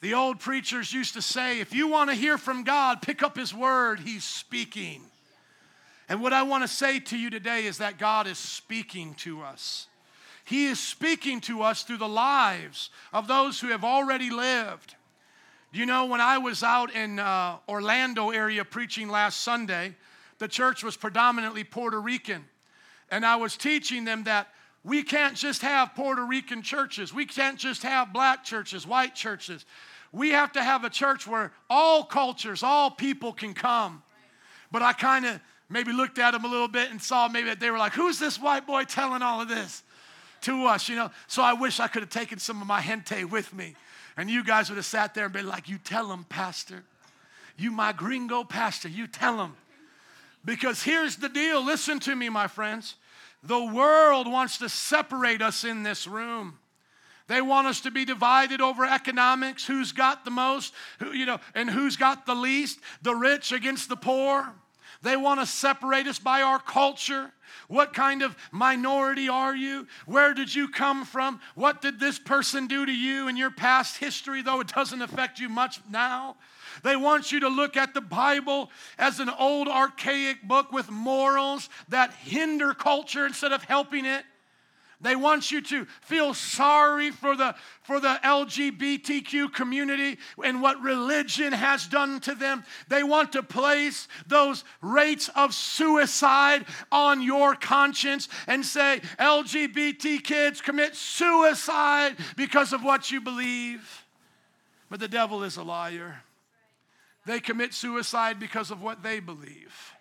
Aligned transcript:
The 0.00 0.14
old 0.14 0.40
preachers 0.40 0.92
used 0.92 1.14
to 1.14 1.22
say, 1.22 1.60
if 1.60 1.74
you 1.74 1.88
want 1.88 2.10
to 2.10 2.16
hear 2.16 2.36
from 2.36 2.64
God, 2.64 3.00
pick 3.00 3.22
up 3.22 3.36
His 3.36 3.54
word, 3.54 4.00
He's 4.00 4.24
speaking. 4.24 5.02
And 6.08 6.20
what 6.20 6.32
I 6.32 6.42
want 6.42 6.62
to 6.62 6.68
say 6.68 7.00
to 7.00 7.16
you 7.16 7.30
today 7.30 7.64
is 7.64 7.78
that 7.78 7.98
God 7.98 8.26
is 8.26 8.38
speaking 8.38 9.14
to 9.14 9.42
us. 9.42 9.86
He 10.44 10.66
is 10.66 10.78
speaking 10.78 11.40
to 11.42 11.62
us 11.62 11.82
through 11.82 11.96
the 11.96 12.08
lives 12.08 12.90
of 13.12 13.26
those 13.26 13.60
who 13.60 13.68
have 13.68 13.84
already 13.84 14.28
lived. 14.28 14.94
You 15.72 15.86
know, 15.86 16.04
when 16.04 16.20
I 16.20 16.38
was 16.38 16.62
out 16.62 16.94
in 16.94 17.18
uh, 17.18 17.56
Orlando 17.68 18.30
area 18.30 18.64
preaching 18.64 19.08
last 19.08 19.40
Sunday, 19.40 19.96
the 20.38 20.46
church 20.46 20.84
was 20.84 20.96
predominantly 20.96 21.64
Puerto 21.64 22.00
Rican. 22.00 22.44
And 23.10 23.24
I 23.24 23.36
was 23.36 23.56
teaching 23.56 24.04
them 24.04 24.24
that 24.24 24.48
we 24.84 25.02
can't 25.02 25.34
just 25.34 25.62
have 25.62 25.94
Puerto 25.94 26.24
Rican 26.24 26.62
churches. 26.62 27.12
We 27.12 27.24
can't 27.24 27.58
just 27.58 27.82
have 27.82 28.12
black 28.12 28.44
churches, 28.44 28.86
white 28.86 29.14
churches. 29.14 29.64
We 30.12 30.30
have 30.30 30.52
to 30.52 30.62
have 30.62 30.84
a 30.84 30.90
church 30.90 31.26
where 31.26 31.52
all 31.70 32.04
cultures, 32.04 32.62
all 32.62 32.90
people 32.90 33.32
can 33.32 33.54
come. 33.54 34.02
But 34.70 34.82
I 34.82 34.92
kind 34.92 35.24
of 35.24 35.40
maybe 35.70 35.92
looked 35.92 36.18
at 36.18 36.32
them 36.32 36.44
a 36.44 36.48
little 36.48 36.68
bit 36.68 36.90
and 36.90 37.00
saw 37.00 37.28
maybe 37.28 37.48
that 37.48 37.60
they 37.60 37.70
were 37.70 37.78
like, 37.78 37.94
who's 37.94 38.18
this 38.18 38.38
white 38.38 38.66
boy 38.66 38.84
telling 38.84 39.22
all 39.22 39.40
of 39.40 39.48
this 39.48 39.82
to 40.42 40.66
us, 40.66 40.88
you 40.88 40.96
know? 40.96 41.10
So 41.28 41.42
I 41.42 41.54
wish 41.54 41.80
I 41.80 41.88
could 41.88 42.02
have 42.02 42.10
taken 42.10 42.38
some 42.38 42.60
of 42.60 42.66
my 42.66 42.82
gente 42.82 43.24
with 43.24 43.54
me. 43.54 43.74
And 44.18 44.30
you 44.30 44.44
guys 44.44 44.68
would 44.68 44.76
have 44.76 44.84
sat 44.84 45.14
there 45.14 45.24
and 45.24 45.32
been 45.32 45.48
like, 45.48 45.68
you 45.68 45.78
tell 45.78 46.08
them, 46.08 46.26
pastor. 46.28 46.84
You 47.56 47.70
my 47.70 47.92
gringo 47.92 48.44
pastor, 48.44 48.88
you 48.88 49.06
tell 49.06 49.38
them. 49.38 49.56
Because 50.44 50.82
here's 50.82 51.16
the 51.16 51.30
deal. 51.30 51.64
Listen 51.64 51.98
to 52.00 52.14
me, 52.14 52.28
my 52.28 52.48
friends. 52.48 52.96
The 53.44 53.62
world 53.62 54.26
wants 54.26 54.58
to 54.58 54.68
separate 54.68 55.42
us 55.42 55.64
in 55.64 55.82
this 55.82 56.06
room. 56.06 56.58
They 57.26 57.40
want 57.40 57.66
us 57.66 57.80
to 57.82 57.90
be 57.90 58.04
divided 58.04 58.60
over 58.60 58.84
economics, 58.84 59.66
who's 59.66 59.92
got 59.92 60.24
the 60.24 60.30
most, 60.30 60.74
who, 60.98 61.12
you 61.12 61.26
know, 61.26 61.38
and 61.54 61.70
who's 61.70 61.96
got 61.96 62.26
the 62.26 62.34
least, 62.34 62.80
the 63.02 63.14
rich 63.14 63.52
against 63.52 63.88
the 63.88 63.96
poor. 63.96 64.52
They 65.02 65.16
want 65.16 65.40
to 65.40 65.46
separate 65.46 66.06
us 66.06 66.18
by 66.18 66.42
our 66.42 66.58
culture. 66.58 67.32
What 67.68 67.92
kind 67.92 68.22
of 68.22 68.36
minority 68.50 69.28
are 69.28 69.54
you? 69.54 69.86
Where 70.06 70.32
did 70.32 70.54
you 70.54 70.68
come 70.68 71.04
from? 71.04 71.40
What 71.54 71.82
did 71.82 72.00
this 72.00 72.18
person 72.18 72.66
do 72.66 72.86
to 72.86 72.92
you 72.92 73.28
in 73.28 73.36
your 73.36 73.50
past 73.50 73.98
history, 73.98 74.40
though 74.42 74.60
it 74.60 74.68
doesn't 74.68 75.02
affect 75.02 75.38
you 75.38 75.48
much 75.50 75.80
now? 75.90 76.36
They 76.82 76.96
want 76.96 77.32
you 77.32 77.40
to 77.40 77.48
look 77.48 77.76
at 77.76 77.94
the 77.94 78.00
Bible 78.00 78.70
as 78.98 79.20
an 79.20 79.30
old 79.30 79.68
archaic 79.68 80.42
book 80.42 80.72
with 80.72 80.90
morals 80.90 81.68
that 81.88 82.12
hinder 82.14 82.74
culture 82.74 83.26
instead 83.26 83.52
of 83.52 83.62
helping 83.64 84.04
it. 84.04 84.24
They 85.04 85.16
want 85.16 85.50
you 85.50 85.60
to 85.60 85.84
feel 86.00 86.32
sorry 86.32 87.10
for 87.10 87.36
the, 87.36 87.54
for 87.82 88.00
the 88.00 88.18
LGBTQ 88.24 89.52
community 89.52 90.18
and 90.42 90.62
what 90.62 90.80
religion 90.80 91.52
has 91.52 91.86
done 91.86 92.20
to 92.20 92.34
them. 92.34 92.64
They 92.88 93.02
want 93.02 93.32
to 93.32 93.42
place 93.42 94.08
those 94.26 94.64
rates 94.80 95.28
of 95.36 95.52
suicide 95.52 96.64
on 96.90 97.20
your 97.20 97.54
conscience 97.54 98.28
and 98.46 98.64
say, 98.64 99.00
LGBT 99.18 100.24
kids 100.24 100.62
commit 100.62 100.96
suicide 100.96 102.16
because 102.36 102.72
of 102.72 102.82
what 102.82 103.10
you 103.10 103.20
believe. 103.20 104.06
But 104.88 105.00
the 105.00 105.08
devil 105.08 105.42
is 105.44 105.58
a 105.58 105.62
liar. 105.62 106.22
They 107.26 107.40
commit 107.40 107.74
suicide 107.74 108.38
because 108.38 108.70
of 108.70 108.82
what 108.82 109.02
they 109.02 109.20
believe. 109.20 109.94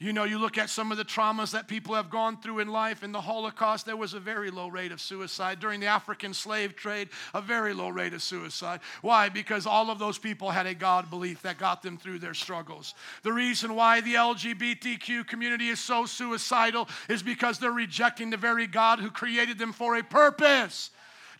You 0.00 0.12
know, 0.12 0.22
you 0.22 0.38
look 0.38 0.58
at 0.58 0.70
some 0.70 0.92
of 0.92 0.96
the 0.96 1.04
traumas 1.04 1.50
that 1.50 1.66
people 1.66 1.96
have 1.96 2.08
gone 2.08 2.40
through 2.40 2.60
in 2.60 2.68
life. 2.68 3.02
In 3.02 3.10
the 3.10 3.20
Holocaust, 3.20 3.84
there 3.84 3.96
was 3.96 4.14
a 4.14 4.20
very 4.20 4.48
low 4.48 4.68
rate 4.68 4.92
of 4.92 5.00
suicide. 5.00 5.58
During 5.58 5.80
the 5.80 5.86
African 5.86 6.32
slave 6.32 6.76
trade, 6.76 7.08
a 7.34 7.42
very 7.42 7.74
low 7.74 7.88
rate 7.88 8.14
of 8.14 8.22
suicide. 8.22 8.78
Why? 9.02 9.28
Because 9.28 9.66
all 9.66 9.90
of 9.90 9.98
those 9.98 10.16
people 10.16 10.50
had 10.50 10.66
a 10.66 10.74
God 10.74 11.10
belief 11.10 11.42
that 11.42 11.58
got 11.58 11.82
them 11.82 11.98
through 11.98 12.20
their 12.20 12.34
struggles. 12.34 12.94
The 13.24 13.32
reason 13.32 13.74
why 13.74 14.00
the 14.00 14.14
LGBTQ 14.14 15.26
community 15.26 15.68
is 15.68 15.80
so 15.80 16.06
suicidal 16.06 16.88
is 17.08 17.24
because 17.24 17.58
they're 17.58 17.72
rejecting 17.72 18.30
the 18.30 18.36
very 18.36 18.68
God 18.68 19.00
who 19.00 19.10
created 19.10 19.58
them 19.58 19.72
for 19.72 19.96
a 19.96 20.04
purpose. 20.04 20.90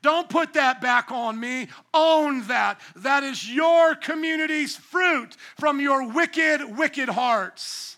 Don't 0.03 0.29
put 0.29 0.55
that 0.55 0.81
back 0.81 1.11
on 1.11 1.39
me. 1.39 1.69
Own 1.93 2.47
that. 2.49 2.81
That 2.97 3.23
is 3.23 3.49
your 3.53 3.95
community's 3.95 4.77
fruit 4.77 5.37
from 5.59 5.81
your 5.81 6.13
wicked, 6.13 6.77
wicked 6.77 7.09
hearts. 7.09 7.97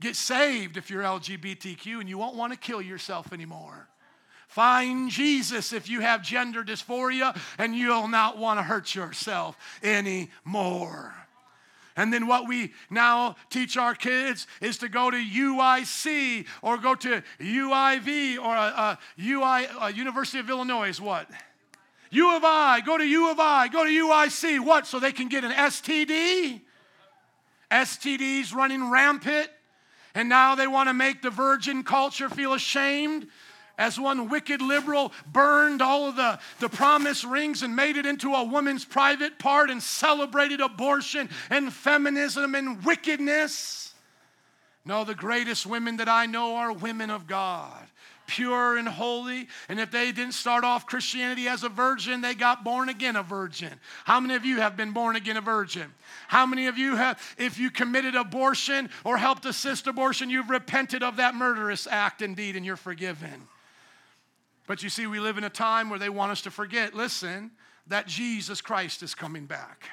Get 0.00 0.16
saved 0.16 0.76
if 0.76 0.90
you're 0.90 1.02
LGBTQ 1.02 2.00
and 2.00 2.08
you 2.08 2.18
won't 2.18 2.36
want 2.36 2.52
to 2.52 2.58
kill 2.58 2.82
yourself 2.82 3.32
anymore. 3.32 3.88
Find 4.48 5.10
Jesus 5.10 5.72
if 5.72 5.88
you 5.88 6.00
have 6.00 6.22
gender 6.22 6.62
dysphoria 6.62 7.38
and 7.58 7.74
you'll 7.74 8.08
not 8.08 8.38
want 8.38 8.58
to 8.58 8.62
hurt 8.62 8.94
yourself 8.94 9.56
anymore. 9.82 11.14
And 11.96 12.12
then 12.12 12.26
what 12.26 12.46
we 12.46 12.72
now 12.90 13.36
teach 13.48 13.78
our 13.78 13.94
kids 13.94 14.46
is 14.60 14.76
to 14.78 14.88
go 14.88 15.10
to 15.10 15.16
UIC 15.16 16.46
or 16.60 16.76
go 16.76 16.94
to 16.94 17.22
UIV 17.40 18.38
or 18.38 18.54
a, 18.54 18.98
UI, 19.18 19.94
University 19.94 20.38
of 20.38 20.50
Illinois 20.50 20.90
is 20.90 21.00
what? 21.00 21.28
U 22.10 22.36
of 22.36 22.44
I. 22.44 22.82
Go 22.82 22.98
to 22.98 23.04
U 23.04 23.30
of 23.30 23.40
I. 23.40 23.68
Go 23.68 23.84
to 23.84 23.90
UIC. 23.90 24.64
What? 24.64 24.86
So 24.86 25.00
they 25.00 25.12
can 25.12 25.28
get 25.28 25.42
an 25.44 25.52
STD? 25.52 26.60
STDs 27.70 28.54
running 28.54 28.90
rampant. 28.90 29.48
And 30.14 30.28
now 30.28 30.54
they 30.54 30.66
want 30.66 30.88
to 30.88 30.94
make 30.94 31.22
the 31.22 31.30
virgin 31.30 31.82
culture 31.82 32.28
feel 32.28 32.52
ashamed 32.52 33.26
as 33.78 33.98
one 34.00 34.28
wicked 34.28 34.62
liberal 34.62 35.12
burned 35.30 35.82
all 35.82 36.08
of 36.08 36.16
the, 36.16 36.38
the 36.60 36.68
promise 36.68 37.24
rings 37.24 37.62
and 37.62 37.76
made 37.76 37.96
it 37.96 38.06
into 38.06 38.34
a 38.34 38.44
woman's 38.44 38.84
private 38.84 39.38
part 39.38 39.70
and 39.70 39.82
celebrated 39.82 40.60
abortion 40.60 41.28
and 41.50 41.72
feminism 41.72 42.54
and 42.54 42.84
wickedness. 42.84 43.94
No, 44.84 45.04
the 45.04 45.14
greatest 45.14 45.66
women 45.66 45.96
that 45.98 46.08
I 46.08 46.26
know 46.26 46.56
are 46.56 46.72
women 46.72 47.10
of 47.10 47.26
God 47.26 47.86
pure 48.26 48.76
and 48.76 48.88
holy. 48.88 49.48
And 49.68 49.78
if 49.80 49.90
they 49.90 50.12
didn't 50.12 50.34
start 50.34 50.64
off 50.64 50.86
Christianity 50.86 51.48
as 51.48 51.62
a 51.62 51.68
virgin, 51.68 52.20
they 52.20 52.34
got 52.34 52.64
born 52.64 52.88
again 52.88 53.16
a 53.16 53.22
virgin. 53.22 53.72
How 54.04 54.20
many 54.20 54.34
of 54.34 54.44
you 54.44 54.60
have 54.60 54.76
been 54.76 54.92
born 54.92 55.16
again 55.16 55.36
a 55.36 55.40
virgin? 55.40 55.92
How 56.28 56.46
many 56.46 56.66
of 56.66 56.76
you 56.76 56.96
have, 56.96 57.20
if 57.38 57.58
you 57.58 57.70
committed 57.70 58.14
abortion 58.14 58.90
or 59.04 59.16
helped 59.16 59.46
assist 59.46 59.86
abortion, 59.86 60.30
you've 60.30 60.50
repented 60.50 61.02
of 61.02 61.16
that 61.16 61.34
murderous 61.34 61.86
act 61.86 62.22
indeed 62.22 62.56
and 62.56 62.66
you're 62.66 62.76
forgiven? 62.76 63.46
But 64.66 64.82
you 64.82 64.88
see, 64.88 65.06
we 65.06 65.20
live 65.20 65.38
in 65.38 65.44
a 65.44 65.50
time 65.50 65.90
where 65.90 65.98
they 65.98 66.08
want 66.08 66.32
us 66.32 66.42
to 66.42 66.50
forget, 66.50 66.94
listen, 66.94 67.52
that 67.86 68.06
Jesus 68.06 68.60
Christ 68.60 69.02
is 69.02 69.14
coming 69.14 69.46
back. 69.46 69.88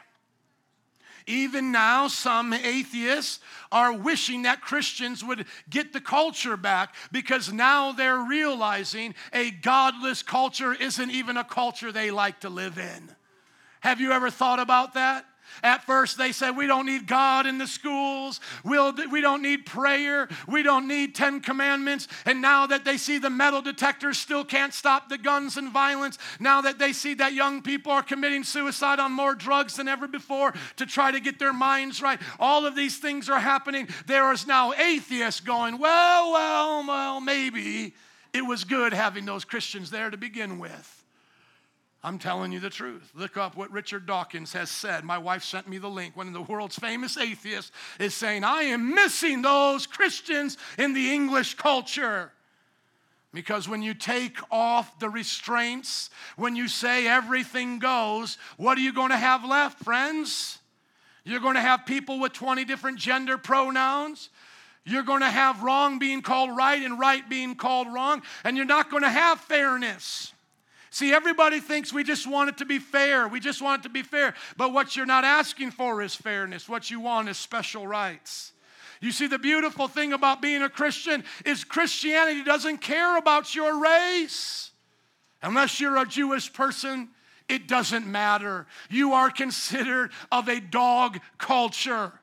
Even 1.26 1.72
now, 1.72 2.08
some 2.08 2.52
atheists 2.52 3.40
are 3.72 3.94
wishing 3.94 4.42
that 4.42 4.62
Christians 4.62 5.24
would 5.24 5.46
get 5.70 5.94
the 5.94 6.02
culture 6.02 6.58
back 6.58 6.96
because 7.12 7.52
now 7.54 7.94
they're 7.94 8.20
realizing 8.20 9.16
a 9.32 9.52
godless 9.52 10.22
culture 10.22 10.74
isn't 10.74 11.12
even 11.12 11.38
a 11.38 11.44
culture 11.44 11.92
they 11.92 12.12
like 12.12 12.42
to 12.42 12.50
live 12.50 12.78
in. 12.78 13.10
Have 13.80 14.02
you 14.02 14.12
ever 14.12 14.30
thought 14.30 14.60
about 14.60 14.96
that? 14.96 15.26
At 15.62 15.84
first, 15.86 16.18
they 16.18 16.32
said, 16.32 16.52
We 16.52 16.68
don't 16.68 16.86
need 16.86 17.08
God 17.08 17.46
in 17.46 17.58
the 17.58 17.68
schools. 17.68 18.40
We'll, 18.64 18.94
we 19.10 19.22
don't 19.22 19.42
need 19.42 19.66
prayer. 19.66 20.28
We 20.48 20.64
don't 20.64 20.88
need 20.88 21.16
Ten 21.16 21.40
Commandments. 21.42 22.08
And 22.26 22.42
now 22.42 22.66
that 22.68 22.86
they 22.86 22.98
see 22.98 23.18
the 23.18 23.30
metal 23.30 23.62
detectors 23.62 24.18
still 24.18 24.44
can't 24.44 24.74
stop 24.74 25.10
the 25.10 25.18
guns 25.18 25.58
and 25.58 25.72
violence, 25.72 26.18
now 26.40 26.62
that 26.62 26.80
they 26.80 26.94
see 26.94 27.14
that 27.16 27.34
young 27.34 27.62
people 27.62 27.92
are 27.92 28.04
committing 28.04 28.44
suicide 28.44 29.00
on 29.00 29.12
more 29.12 29.36
drugs 29.36 29.76
than 29.76 29.88
ever 29.88 30.08
before 30.08 30.54
to 30.78 30.86
try 30.86 31.12
to 31.12 31.20
get 31.20 31.40
their 31.40 31.54
minds 31.54 32.02
right, 32.02 32.20
all 32.40 32.66
of 32.66 32.76
these 32.76 32.98
things 32.98 33.30
are 33.30 33.40
happening. 33.40 33.88
There 34.08 34.32
is 34.34 34.48
now 34.48 34.74
atheists 34.74 35.42
going, 35.42 35.78
Well, 35.78 36.32
well, 36.32 36.88
well, 36.88 37.22
maybe 37.22 37.94
it 38.34 38.42
was 38.42 38.64
good 38.64 38.94
having 38.94 39.26
those 39.26 39.46
Christians 39.46 39.92
there 39.92 40.10
to 40.10 40.18
begin 40.18 40.60
with. 40.60 41.03
I'm 42.06 42.20
telling 42.20 42.52
you 42.52 42.60
the 42.60 42.70
truth. 42.70 43.12
Look 43.16 43.38
up 43.38 43.56
what 43.56 43.72
Richard 43.72 44.06
Dawkins 44.06 44.52
has 44.52 44.70
said. 44.70 45.06
My 45.06 45.18
wife 45.18 45.44
sent 45.44 45.70
me 45.70 45.78
the 45.78 45.90
link. 45.90 46.18
One 46.18 46.28
of 46.28 46.34
the 46.34 46.42
world's 46.42 46.78
famous 46.78 47.16
atheists 47.18 47.72
is 47.98 48.14
saying, 48.14 48.44
I 48.44 48.64
am 48.64 48.94
missing 48.94 49.42
those 49.42 49.88
Christians 49.88 50.58
in 50.78 50.94
the 50.94 51.14
English 51.14 51.54
culture. 51.54 52.34
Because 53.34 53.70
when 53.70 53.82
you 53.82 53.94
take 53.94 54.38
off 54.52 55.00
the 55.00 55.10
restraints, 55.10 56.10
when 56.36 56.58
you 56.58 56.68
say 56.68 57.08
everything 57.08 57.80
goes, 57.80 58.38
what 58.58 58.78
are 58.78 58.82
you 58.82 58.94
going 58.94 59.12
to 59.12 59.18
have 59.18 59.46
left, 59.46 59.80
friends? 59.84 60.60
You're 61.24 61.40
going 61.40 61.56
to 61.56 61.62
have 61.62 61.86
people 61.86 62.20
with 62.20 62.34
20 62.34 62.66
different 62.66 63.00
gender 63.00 63.38
pronouns. 63.38 64.30
You're 64.86 65.04
going 65.04 65.22
to 65.22 65.30
have 65.30 65.64
wrong 65.64 66.00
being 66.00 66.22
called 66.22 66.56
right 66.56 66.84
and 66.84 67.00
right 67.00 67.28
being 67.30 67.56
called 67.56 67.88
wrong. 67.94 68.22
And 68.44 68.58
you're 68.58 68.66
not 68.66 68.92
going 68.92 69.04
to 69.04 69.10
have 69.10 69.40
fairness. 69.40 70.33
See, 70.94 71.12
everybody 71.12 71.60
thinks 71.60 71.92
we 71.92 72.04
just 72.04 72.28
want 72.28 72.50
it 72.50 72.58
to 72.58 72.66
be 72.66 72.78
fair. 72.78 73.28
We 73.28 73.40
just 73.40 73.64
want 73.64 73.82
it 73.82 73.84
to 73.84 73.90
be 73.90 74.04
fair. 74.04 74.36
But 74.58 74.74
what 74.74 74.96
you're 74.96 75.08
not 75.08 75.24
asking 75.24 75.72
for 75.72 76.04
is 76.04 76.14
fairness. 76.14 76.70
What 76.70 76.92
you 76.92 77.00
want 77.00 77.30
is 77.30 77.38
special 77.38 77.88
rights. 77.88 78.52
You 79.02 79.12
see, 79.12 79.26
the 79.26 79.40
beautiful 79.40 79.88
thing 79.88 80.14
about 80.14 80.40
being 80.40 80.62
a 80.62 80.70
Christian 80.70 81.24
is 81.46 81.64
Christianity 81.64 82.44
doesn't 82.44 82.78
care 82.78 83.18
about 83.18 83.56
your 83.56 83.82
race. 83.82 84.70
Unless 85.42 85.80
you're 85.80 85.98
a 85.98 86.06
Jewish 86.06 86.54
person 86.54 87.10
it 87.50 87.68
doesn't 87.68 88.08
matter. 88.08 88.68
You 88.90 89.14
are 89.14 89.30
considered 89.30 90.12
of 90.32 90.48
a 90.48 90.60
dog 90.62 91.20
culture. 91.38 92.14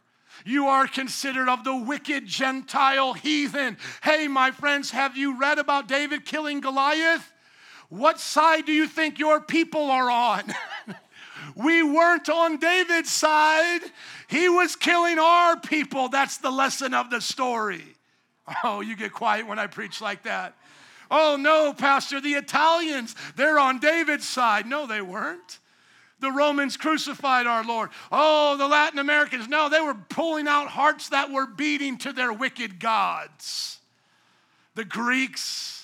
You 0.46 0.68
are 0.68 0.86
considered 0.86 1.48
of 1.48 1.64
the 1.64 1.76
wicked 1.76 2.24
Gentile 2.24 3.12
heathen. 3.12 3.76
Hey, 4.02 4.28
my 4.28 4.50
friends, 4.52 4.90
have 4.92 5.16
you 5.16 5.38
read 5.38 5.58
about 5.58 5.88
David 5.88 6.24
killing 6.24 6.60
Goliath? 6.60 7.32
What 7.90 8.20
side 8.20 8.66
do 8.66 8.72
you 8.72 8.86
think 8.86 9.18
your 9.18 9.40
people 9.40 9.90
are 9.90 10.10
on? 10.10 10.44
we 11.56 11.82
weren't 11.82 12.28
on 12.28 12.56
David's 12.56 13.10
side. 13.10 13.80
He 14.28 14.48
was 14.48 14.76
killing 14.76 15.18
our 15.18 15.58
people. 15.58 16.08
That's 16.08 16.38
the 16.38 16.50
lesson 16.50 16.94
of 16.94 17.10
the 17.10 17.20
story. 17.20 17.84
Oh, 18.64 18.80
you 18.80 18.96
get 18.96 19.12
quiet 19.12 19.46
when 19.46 19.58
I 19.58 19.66
preach 19.66 20.00
like 20.00 20.22
that. 20.22 20.54
Oh, 21.10 21.36
no, 21.38 21.72
Pastor, 21.72 22.20
the 22.20 22.34
Italians, 22.34 23.16
they're 23.34 23.58
on 23.58 23.80
David's 23.80 24.28
side. 24.28 24.66
No, 24.66 24.86
they 24.86 25.00
weren't. 25.00 25.58
The 26.20 26.30
Romans 26.30 26.76
crucified 26.76 27.46
our 27.46 27.64
Lord. 27.64 27.90
Oh, 28.12 28.56
the 28.56 28.68
Latin 28.68 28.98
Americans, 28.98 29.48
no, 29.48 29.68
they 29.68 29.80
were 29.80 29.94
pulling 29.94 30.46
out 30.46 30.68
hearts 30.68 31.08
that 31.08 31.30
were 31.30 31.46
beating 31.46 31.98
to 31.98 32.12
their 32.12 32.32
wicked 32.32 32.78
gods. 32.78 33.78
The 34.74 34.84
Greeks, 34.84 35.79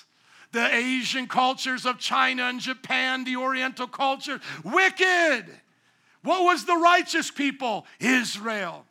the 0.51 0.73
Asian 0.73 1.27
cultures 1.27 1.85
of 1.85 1.99
China 1.99 2.43
and 2.43 2.59
Japan, 2.59 3.23
the 3.23 3.37
Oriental 3.37 3.87
culture, 3.87 4.39
wicked. 4.63 5.45
What 6.23 6.43
was 6.43 6.65
the 6.65 6.75
righteous 6.75 7.31
people? 7.31 7.85
Israel. 7.99 8.85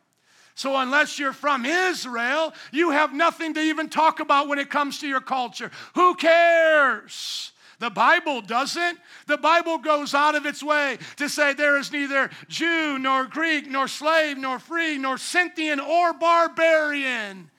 So, 0.55 0.75
unless 0.75 1.19
you're 1.19 1.33
from 1.33 1.65
Israel, 1.65 2.51
you 2.71 2.89
have 2.89 3.13
nothing 3.13 3.53
to 3.53 3.59
even 3.59 3.89
talk 3.89 4.19
about 4.19 4.47
when 4.47 4.57
it 4.57 4.71
comes 4.71 4.99
to 4.99 5.07
your 5.07 5.21
culture. 5.21 5.69
Who 5.93 6.15
cares? 6.15 7.51
The 7.79 7.91
Bible 7.91 8.41
doesn't. 8.41 8.97
The 9.27 9.37
Bible 9.37 9.77
goes 9.77 10.15
out 10.15 10.33
of 10.33 10.47
its 10.47 10.63
way 10.63 10.97
to 11.17 11.29
say 11.29 11.53
there 11.53 11.77
is 11.77 11.91
neither 11.91 12.31
Jew 12.47 12.97
nor 12.97 13.25
Greek 13.25 13.69
nor 13.69 13.87
slave 13.87 14.37
nor 14.37 14.57
free 14.57 14.97
nor 14.97 15.19
Scythian 15.19 15.79
or 15.79 16.13
barbarian. 16.13 17.51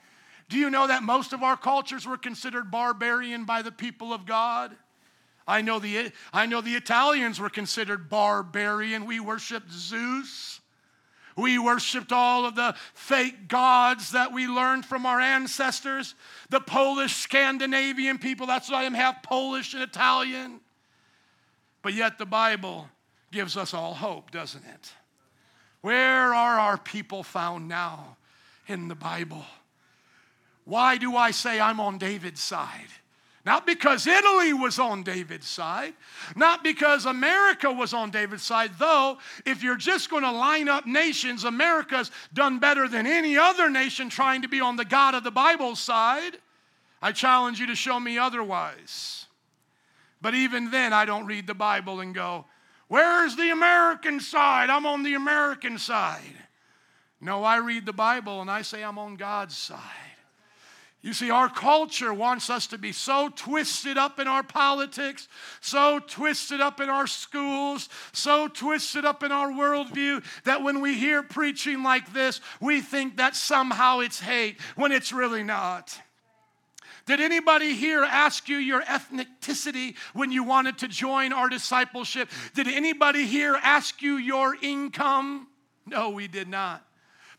Do 0.48 0.56
you 0.56 0.70
know 0.70 0.86
that 0.86 1.02
most 1.02 1.32
of 1.32 1.42
our 1.42 1.56
cultures 1.56 2.06
were 2.06 2.16
considered 2.16 2.70
barbarian 2.70 3.44
by 3.44 3.62
the 3.62 3.72
people 3.72 4.12
of 4.12 4.24
God? 4.24 4.74
I 5.46 5.62
know 5.62 5.78
the, 5.78 6.12
I 6.32 6.46
know 6.46 6.60
the 6.60 6.74
Italians 6.74 7.40
were 7.40 7.50
considered 7.50 8.08
barbarian. 8.08 9.06
We 9.06 9.20
worshiped 9.20 9.72
Zeus. 9.72 10.60
We 11.36 11.58
worshiped 11.58 12.12
all 12.12 12.44
of 12.44 12.54
the 12.54 12.74
fake 12.94 13.48
gods 13.48 14.10
that 14.10 14.32
we 14.32 14.46
learned 14.46 14.84
from 14.84 15.06
our 15.06 15.20
ancestors. 15.20 16.14
The 16.50 16.60
Polish, 16.60 17.14
Scandinavian 17.14 18.18
people, 18.18 18.46
that's 18.46 18.70
why 18.70 18.84
I'm 18.84 18.94
half 18.94 19.22
Polish 19.22 19.72
and 19.72 19.82
Italian. 19.82 20.60
But 21.80 21.94
yet 21.94 22.18
the 22.18 22.26
Bible 22.26 22.88
gives 23.30 23.56
us 23.56 23.72
all 23.72 23.94
hope, 23.94 24.30
doesn't 24.30 24.64
it? 24.64 24.92
Where 25.80 26.34
are 26.34 26.58
our 26.58 26.76
people 26.76 27.22
found 27.22 27.68
now 27.68 28.16
in 28.66 28.88
the 28.88 28.94
Bible? 28.96 29.44
Why 30.68 30.98
do 30.98 31.16
I 31.16 31.30
say 31.30 31.58
I'm 31.58 31.80
on 31.80 31.96
David's 31.96 32.42
side? 32.42 32.90
Not 33.46 33.64
because 33.64 34.06
Italy 34.06 34.52
was 34.52 34.78
on 34.78 35.02
David's 35.02 35.48
side, 35.48 35.94
not 36.36 36.62
because 36.62 37.06
America 37.06 37.72
was 37.72 37.94
on 37.94 38.10
David's 38.10 38.42
side, 38.42 38.72
though, 38.78 39.16
if 39.46 39.62
you're 39.62 39.78
just 39.78 40.10
going 40.10 40.24
to 40.24 40.30
line 40.30 40.68
up 40.68 40.84
nations, 40.84 41.44
America's 41.44 42.10
done 42.34 42.58
better 42.58 42.86
than 42.86 43.06
any 43.06 43.38
other 43.38 43.70
nation 43.70 44.10
trying 44.10 44.42
to 44.42 44.48
be 44.48 44.60
on 44.60 44.76
the 44.76 44.84
God 44.84 45.14
of 45.14 45.24
the 45.24 45.30
Bible 45.30 45.74
side. 45.74 46.36
I 47.00 47.12
challenge 47.12 47.60
you 47.60 47.68
to 47.68 47.74
show 47.74 47.98
me 47.98 48.18
otherwise. 48.18 49.24
But 50.20 50.34
even 50.34 50.70
then, 50.70 50.92
I 50.92 51.06
don't 51.06 51.24
read 51.24 51.46
the 51.46 51.54
Bible 51.54 52.00
and 52.00 52.14
go, 52.14 52.44
Where's 52.88 53.36
the 53.36 53.52
American 53.52 54.20
side? 54.20 54.68
I'm 54.68 54.84
on 54.84 55.02
the 55.02 55.14
American 55.14 55.78
side. 55.78 56.36
No, 57.22 57.42
I 57.42 57.56
read 57.56 57.86
the 57.86 57.94
Bible 57.94 58.42
and 58.42 58.50
I 58.50 58.60
say 58.60 58.84
I'm 58.84 58.98
on 58.98 59.16
God's 59.16 59.56
side. 59.56 60.17
You 61.00 61.12
see, 61.12 61.30
our 61.30 61.48
culture 61.48 62.12
wants 62.12 62.50
us 62.50 62.66
to 62.68 62.78
be 62.78 62.90
so 62.90 63.30
twisted 63.34 63.96
up 63.96 64.18
in 64.18 64.26
our 64.26 64.42
politics, 64.42 65.28
so 65.60 66.00
twisted 66.00 66.60
up 66.60 66.80
in 66.80 66.90
our 66.90 67.06
schools, 67.06 67.88
so 68.12 68.48
twisted 68.48 69.04
up 69.04 69.22
in 69.22 69.30
our 69.30 69.48
worldview 69.48 70.24
that 70.42 70.62
when 70.62 70.80
we 70.80 70.98
hear 70.98 71.22
preaching 71.22 71.84
like 71.84 72.12
this, 72.12 72.40
we 72.60 72.80
think 72.80 73.16
that 73.18 73.36
somehow 73.36 74.00
it's 74.00 74.18
hate 74.18 74.60
when 74.74 74.90
it's 74.90 75.12
really 75.12 75.44
not. 75.44 75.96
Did 77.06 77.20
anybody 77.20 77.74
here 77.74 78.02
ask 78.02 78.48
you 78.48 78.56
your 78.56 78.82
ethnicity 78.82 79.94
when 80.14 80.32
you 80.32 80.42
wanted 80.42 80.78
to 80.78 80.88
join 80.88 81.32
our 81.32 81.48
discipleship? 81.48 82.28
Did 82.54 82.66
anybody 82.66 83.24
here 83.24 83.58
ask 83.62 84.02
you 84.02 84.16
your 84.16 84.56
income? 84.60 85.46
No, 85.86 86.10
we 86.10 86.26
did 86.28 86.48
not. 86.48 86.84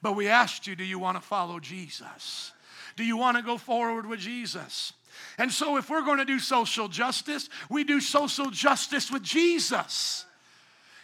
But 0.02 0.16
we 0.16 0.30
asked 0.30 0.66
you, 0.66 0.76
do 0.76 0.84
you 0.84 0.98
want 0.98 1.18
to 1.18 1.22
follow 1.22 1.60
Jesus? 1.60 2.54
Do 3.00 3.06
you 3.06 3.16
want 3.16 3.38
to 3.38 3.44
go 3.44 3.58
forward 3.58 4.06
with 4.06 4.20
Jesus? 4.20 4.92
And 5.38 5.50
so, 5.50 5.78
if 5.78 5.90
we're 5.90 6.04
going 6.04 6.18
to 6.18 6.26
do 6.26 6.38
social 6.38 6.90
justice, 6.90 7.48
we 7.70 7.86
do 7.86 8.02
social 8.02 8.52
justice 8.52 9.10
with 9.10 9.24
Jesus. 9.24 10.26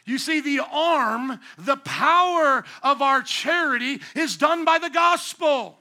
You 0.03 0.17
see, 0.17 0.41
the 0.41 0.59
arm, 0.69 1.39
the 1.57 1.77
power 1.77 2.65
of 2.83 3.01
our 3.01 3.21
charity 3.21 4.01
is 4.13 4.35
done 4.35 4.65
by 4.65 4.77
the 4.77 4.89
gospel. 4.89 5.77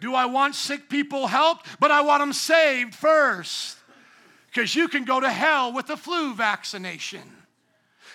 Do 0.00 0.14
I 0.14 0.26
want 0.26 0.54
sick 0.54 0.88
people 0.88 1.26
helped? 1.26 1.66
But 1.80 1.90
I 1.90 2.02
want 2.02 2.22
them 2.22 2.32
saved 2.32 2.94
first. 2.94 3.78
Because 4.46 4.76
you 4.76 4.86
can 4.86 5.04
go 5.04 5.18
to 5.18 5.28
hell 5.28 5.72
with 5.72 5.90
a 5.90 5.96
flu 5.96 6.34
vaccination. 6.34 7.32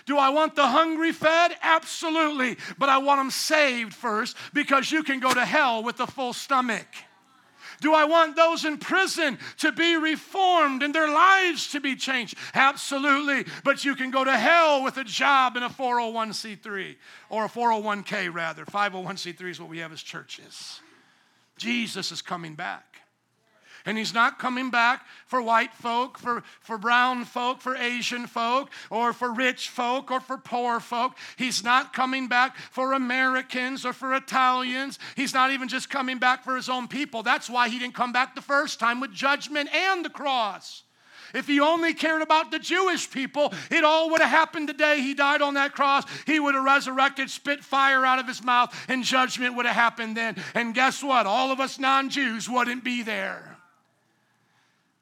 Do 0.05 0.17
I 0.17 0.29
want 0.29 0.55
the 0.55 0.67
hungry 0.67 1.11
fed? 1.11 1.57
Absolutely. 1.61 2.55
But 2.77 2.87
I 2.87 2.99
want 2.99 3.19
them 3.19 3.31
saved 3.31 3.93
first 3.93 4.37
because 4.53 4.93
you 4.93 5.03
can 5.03 5.19
go 5.19 5.33
to 5.33 5.43
hell 5.43 5.83
with 5.83 5.99
a 5.99 6.07
full 6.07 6.31
stomach. 6.31 6.87
Do 7.83 7.93
I 7.93 8.05
want 8.05 8.37
those 8.37 8.63
in 8.63 8.77
prison 8.77 9.37
to 9.57 9.73
be 9.73 9.97
reformed 9.97 10.83
and 10.83 10.95
their 10.95 11.09
lives 11.09 11.67
to 11.71 11.81
be 11.81 11.97
changed? 11.97 12.37
Absolutely. 12.53 13.43
But 13.65 13.83
you 13.83 13.93
can 13.93 14.09
go 14.09 14.23
to 14.23 14.37
hell 14.37 14.85
with 14.85 14.95
a 14.95 15.03
job 15.03 15.57
in 15.57 15.63
a 15.63 15.69
401c3 15.69 16.95
or 17.29 17.43
a 17.43 17.49
401k 17.49 18.33
rather. 18.33 18.63
501c3 18.63 19.49
is 19.49 19.59
what 19.59 19.67
we 19.67 19.79
have 19.79 19.91
as 19.91 20.01
churches. 20.01 20.79
Jesus 21.57 22.13
is 22.13 22.21
coming 22.21 22.55
back. 22.55 22.92
And 23.85 23.97
he's 23.97 24.13
not 24.13 24.39
coming 24.39 24.69
back 24.69 25.05
for 25.25 25.41
white 25.41 25.73
folk, 25.73 26.17
for, 26.17 26.43
for 26.61 26.77
brown 26.77 27.25
folk, 27.25 27.59
for 27.59 27.75
Asian 27.75 28.27
folk, 28.27 28.69
or 28.89 29.11
for 29.11 29.33
rich 29.33 29.69
folk, 29.69 30.09
or 30.09 30.21
for 30.21 30.37
poor 30.37 30.79
folk. 30.79 31.17
He's 31.35 31.63
not 31.63 31.91
coming 31.91 32.27
back 32.27 32.55
for 32.55 32.93
Americans 32.93 33.85
or 33.85 33.91
for 33.91 34.13
Italians. 34.13 34.99
He's 35.15 35.33
not 35.33 35.51
even 35.51 35.67
just 35.67 35.89
coming 35.89 36.17
back 36.17 36.43
for 36.45 36.55
his 36.55 36.69
own 36.69 36.87
people. 36.87 37.23
That's 37.23 37.49
why 37.49 37.67
he 37.67 37.77
didn't 37.77 37.95
come 37.95 38.13
back 38.13 38.35
the 38.35 38.41
first 38.41 38.79
time 38.79 39.01
with 39.01 39.11
judgment 39.11 39.73
and 39.73 40.05
the 40.05 40.09
cross. 40.09 40.83
If 41.33 41.47
he 41.47 41.59
only 41.59 41.93
cared 41.93 42.21
about 42.21 42.51
the 42.51 42.59
Jewish 42.59 43.09
people, 43.09 43.53
it 43.71 43.83
all 43.83 44.11
would 44.11 44.21
have 44.21 44.29
happened 44.29 44.69
the 44.69 44.73
day 44.73 45.01
he 45.01 45.13
died 45.13 45.41
on 45.41 45.55
that 45.55 45.73
cross. 45.73 46.03
He 46.25 46.39
would 46.39 46.53
have 46.53 46.63
resurrected, 46.63 47.29
spit 47.29 47.63
fire 47.63 48.05
out 48.05 48.19
of 48.19 48.27
his 48.27 48.43
mouth, 48.43 48.73
and 48.87 49.03
judgment 49.03 49.55
would 49.55 49.65
have 49.65 49.75
happened 49.75 50.15
then. 50.15 50.35
And 50.53 50.75
guess 50.75 51.03
what? 51.03 51.25
All 51.25 51.51
of 51.51 51.59
us 51.59 51.79
non 51.79 52.09
Jews 52.09 52.47
wouldn't 52.47 52.83
be 52.83 53.01
there. 53.01 53.57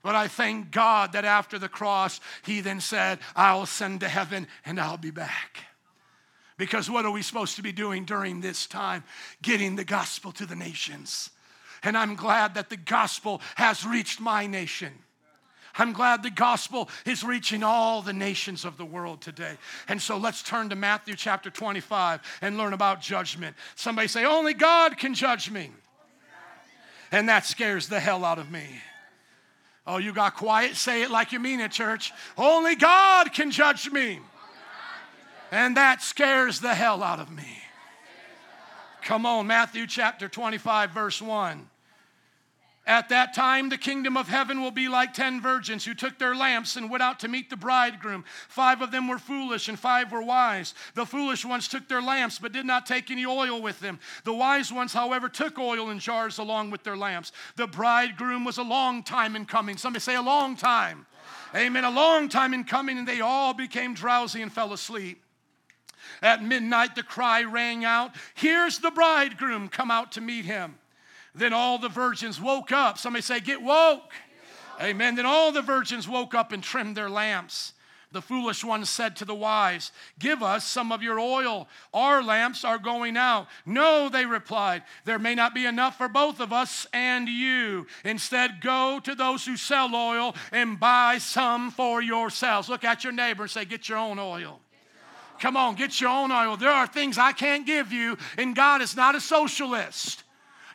But 0.03 0.15
I 0.15 0.27
thank 0.27 0.71
God 0.71 1.13
that 1.13 1.25
after 1.25 1.59
the 1.59 1.69
cross, 1.69 2.19
he 2.43 2.61
then 2.61 2.81
said, 2.81 3.19
I'll 3.35 3.65
send 3.65 3.99
to 3.99 4.07
heaven 4.07 4.47
and 4.65 4.79
I'll 4.79 4.97
be 4.97 5.11
back. 5.11 5.65
Because 6.57 6.89
what 6.89 7.05
are 7.05 7.11
we 7.11 7.21
supposed 7.21 7.55
to 7.55 7.63
be 7.63 7.71
doing 7.71 8.05
during 8.05 8.41
this 8.41 8.67
time? 8.67 9.03
Getting 9.41 9.75
the 9.75 9.83
gospel 9.83 10.31
to 10.33 10.45
the 10.45 10.55
nations. 10.55 11.29
And 11.83 11.97
I'm 11.97 12.15
glad 12.15 12.55
that 12.55 12.69
the 12.69 12.77
gospel 12.77 13.41
has 13.55 13.85
reached 13.85 14.19
my 14.19 14.45
nation. 14.45 14.93
I'm 15.75 15.93
glad 15.93 16.21
the 16.21 16.29
gospel 16.29 16.89
is 17.05 17.23
reaching 17.23 17.63
all 17.63 18.01
the 18.01 18.13
nations 18.13 18.65
of 18.65 18.77
the 18.77 18.85
world 18.85 19.21
today. 19.21 19.57
And 19.87 20.01
so 20.01 20.17
let's 20.17 20.43
turn 20.43 20.69
to 20.69 20.75
Matthew 20.75 21.15
chapter 21.15 21.49
25 21.49 22.21
and 22.41 22.57
learn 22.57 22.73
about 22.73 23.01
judgment. 23.01 23.55
Somebody 23.75 24.07
say, 24.07 24.25
Only 24.25 24.53
God 24.53 24.97
can 24.97 25.13
judge 25.13 25.49
me. 25.49 25.71
And 27.11 27.29
that 27.29 27.45
scares 27.45 27.87
the 27.87 27.99
hell 27.99 28.23
out 28.25 28.39
of 28.39 28.51
me. 28.51 28.81
Oh, 29.87 29.97
you 29.97 30.13
got 30.13 30.35
quiet? 30.35 30.75
Say 30.75 31.01
it 31.01 31.09
like 31.09 31.31
you 31.31 31.39
mean 31.39 31.59
it, 31.59 31.71
church. 31.71 32.11
Only 32.37 32.75
God 32.75 33.33
can 33.33 33.49
judge 33.49 33.91
me. 33.91 34.19
And 35.51 35.75
that 35.75 36.01
scares 36.01 36.59
the 36.59 36.73
hell 36.73 37.03
out 37.03 37.19
of 37.19 37.31
me. 37.31 37.57
Come 39.01 39.25
on, 39.25 39.47
Matthew 39.47 39.87
chapter 39.87 40.29
25, 40.29 40.91
verse 40.91 41.21
1. 41.21 41.67
At 42.87 43.09
that 43.09 43.35
time, 43.35 43.69
the 43.69 43.77
kingdom 43.77 44.17
of 44.17 44.27
heaven 44.27 44.59
will 44.59 44.71
be 44.71 44.87
like 44.87 45.13
ten 45.13 45.39
virgins 45.39 45.85
who 45.85 45.93
took 45.93 46.17
their 46.17 46.35
lamps 46.35 46.75
and 46.75 46.89
went 46.89 47.03
out 47.03 47.19
to 47.19 47.27
meet 47.27 47.49
the 47.49 47.55
bridegroom. 47.55 48.25
Five 48.49 48.81
of 48.81 48.89
them 48.89 49.07
were 49.07 49.19
foolish 49.19 49.69
and 49.69 49.79
five 49.79 50.11
were 50.11 50.23
wise. 50.23 50.73
The 50.95 51.05
foolish 51.05 51.45
ones 51.45 51.67
took 51.67 51.87
their 51.87 52.01
lamps 52.01 52.39
but 52.39 52.53
did 52.53 52.65
not 52.65 52.87
take 52.87 53.11
any 53.11 53.25
oil 53.25 53.61
with 53.61 53.79
them. 53.79 53.99
The 54.23 54.33
wise 54.33 54.73
ones, 54.73 54.93
however, 54.93 55.29
took 55.29 55.59
oil 55.59 55.91
in 55.91 55.99
jars 55.99 56.39
along 56.39 56.71
with 56.71 56.83
their 56.83 56.97
lamps. 56.97 57.31
The 57.55 57.67
bridegroom 57.67 58.45
was 58.45 58.57
a 58.57 58.63
long 58.63 59.03
time 59.03 59.35
in 59.35 59.45
coming. 59.45 59.77
Somebody 59.77 60.01
say, 60.01 60.15
a 60.15 60.21
long 60.21 60.55
time. 60.55 61.05
Amen. 61.53 61.83
A 61.83 61.91
long 61.91 62.29
time 62.29 62.53
in 62.53 62.63
coming, 62.63 62.97
and 62.97 63.07
they 63.07 63.21
all 63.21 63.53
became 63.53 63.93
drowsy 63.93 64.41
and 64.41 64.51
fell 64.51 64.73
asleep. 64.73 65.21
At 66.21 66.43
midnight, 66.43 66.95
the 66.95 67.03
cry 67.03 67.43
rang 67.43 67.85
out, 67.85 68.15
Here's 68.33 68.79
the 68.79 68.91
bridegroom, 68.91 69.69
come 69.69 69.91
out 69.91 70.13
to 70.13 70.21
meet 70.21 70.45
him. 70.45 70.77
Then 71.33 71.53
all 71.53 71.77
the 71.77 71.89
virgins 71.89 72.41
woke 72.41 72.71
up. 72.71 72.97
Somebody 72.97 73.23
say, 73.23 73.39
Get 73.39 73.61
woke. 73.61 74.11
Amen. 74.81 75.15
Then 75.15 75.25
all 75.25 75.51
the 75.51 75.61
virgins 75.61 76.07
woke 76.07 76.33
up 76.33 76.51
and 76.51 76.63
trimmed 76.63 76.97
their 76.97 77.09
lamps. 77.09 77.73
The 78.13 78.21
foolish 78.21 78.61
ones 78.61 78.89
said 78.89 79.15
to 79.17 79.25
the 79.25 79.35
wise, 79.35 79.93
Give 80.19 80.43
us 80.43 80.65
some 80.65 80.91
of 80.91 81.01
your 81.01 81.17
oil. 81.17 81.69
Our 81.93 82.21
lamps 82.21 82.65
are 82.65 82.77
going 82.77 83.15
out. 83.15 83.47
No, 83.65 84.09
they 84.09 84.25
replied, 84.25 84.83
There 85.05 85.19
may 85.19 85.33
not 85.33 85.55
be 85.55 85.65
enough 85.65 85.97
for 85.97 86.09
both 86.09 86.41
of 86.41 86.51
us 86.51 86.85
and 86.91 87.29
you. 87.29 87.87
Instead, 88.03 88.59
go 88.59 88.99
to 89.03 89.15
those 89.15 89.45
who 89.45 89.55
sell 89.55 89.95
oil 89.95 90.35
and 90.51 90.77
buy 90.77 91.19
some 91.19 91.71
for 91.71 92.01
yourselves. 92.01 92.67
Look 92.67 92.83
at 92.83 93.05
your 93.05 93.13
neighbor 93.13 93.43
and 93.43 93.51
say, 93.51 93.63
Get 93.63 93.87
your 93.87 93.97
own 93.97 94.19
oil. 94.19 94.59
Come 95.39 95.55
on, 95.55 95.75
get 95.75 95.99
your 96.01 96.11
own 96.11 96.31
oil. 96.31 96.57
There 96.57 96.69
are 96.69 96.85
things 96.85 97.17
I 97.17 97.31
can't 97.31 97.65
give 97.65 97.91
you, 97.93 98.17
and 98.37 98.55
God 98.55 98.81
is 98.81 98.95
not 98.95 99.15
a 99.15 99.21
socialist. 99.21 100.23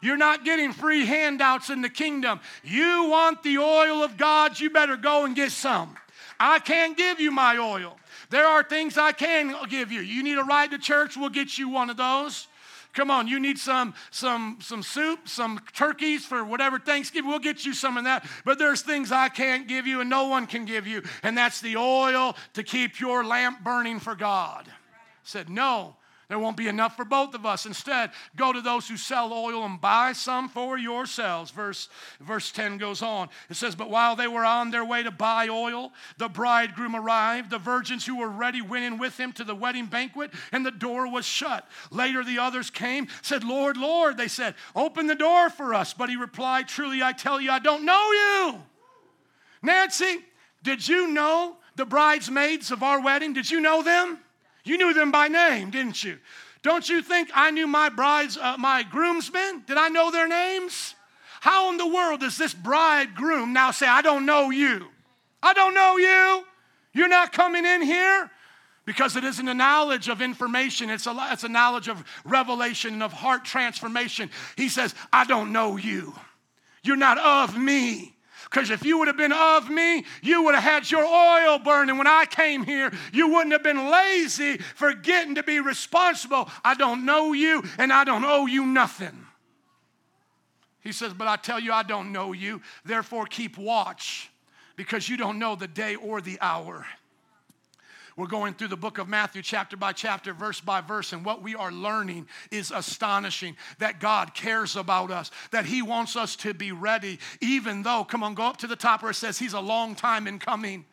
You're 0.02 0.16
not 0.16 0.44
getting 0.44 0.72
free 0.72 1.06
handouts 1.06 1.70
in 1.70 1.82
the 1.82 1.88
kingdom. 1.88 2.40
You 2.62 3.08
want 3.08 3.42
the 3.42 3.58
oil 3.58 4.02
of 4.02 4.16
God, 4.16 4.58
you 4.58 4.70
better 4.70 4.96
go 4.96 5.24
and 5.24 5.34
get 5.34 5.52
some. 5.52 5.96
I 6.38 6.58
can't 6.58 6.96
give 6.96 7.20
you 7.20 7.30
my 7.30 7.56
oil. 7.58 7.98
There 8.30 8.46
are 8.46 8.62
things 8.62 8.98
I 8.98 9.12
can 9.12 9.54
give 9.68 9.92
you. 9.92 10.00
You 10.00 10.22
need 10.22 10.38
a 10.38 10.44
ride 10.44 10.72
to 10.72 10.78
church, 10.78 11.16
we'll 11.16 11.30
get 11.30 11.58
you 11.58 11.68
one 11.68 11.90
of 11.90 11.96
those. 11.96 12.48
Come 12.96 13.10
on, 13.10 13.28
you 13.28 13.38
need 13.38 13.58
some 13.58 13.92
some 14.10 14.56
some 14.62 14.82
soup, 14.82 15.28
some 15.28 15.60
turkeys 15.74 16.24
for 16.24 16.42
whatever 16.42 16.78
Thanksgiving. 16.78 17.28
We'll 17.28 17.38
get 17.38 17.66
you 17.66 17.74
some 17.74 17.98
of 17.98 18.04
that. 18.04 18.26
But 18.46 18.58
there's 18.58 18.80
things 18.80 19.12
I 19.12 19.28
can't 19.28 19.68
give 19.68 19.86
you 19.86 20.00
and 20.00 20.08
no 20.08 20.28
one 20.28 20.46
can 20.46 20.64
give 20.64 20.86
you, 20.86 21.02
and 21.22 21.36
that's 21.36 21.60
the 21.60 21.76
oil 21.76 22.34
to 22.54 22.62
keep 22.62 22.98
your 22.98 23.22
lamp 23.22 23.62
burning 23.62 24.00
for 24.00 24.14
God. 24.14 24.66
Said 25.24 25.50
no. 25.50 25.96
There 26.28 26.40
won't 26.40 26.56
be 26.56 26.66
enough 26.66 26.96
for 26.96 27.04
both 27.04 27.34
of 27.34 27.46
us. 27.46 27.66
Instead, 27.66 28.10
go 28.34 28.52
to 28.52 28.60
those 28.60 28.88
who 28.88 28.96
sell 28.96 29.32
oil 29.32 29.64
and 29.64 29.80
buy 29.80 30.12
some 30.12 30.48
for 30.48 30.76
yourselves. 30.76 31.52
Verse, 31.52 31.88
verse 32.20 32.50
10 32.50 32.78
goes 32.78 33.00
on. 33.00 33.28
It 33.48 33.54
says, 33.54 33.76
But 33.76 33.90
while 33.90 34.16
they 34.16 34.26
were 34.26 34.44
on 34.44 34.72
their 34.72 34.84
way 34.84 35.04
to 35.04 35.12
buy 35.12 35.46
oil, 35.48 35.92
the 36.18 36.28
bridegroom 36.28 36.96
arrived. 36.96 37.50
The 37.50 37.58
virgins 37.58 38.04
who 38.04 38.16
were 38.16 38.28
ready 38.28 38.60
went 38.60 38.84
in 38.84 38.98
with 38.98 39.16
him 39.18 39.32
to 39.34 39.44
the 39.44 39.54
wedding 39.54 39.86
banquet, 39.86 40.32
and 40.50 40.66
the 40.66 40.72
door 40.72 41.08
was 41.08 41.24
shut. 41.24 41.68
Later, 41.92 42.24
the 42.24 42.40
others 42.40 42.70
came, 42.70 43.06
said, 43.22 43.44
Lord, 43.44 43.76
Lord, 43.76 44.16
they 44.16 44.28
said, 44.28 44.56
Open 44.74 45.06
the 45.06 45.14
door 45.14 45.48
for 45.48 45.74
us. 45.74 45.94
But 45.94 46.08
he 46.08 46.16
replied, 46.16 46.66
Truly, 46.66 47.04
I 47.04 47.12
tell 47.12 47.40
you, 47.40 47.52
I 47.52 47.60
don't 47.60 47.84
know 47.84 48.10
you. 48.12 48.62
Nancy, 49.62 50.24
did 50.64 50.86
you 50.88 51.06
know 51.06 51.56
the 51.76 51.86
bridesmaids 51.86 52.72
of 52.72 52.82
our 52.82 53.00
wedding? 53.00 53.32
Did 53.32 53.48
you 53.48 53.60
know 53.60 53.82
them? 53.82 54.18
You 54.66 54.76
knew 54.78 54.92
them 54.92 55.12
by 55.12 55.28
name, 55.28 55.70
didn't 55.70 56.02
you? 56.02 56.18
Don't 56.62 56.88
you 56.88 57.00
think 57.00 57.30
I 57.32 57.52
knew 57.52 57.68
my 57.68 57.88
brides, 57.88 58.36
uh, 58.36 58.56
my 58.58 58.82
groomsmen? 58.82 59.62
Did 59.66 59.76
I 59.76 59.88
know 59.88 60.10
their 60.10 60.26
names? 60.26 60.96
How 61.40 61.70
in 61.70 61.76
the 61.76 61.86
world 61.86 62.20
does 62.20 62.36
this 62.36 62.52
bridegroom 62.52 63.52
now 63.52 63.70
say, 63.70 63.86
I 63.86 64.02
don't 64.02 64.26
know 64.26 64.50
you? 64.50 64.88
I 65.40 65.52
don't 65.52 65.74
know 65.74 65.96
you. 65.96 66.44
You're 66.92 67.08
not 67.08 67.32
coming 67.32 67.64
in 67.64 67.82
here? 67.82 68.28
Because 68.84 69.14
it 69.14 69.22
isn't 69.22 69.46
a 69.46 69.54
knowledge 69.54 70.08
of 70.08 70.20
information, 70.20 70.90
it's 70.90 71.06
a, 71.06 71.16
it's 71.30 71.44
a 71.44 71.48
knowledge 71.48 71.86
of 71.86 72.04
revelation 72.24 72.94
and 72.94 73.02
of 73.02 73.12
heart 73.12 73.44
transformation. 73.44 74.30
He 74.56 74.68
says, 74.68 74.92
I 75.12 75.24
don't 75.24 75.52
know 75.52 75.76
you. 75.76 76.14
You're 76.82 76.96
not 76.96 77.18
of 77.18 77.56
me. 77.56 78.15
Because 78.50 78.70
if 78.70 78.84
you 78.84 78.98
would 78.98 79.08
have 79.08 79.16
been 79.16 79.32
of 79.32 79.68
me, 79.68 80.04
you 80.22 80.44
would 80.44 80.54
have 80.54 80.62
had 80.62 80.90
your 80.90 81.04
oil 81.04 81.58
burning 81.58 81.98
when 81.98 82.06
I 82.06 82.26
came 82.26 82.64
here. 82.64 82.92
You 83.12 83.28
wouldn't 83.28 83.52
have 83.52 83.64
been 83.64 83.90
lazy, 83.90 84.58
forgetting 84.58 85.34
to 85.34 85.42
be 85.42 85.58
responsible. 85.58 86.48
I 86.64 86.74
don't 86.74 87.04
know 87.04 87.32
you, 87.32 87.64
and 87.76 87.92
I 87.92 88.04
don't 88.04 88.24
owe 88.24 88.46
you 88.46 88.64
nothing. 88.64 89.26
He 90.80 90.92
says, 90.92 91.12
But 91.12 91.26
I 91.26 91.34
tell 91.34 91.58
you, 91.58 91.72
I 91.72 91.82
don't 91.82 92.12
know 92.12 92.32
you. 92.32 92.62
Therefore, 92.84 93.26
keep 93.26 93.58
watch, 93.58 94.30
because 94.76 95.08
you 95.08 95.16
don't 95.16 95.40
know 95.40 95.56
the 95.56 95.66
day 95.66 95.96
or 95.96 96.20
the 96.20 96.38
hour. 96.40 96.86
We're 98.16 98.26
going 98.26 98.54
through 98.54 98.68
the 98.68 98.78
book 98.78 98.96
of 98.96 99.08
Matthew, 99.08 99.42
chapter 99.42 99.76
by 99.76 99.92
chapter, 99.92 100.32
verse 100.32 100.58
by 100.58 100.80
verse, 100.80 101.12
and 101.12 101.22
what 101.22 101.42
we 101.42 101.54
are 101.54 101.70
learning 101.70 102.28
is 102.50 102.70
astonishing 102.70 103.56
that 103.78 104.00
God 104.00 104.32
cares 104.32 104.74
about 104.74 105.10
us, 105.10 105.30
that 105.50 105.66
He 105.66 105.82
wants 105.82 106.16
us 106.16 106.34
to 106.36 106.54
be 106.54 106.72
ready, 106.72 107.18
even 107.42 107.82
though, 107.82 108.04
come 108.04 108.22
on, 108.22 108.34
go 108.34 108.44
up 108.44 108.56
to 108.58 108.66
the 108.66 108.74
top 108.74 109.02
where 109.02 109.10
it 109.10 109.14
says 109.14 109.38
He's 109.38 109.52
a 109.52 109.60
long 109.60 109.94
time 109.94 110.26
in 110.26 110.38
coming. 110.38 110.86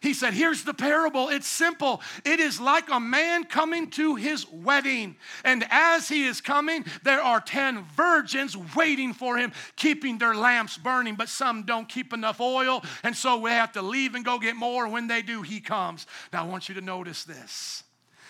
He 0.00 0.14
said, 0.14 0.34
Here's 0.34 0.64
the 0.64 0.74
parable. 0.74 1.28
It's 1.28 1.46
simple. 1.46 2.00
It 2.24 2.40
is 2.40 2.60
like 2.60 2.90
a 2.90 3.00
man 3.00 3.44
coming 3.44 3.90
to 3.92 4.14
his 4.16 4.46
wedding. 4.50 5.16
And 5.44 5.66
as 5.70 6.08
he 6.08 6.24
is 6.24 6.40
coming, 6.40 6.84
there 7.02 7.20
are 7.20 7.40
10 7.40 7.84
virgins 7.96 8.56
waiting 8.74 9.12
for 9.12 9.36
him, 9.36 9.52
keeping 9.76 10.18
their 10.18 10.34
lamps 10.34 10.76
burning. 10.76 11.14
But 11.14 11.28
some 11.28 11.62
don't 11.62 11.88
keep 11.88 12.12
enough 12.12 12.40
oil. 12.40 12.82
And 13.02 13.16
so 13.16 13.38
we 13.38 13.50
have 13.50 13.72
to 13.72 13.82
leave 13.82 14.14
and 14.14 14.24
go 14.24 14.38
get 14.38 14.56
more. 14.56 14.88
When 14.88 15.06
they 15.06 15.22
do, 15.22 15.42
he 15.42 15.60
comes. 15.60 16.06
Now, 16.32 16.44
I 16.44 16.46
want 16.46 16.68
you 16.68 16.74
to 16.74 16.80
notice 16.80 17.24
this. 17.24 17.82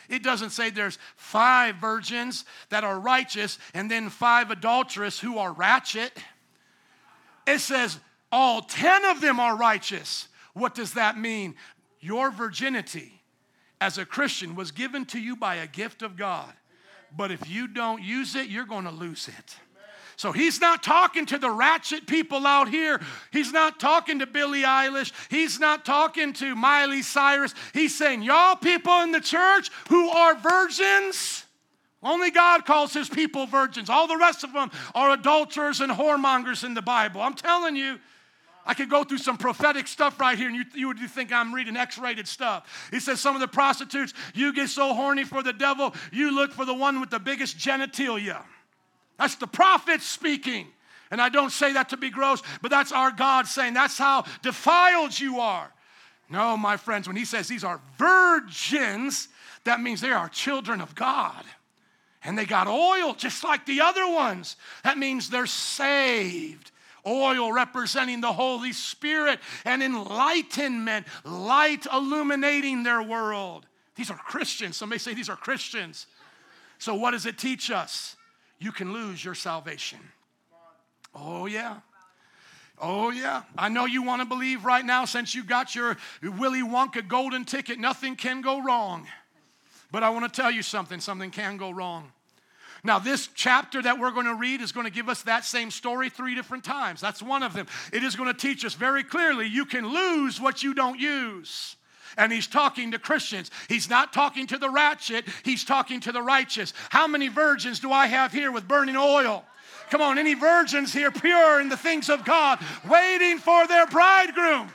It 0.09 0.23
doesn't 0.23 0.51
say 0.51 0.71
there's 0.71 0.99
five 1.17 1.77
virgins 1.77 2.45
that 2.69 2.85
are 2.85 2.99
righteous 2.99 3.59
and 3.75 3.91
then 3.91 4.09
five 4.09 4.51
adulterous 4.51 5.19
who 5.19 5.39
are 5.39 5.53
ratchet. 5.53 6.13
It 7.47 7.61
says 7.61 7.99
all 8.31 8.63
10 8.63 9.05
of 9.07 9.21
them 9.21 9.41
are 9.41 9.57
righteous. 9.57 10.29
What 10.57 10.75
does 10.75 10.95
that 10.95 11.19
mean? 11.19 11.55
Your 12.01 12.31
virginity 12.31 13.23
as 13.79 13.99
a 13.99 14.07
Christian 14.07 14.55
was 14.55 14.71
given 14.71 15.05
to 15.07 15.21
you 15.21 15.37
by 15.37 15.57
a 15.57 15.67
gift 15.67 16.01
of 16.01 16.17
God. 16.17 16.51
But 17.15 17.31
if 17.31 17.47
you 17.49 17.69
don't 17.69 18.03
use 18.03 18.35
it, 18.35 18.49
you're 18.49 18.65
going 18.65 18.85
to 18.85 18.91
lose 18.91 19.29
it. 19.29 19.57
So 20.17 20.33
he's 20.33 20.59
not 20.59 20.83
talking 20.83 21.27
to 21.27 21.37
the 21.37 21.51
ratchet 21.51 22.07
people 22.07 22.47
out 22.47 22.71
here. 22.71 23.03
He's 23.33 23.53
not 23.53 23.79
talking 23.79 24.21
to 24.21 24.27
Billie 24.27 24.63
Eilish. 24.63 25.13
He's 25.29 25.61
not 25.61 25.85
talking 25.85 26.33
to 26.35 26.55
Miley 26.57 27.03
Cyrus. 27.03 27.55
He's 27.75 27.97
saying, 27.97 28.23
Y'all 28.23 28.57
people 28.57 29.03
in 29.03 29.13
the 29.13 29.21
church 29.21 29.69
who 29.91 30.09
are 30.09 30.37
virgins, 30.37 31.45
only 32.03 32.31
God 32.31 32.65
calls 32.65 32.95
his 32.95 33.11
people 33.11 33.45
virgins. 33.45 33.91
All 33.91 34.07
the 34.07 34.17
rest 34.17 34.43
of 34.43 34.55
them 34.55 34.71
are 34.95 35.11
adulterers 35.11 35.83
and 35.83 35.93
whoremongers 35.93 36.65
in 36.65 36.73
the 36.73 36.81
Bible. 36.81 37.21
I'm 37.21 37.35
telling 37.35 37.77
you, 37.77 37.99
I 38.67 38.75
could 38.75 38.91
go 38.91 39.05
through 39.05 39.19
some 39.19 39.39
prophetic 39.39 39.87
stuff 39.87 40.19
right 40.19 40.37
here, 40.37 40.49
and 40.49 40.57
you, 40.57 40.65
you 40.75 40.89
would 40.89 40.99
think 40.99 41.33
I'm 41.33 41.55
reading 41.55 41.77
X 41.77 41.99
rated 41.99 42.27
stuff. 42.27 42.89
He 42.91 42.99
says, 42.99 43.21
Some 43.21 43.37
of 43.37 43.41
the 43.41 43.49
prostitutes, 43.49 44.13
you 44.35 44.53
get 44.53 44.69
so 44.69 44.93
horny 44.93 45.25
for 45.25 45.43
the 45.43 45.53
devil, 45.53 45.95
you 46.13 46.35
look 46.35 46.53
for 46.53 46.65
the 46.65 46.75
one 46.75 47.01
with 47.01 47.11
the 47.11 47.21
biggest 47.21 47.57
genitalia. 47.57 48.43
That's 49.19 49.37
the 49.37 49.47
prophet 49.47 50.03
speaking. 50.03 50.67
And 51.13 51.23
I 51.23 51.29
don't 51.29 51.51
say 51.51 51.75
that 51.75 51.91
to 51.91 51.97
be 51.97 52.11
gross, 52.11 52.43
but 52.61 52.73
that's 52.73 52.91
our 52.91 53.13
God 53.13 53.47
saying, 53.47 53.75
That's 53.75 53.97
how 53.97 54.25
defiled 54.43 55.19
you 55.19 55.39
are. 55.39 55.73
No, 56.29 56.57
my 56.57 56.77
friends, 56.77 57.07
when 57.07 57.17
he 57.17 57.25
says 57.25 57.47
these 57.47 57.63
are 57.63 57.81
virgins, 57.99 59.29
that 59.63 59.81
means 59.81 60.01
they 60.01 60.11
are 60.11 60.29
children 60.29 60.81
of 60.81 60.97
God. 60.97 61.45
And 62.25 62.37
they 62.37 62.47
got 62.47 62.67
oil 62.67 63.15
just 63.15 63.45
like 63.45 63.65
the 63.65 63.81
other 63.81 64.11
ones. 64.11 64.57
That 64.83 64.99
means 64.99 65.31
they're 65.31 65.47
saved 65.47 66.73
oil 67.07 67.53
representing 67.53 68.21
the 68.21 68.33
Holy 68.33 68.73
Spirit, 68.73 69.39
and 69.65 69.83
enlightenment, 69.83 71.07
light 71.25 71.87
illuminating 71.93 72.83
their 72.83 73.03
world. 73.03 73.67
These 73.95 74.11
are 74.11 74.17
Christians. 74.17 74.77
Somebody 74.77 74.99
say 74.99 75.15
these 75.15 75.29
are 75.29 75.37
Christians. 75.37 76.07
So, 76.79 76.95
what 76.95 77.13
does 77.13 77.27
it 77.27 77.39
teach 77.39 77.71
us? 77.71 78.17
You 78.59 78.73
can 78.73 78.93
lose 78.93 79.25
your 79.25 79.35
salvation. 79.35 79.99
Oh, 81.15 81.47
yeah. 81.47 81.77
Oh, 82.79 83.11
yeah. 83.11 83.43
I 83.57 83.69
know 83.69 83.87
you 83.87 84.03
want 84.03 84.21
to 84.21 84.27
believe 84.27 84.65
right 84.65 84.85
now 84.85 85.07
since 85.07 85.35
you 85.35 85.45
got 85.45 85.75
your 85.75 85.97
Willy 86.23 86.61
Wonka 86.61 87.07
golden 87.07 87.45
ticket, 87.45 87.79
nothing 87.79 88.17
can 88.17 88.43
go 88.43 88.63
wrong. 88.63 89.07
But 89.91 90.03
I 90.03 90.11
want 90.11 90.31
to 90.33 90.41
tell 90.41 90.51
you 90.51 90.63
something 90.63 91.01
something 91.01 91.31
can 91.31 91.57
go 91.57 91.71
wrong. 91.71 92.13
Now, 92.87 93.01
this 93.01 93.29
chapter 93.35 93.83
that 93.83 93.99
we're 93.99 94.13
going 94.13 94.27
to 94.27 94.37
read 94.37 94.61
is 94.61 94.71
going 94.71 94.87
to 94.87 94.93
give 94.93 95.09
us 95.09 95.23
that 95.23 95.45
same 95.45 95.73
story 95.73 96.09
three 96.09 96.37
different 96.37 96.63
times. 96.63 97.01
That's 97.01 97.21
one 97.21 97.43
of 97.43 97.53
them. 97.53 97.67
It 97.93 98.05
is 98.05 98.15
going 98.15 98.33
to 98.33 98.39
teach 98.39 98.65
us 98.65 98.75
very 98.75 99.03
clearly 99.03 99.47
you 99.47 99.65
can 99.65 99.89
lose 99.89 100.41
what 100.41 100.63
you 100.63 100.73
don't 100.73 101.01
use. 101.01 101.75
And 102.17 102.33
he's 102.33 102.47
talking 102.47 102.93
to 102.93 102.99
Christians. 103.01 103.51
He's 103.69 103.91
not 103.91 104.13
talking 104.13 104.47
to 104.47 104.57
the 104.57 104.71
ratchet, 104.71 105.25
he's 105.45 105.65
talking 105.65 105.99
to 106.01 106.13
the 106.13 106.23
righteous. 106.23 106.73
How 106.91 107.09
many 107.09 107.27
virgins 107.27 107.81
do 107.81 107.91
I 107.91 108.07
have 108.07 108.33
here 108.33 108.53
with 108.53 108.69
burning 108.69 108.97
oil? 108.97 109.45
Come 109.91 110.01
on, 110.01 110.17
any 110.17 110.35
virgins 110.35 110.93
here 110.93 111.11
pure 111.11 111.61
in 111.61 111.69
the 111.69 111.77
things 111.77 112.09
of 112.09 112.25
God, 112.25 112.61
waiting 112.89 113.39
for 113.39 113.67
their 113.67 113.87
bridegroom? 113.87 114.69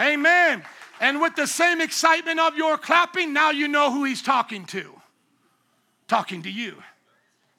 Amen. 0.00 0.64
And 1.00 1.20
with 1.20 1.36
the 1.36 1.46
same 1.46 1.80
excitement 1.80 2.40
of 2.40 2.56
your 2.56 2.76
clapping, 2.76 3.32
now 3.32 3.50
you 3.50 3.68
know 3.68 3.92
who 3.92 4.02
he's 4.02 4.22
talking 4.22 4.64
to. 4.66 4.92
Talking 6.08 6.42
to 6.42 6.50
you, 6.50 6.82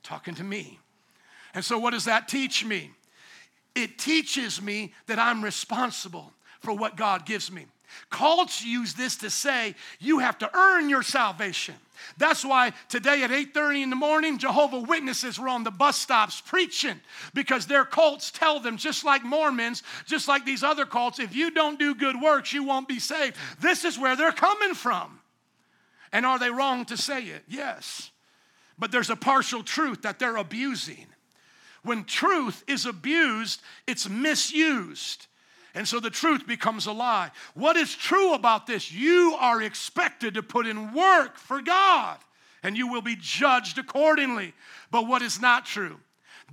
talking 0.07 0.35
to 0.35 0.43
me. 0.43 0.79
And 1.53 1.63
so, 1.63 1.77
what 1.77 1.91
does 1.91 2.05
that 2.05 2.27
teach 2.27 2.63
me? 2.63 2.91
It 3.75 3.97
teaches 3.97 4.61
me 4.61 4.93
that 5.05 5.19
I'm 5.19 5.43
responsible 5.43 6.31
for 6.61 6.73
what 6.73 6.95
God 6.95 7.25
gives 7.25 7.51
me. 7.51 7.65
Cults 8.09 8.63
use 8.63 8.93
this 8.93 9.17
to 9.17 9.29
say 9.29 9.75
you 9.99 10.19
have 10.19 10.37
to 10.39 10.57
earn 10.57 10.89
your 10.89 11.03
salvation. 11.03 11.75
That's 12.17 12.45
why 12.45 12.73
today 12.89 13.23
at 13.23 13.31
8:30 13.31 13.83
in 13.83 13.89
the 13.89 13.95
morning, 13.95 14.37
Jehovah 14.37 14.79
Witnesses 14.79 15.39
were 15.39 15.49
on 15.49 15.63
the 15.63 15.71
bus 15.71 15.97
stops 15.97 16.41
preaching 16.41 16.99
because 17.33 17.65
their 17.65 17.85
cults 17.85 18.31
tell 18.31 18.59
them, 18.59 18.77
just 18.77 19.03
like 19.03 19.23
Mormons, 19.23 19.83
just 20.05 20.27
like 20.27 20.45
these 20.45 20.63
other 20.63 20.85
cults, 20.85 21.19
if 21.19 21.35
you 21.35 21.51
don't 21.51 21.79
do 21.79 21.95
good 21.95 22.19
works, 22.19 22.53
you 22.53 22.63
won't 22.63 22.87
be 22.87 22.99
saved. 22.99 23.35
This 23.59 23.83
is 23.83 23.97
where 23.97 24.15
they're 24.15 24.31
coming 24.31 24.73
from. 24.73 25.19
And 26.11 26.25
are 26.25 26.39
they 26.39 26.49
wrong 26.49 26.85
to 26.85 26.97
say 26.97 27.23
it? 27.23 27.43
Yes. 27.47 28.11
But 28.79 28.91
there's 28.91 29.09
a 29.09 29.15
partial 29.15 29.63
truth 29.63 30.03
that 30.03 30.19
they're 30.19 30.37
abusing. 30.37 31.07
When 31.83 32.03
truth 32.03 32.63
is 32.67 32.85
abused, 32.85 33.61
it's 33.87 34.09
misused. 34.09 35.27
And 35.73 35.87
so 35.87 35.99
the 35.99 36.09
truth 36.09 36.47
becomes 36.47 36.85
a 36.85 36.91
lie. 36.91 37.31
What 37.53 37.77
is 37.77 37.95
true 37.95 38.33
about 38.33 38.67
this? 38.67 38.91
You 38.91 39.35
are 39.39 39.61
expected 39.61 40.33
to 40.33 40.43
put 40.43 40.67
in 40.67 40.93
work 40.93 41.37
for 41.37 41.61
God 41.61 42.17
and 42.63 42.75
you 42.77 42.87
will 42.87 43.01
be 43.01 43.15
judged 43.15 43.77
accordingly. 43.77 44.53
But 44.91 45.07
what 45.07 45.21
is 45.21 45.39
not 45.39 45.65
true? 45.65 45.99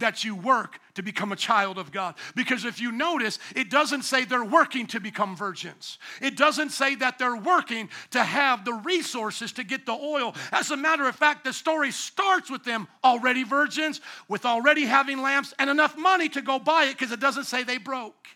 That 0.01 0.25
you 0.25 0.35
work 0.35 0.81
to 0.95 1.03
become 1.03 1.31
a 1.31 1.37
child 1.37 1.79
of 1.79 1.93
God. 1.93 2.17
Because 2.35 2.65
if 2.65 2.81
you 2.81 2.91
notice, 2.91 3.39
it 3.55 3.71
doesn't 3.71 4.03
say 4.03 4.25
they're 4.25 4.45
working 4.45 4.87
to 4.89 5.01
become 5.01 5.37
virgins. 5.37 5.99
It 6.21 6.37
doesn't 6.37 6.71
say 6.71 6.97
that 6.97 7.19
they're 7.19 7.37
working 7.37 7.89
to 8.11 8.23
have 8.23 8.65
the 8.65 8.73
resources 8.73 9.53
to 9.53 9.63
get 9.63 9.87
the 9.87 9.93
oil. 9.93 10.35
As 10.51 10.73
a 10.73 10.77
matter 10.77 11.07
of 11.09 11.15
fact, 11.15 11.45
the 11.45 11.53
story 11.53 11.93
starts 11.93 12.51
with 12.51 12.65
them 12.65 12.89
already 13.05 13.45
virgins, 13.45 14.01
with 14.29 14.45
already 14.45 14.85
having 14.85 15.23
lamps 15.23 15.55
and 15.61 15.71
enough 15.71 15.97
money 15.97 16.29
to 16.31 16.43
go 16.43 16.59
buy 16.59 16.87
it 16.87 16.99
because 16.99 17.13
it 17.13 17.21
doesn't 17.21 17.45
say 17.45 17.63
they 17.63 17.79
broke. 17.79 18.27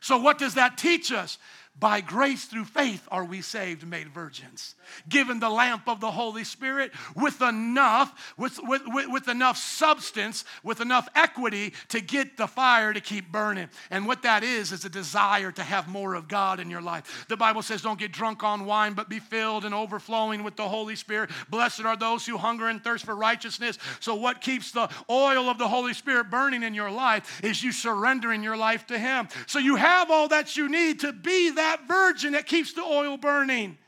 So, 0.00 0.18
what 0.18 0.38
does 0.38 0.54
that 0.54 0.76
teach 0.76 1.12
us? 1.12 1.38
By 1.76 2.00
grace 2.00 2.44
through 2.44 2.66
faith 2.66 3.06
are 3.10 3.24
we 3.24 3.40
saved, 3.40 3.84
made 3.84 4.08
virgins. 4.08 4.76
Given 5.08 5.40
the 5.40 5.50
lamp 5.50 5.88
of 5.88 5.98
the 5.98 6.12
Holy 6.12 6.44
Spirit 6.44 6.92
with 7.16 7.42
enough, 7.42 8.32
with, 8.38 8.60
with, 8.62 8.82
with, 8.86 9.08
with, 9.08 9.28
enough 9.28 9.56
substance, 9.56 10.44
with 10.62 10.80
enough 10.80 11.08
equity 11.16 11.74
to 11.88 12.00
get 12.00 12.36
the 12.36 12.46
fire 12.46 12.92
to 12.92 13.00
keep 13.00 13.32
burning. 13.32 13.68
And 13.90 14.06
what 14.06 14.22
that 14.22 14.44
is, 14.44 14.70
is 14.70 14.84
a 14.84 14.88
desire 14.88 15.50
to 15.50 15.64
have 15.64 15.88
more 15.88 16.14
of 16.14 16.28
God 16.28 16.60
in 16.60 16.70
your 16.70 16.80
life. 16.80 17.26
The 17.28 17.36
Bible 17.36 17.62
says, 17.62 17.82
don't 17.82 17.98
get 17.98 18.12
drunk 18.12 18.44
on 18.44 18.66
wine, 18.66 18.92
but 18.92 19.08
be 19.08 19.18
filled 19.18 19.64
and 19.64 19.74
overflowing 19.74 20.44
with 20.44 20.54
the 20.54 20.68
Holy 20.68 20.94
Spirit. 20.94 21.30
Blessed 21.50 21.84
are 21.84 21.96
those 21.96 22.24
who 22.24 22.38
hunger 22.38 22.68
and 22.68 22.84
thirst 22.84 23.04
for 23.04 23.16
righteousness. 23.16 23.78
So, 23.98 24.14
what 24.14 24.40
keeps 24.40 24.70
the 24.70 24.88
oil 25.10 25.48
of 25.48 25.58
the 25.58 25.68
Holy 25.68 25.92
Spirit 25.92 26.30
burning 26.30 26.62
in 26.62 26.72
your 26.72 26.90
life 26.90 27.42
is 27.42 27.64
you 27.64 27.72
surrendering 27.72 28.44
your 28.44 28.56
life 28.56 28.86
to 28.86 28.98
Him. 28.98 29.28
So, 29.48 29.58
you 29.58 29.74
have 29.74 30.10
all 30.10 30.28
that 30.28 30.56
you 30.56 30.68
need 30.68 31.00
to 31.00 31.12
be 31.12 31.50
that 31.50 31.63
that 31.64 31.88
virgin 31.88 32.32
that 32.32 32.46
keeps 32.46 32.74
the 32.74 32.82
oil 32.82 33.16
burning. 33.16 33.78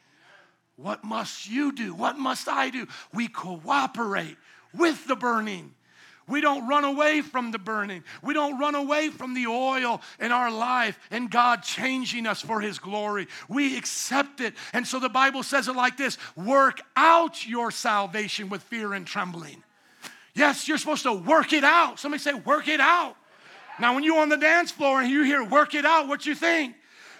What 0.77 1.05
must 1.05 1.49
you 1.49 1.73
do? 1.73 1.95
What 1.95 2.19
must 2.19 2.49
I 2.49 2.71
do? 2.71 2.87
We 3.13 3.29
cooperate 3.29 4.37
with 4.75 5.07
the 5.07 5.17
burning. 5.17 5.75
We 6.29 6.41
don't 6.41 6.67
run 6.67 6.85
away 6.85 7.21
from 7.21 7.53
the 7.53 7.59
burning. 7.59 8.03
We 8.23 8.35
don't 8.35 8.59
run 8.59 8.75
away 8.75 9.11
from 9.11 9.35
the 9.35 9.47
oil 9.47 10.01
in 10.19 10.33
our 10.33 10.51
life 10.51 10.99
and 11.11 11.31
God 11.31 11.63
changing 11.63 12.27
us 12.27 12.41
for 12.41 12.61
His 12.61 12.79
glory. 12.79 13.29
We 13.49 13.77
accept 13.77 14.41
it. 14.41 14.55
And 14.73 14.87
so 14.87 14.99
the 14.99 15.09
Bible 15.09 15.43
says 15.43 15.69
it 15.69 15.77
like 15.77 15.97
this 15.97 16.19
work 16.35 16.81
out 16.97 17.47
your 17.47 17.71
salvation 17.71 18.49
with 18.49 18.63
fear 18.63 18.95
and 18.95 19.07
trembling. 19.07 19.63
Yes, 20.35 20.67
you're 20.67 20.79
supposed 20.79 21.05
to 21.05 21.13
work 21.13 21.53
it 21.53 21.65
out. 21.65 22.01
Somebody 22.01 22.23
say, 22.23 22.35
work 22.35 22.69
it 22.69 22.81
out. 22.81 23.17
Now, 23.79 23.95
when 23.95 24.03
you're 24.03 24.21
on 24.21 24.31
the 24.31 24.37
dance 24.37 24.71
floor 24.71 25.01
and 25.01 25.11
you 25.11 25.23
hear 25.23 25.45
work 25.45 25.75
it 25.75 25.85
out, 25.85 26.09
what 26.09 26.27
you 26.27 26.35
think? 26.35 26.75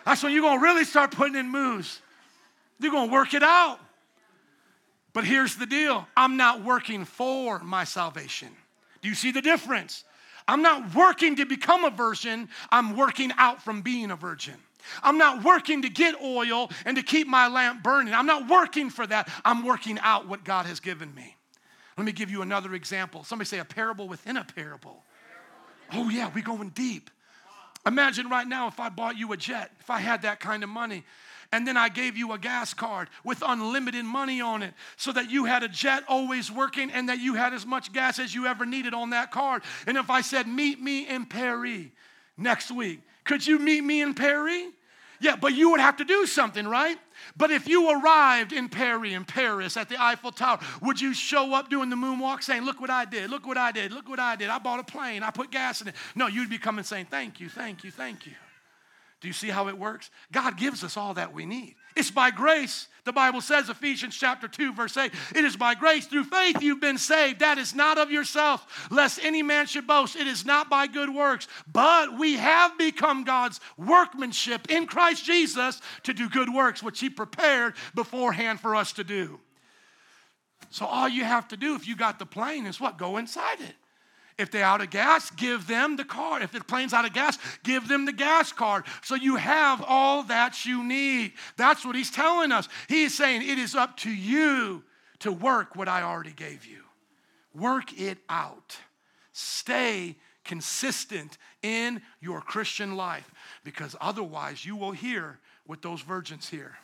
That's 0.07 0.23
when 0.23 0.33
you're 0.33 0.43
going 0.43 0.61
to 0.61 0.63
really 0.63 0.85
start 0.85 1.11
putting 1.11 1.35
in 1.35 1.51
moves. 1.51 2.01
You're 2.79 2.93
going 2.93 3.09
to 3.09 3.13
work 3.13 3.35
it 3.35 3.43
out. 3.43 3.81
But 5.13 5.25
here's 5.25 5.57
the 5.57 5.67
deal 5.67 6.07
I'm 6.17 6.37
not 6.37 6.63
working 6.63 7.05
for 7.05 7.59
my 7.59 7.85
salvation. 7.85 8.49
Do 9.03 9.09
you 9.09 9.15
see 9.15 9.33
the 9.33 9.43
difference? 9.43 10.05
I'm 10.49 10.63
not 10.63 10.95
working 10.95 11.37
to 11.37 11.45
become 11.45 11.85
a 11.85 11.91
virgin, 11.91 12.49
I'm 12.71 12.97
working 12.97 13.33
out 13.37 13.63
from 13.63 13.83
being 13.83 14.13
a 14.13 14.17
virgin. 14.17 14.55
I'm 15.03 15.19
not 15.19 15.43
working 15.43 15.83
to 15.83 15.89
get 15.89 16.15
oil 16.23 16.71
and 16.85 16.97
to 16.97 17.03
keep 17.03 17.27
my 17.27 17.49
lamp 17.49 17.83
burning. 17.83 18.15
I'm 18.15 18.27
not 18.27 18.49
working 18.49 18.89
for 18.89 19.05
that. 19.09 19.29
I'm 19.45 19.65
working 19.65 19.99
out 20.01 20.29
what 20.29 20.45
God 20.45 20.67
has 20.67 20.79
given 20.79 21.13
me. 21.13 21.35
Let 21.99 22.05
me 22.05 22.13
give 22.13 22.31
you 22.31 22.43
another 22.43 22.73
example. 22.75 23.25
Somebody 23.25 23.49
say 23.49 23.59
a 23.59 23.65
parable 23.65 24.07
within 24.07 24.37
a 24.37 24.45
parable. 24.45 25.03
Oh, 25.93 26.09
yeah, 26.09 26.31
we're 26.33 26.45
going 26.45 26.69
deep. 26.69 27.11
Imagine 27.87 28.29
right 28.29 28.47
now 28.47 28.67
if 28.67 28.81
I 28.81 28.89
bought 28.89 29.17
you 29.17 29.33
a 29.33 29.37
jet, 29.37 29.71
if 29.81 29.91
I 29.91 30.01
had 30.01 30.23
that 30.23 30.41
kind 30.41 30.65
of 30.65 30.69
money, 30.69 31.05
and 31.53 31.67
then 31.67 31.77
I 31.77 31.89
gave 31.89 32.17
you 32.17 32.33
a 32.33 32.39
gas 32.39 32.75
card 32.75 33.09
with 33.23 33.43
unlimited 33.47 34.05
money 34.05 34.41
on 34.41 34.63
it 34.63 34.75
so 34.97 35.13
that 35.13 35.31
you 35.31 35.45
had 35.45 35.63
a 35.63 35.69
jet 35.69 36.03
always 36.09 36.51
working 36.51 36.91
and 36.91 37.09
that 37.09 37.21
you 37.21 37.35
had 37.35 37.55
as 37.55 37.65
much 37.65 37.93
gas 37.93 38.19
as 38.19 38.35
you 38.35 38.47
ever 38.47 38.67
needed 38.67 38.95
on 38.95 39.11
that 39.11 39.31
card. 39.31 39.63
And 39.87 39.97
if 39.97 40.11
I 40.11 40.23
said, 40.23 40.49
Meet 40.49 40.81
me 40.81 41.09
in 41.09 41.25
Paris 41.27 41.87
next 42.37 42.73
week, 42.73 43.01
could 43.23 43.47
you 43.47 43.61
meet 43.61 43.83
me 43.83 44.03
in 44.03 44.15
Paris? 44.15 44.65
Yeah, 45.21 45.37
but 45.37 45.55
you 45.55 45.71
would 45.71 45.81
have 45.81 45.97
to 45.99 46.05
do 46.05 46.27
something, 46.27 46.67
right? 46.67 46.99
But 47.37 47.51
if 47.51 47.69
you 47.69 47.91
arrived 47.91 48.53
in 48.53 48.69
Paris, 48.69 49.13
in 49.13 49.25
Paris, 49.25 49.77
at 49.77 49.89
the 49.89 50.03
Eiffel 50.03 50.33
Tower, 50.33 50.59
would 50.83 51.01
you 51.01 51.15
show 51.15 51.55
up 51.55 51.71
doing 51.71 51.91
the 51.91 51.97
moonwalk 51.97 52.43
saying, 52.43 52.63
Look 52.65 52.81
what 52.81 52.91
I 52.91 53.05
did, 53.05 53.31
look 53.31 53.47
what 53.47 53.57
I 53.57 53.73
did, 53.73 53.93
look 53.93 54.09
what 54.09 54.21
I 54.21 54.37
did. 54.37 54.49
I 54.49 54.59
bought 54.59 54.81
a 54.81 54.85
plane, 54.85 55.23
I 55.23 55.31
put 55.31 55.51
gas 55.51 55.81
in 55.81 55.89
it. 55.89 55.95
No, 56.15 56.27
you'd 56.27 56.51
be 56.51 56.59
coming 56.59 56.85
saying, 56.85 57.07
Thank 57.11 57.41
you, 57.41 57.49
thank 57.49 57.85
you, 57.85 57.91
thank 57.91 58.27
you. 58.27 58.33
Do 59.21 59.29
you 59.29 59.35
see 59.35 59.49
how 59.49 59.69
it 59.69 59.79
works? 59.79 60.11
God 60.31 60.57
gives 60.57 60.85
us 60.85 60.97
all 60.97 61.15
that 61.15 61.33
we 61.33 61.47
need. 61.47 61.75
It's 61.97 62.11
by 62.11 62.31
grace. 62.31 62.89
The 63.05 63.13
Bible 63.13 63.41
says, 63.41 63.69
Ephesians 63.69 64.17
chapter 64.17 64.49
2, 64.49 64.73
verse 64.75 64.97
8, 64.97 65.13
it 65.37 65.45
is 65.45 65.57
by 65.57 65.77
grace 65.77 66.07
through 66.07 66.25
faith 66.25 66.61
you've 66.61 66.81
been 66.81 66.99
saved. 66.99 67.39
That 67.39 67.57
is 67.57 67.73
not 67.73 67.99
of 67.99 68.11
yourself, 68.11 68.89
lest 68.91 69.21
any 69.23 69.45
man 69.45 69.67
should 69.67 69.87
boast. 69.87 70.17
It 70.17 70.27
is 70.27 70.45
not 70.45 70.69
by 70.69 70.89
good 70.89 71.15
works, 71.15 71.47
but 71.73 72.19
we 72.19 72.35
have 72.35 72.77
become 72.77 73.23
God's 73.23 73.61
workmanship 73.77 74.71
in 74.71 74.87
Christ 74.87 75.25
Jesus 75.25 75.81
to 76.03 76.13
do 76.13 76.29
good 76.29 76.53
works, 76.53 76.83
which 76.83 76.99
He 76.99 77.09
prepared 77.09 77.75
beforehand 77.95 78.61
for 78.61 78.75
us 78.75 78.93
to 78.95 79.05
do. 79.05 79.39
So 80.71 80.85
all 80.85 81.09
you 81.09 81.23
have 81.23 81.47
to 81.49 81.57
do 81.57 81.77
if 81.77 81.87
you 81.87 81.95
got 81.95 82.19
the 82.19 82.27
plane 82.27 82.67
is 82.67 82.81
what? 82.81 82.99
Go 82.99 83.19
inside 83.19 83.61
it. 83.61 83.77
If 84.39 84.51
they're 84.51 84.65
out 84.65 84.83
of 84.83 84.91
gas, 84.91 85.31
give 85.31 85.67
them 85.67 85.97
the 85.97 86.05
card. 86.05 86.43
If 86.43 86.53
the 86.53 86.61
plane's 86.61 86.93
out 86.93 87.07
of 87.07 87.15
gas, 87.15 87.39
give 87.65 87.89
them 87.89 88.05
the 88.05 88.13
gas 88.13 88.53
card. 88.53 88.85
So 89.03 89.15
you 89.15 89.37
have 89.37 89.83
all 89.87 90.25
that 90.25 90.67
you 90.67 90.85
need. 90.85 91.33
That's 91.57 91.87
what 91.87 91.97
he's 91.97 92.11
telling 92.11 92.53
us. 92.53 92.69
He's 92.89 93.17
saying 93.17 93.49
it 93.49 93.59
is 93.59 93.75
up 93.75 93.97
to 93.99 94.11
you 94.11 94.85
to 95.21 95.33
work 95.33 95.75
what 95.75 95.89
I 95.89 96.03
already 96.03 96.33
gave 96.33 96.67
you. 96.67 96.83
Work 97.55 97.99
it 97.99 98.19
out. 98.29 98.77
Stay 99.33 100.17
consistent 100.45 101.39
in 101.63 102.03
your 102.21 102.43
Christian 102.43 102.95
life 102.97 103.31
because 103.65 103.97
otherwise 104.01 104.65
you 104.65 104.77
will 104.77 104.93
hear 104.93 105.39
what 105.65 105.81
those 105.81 106.03
virgins 106.03 106.49
hear. 106.49 106.77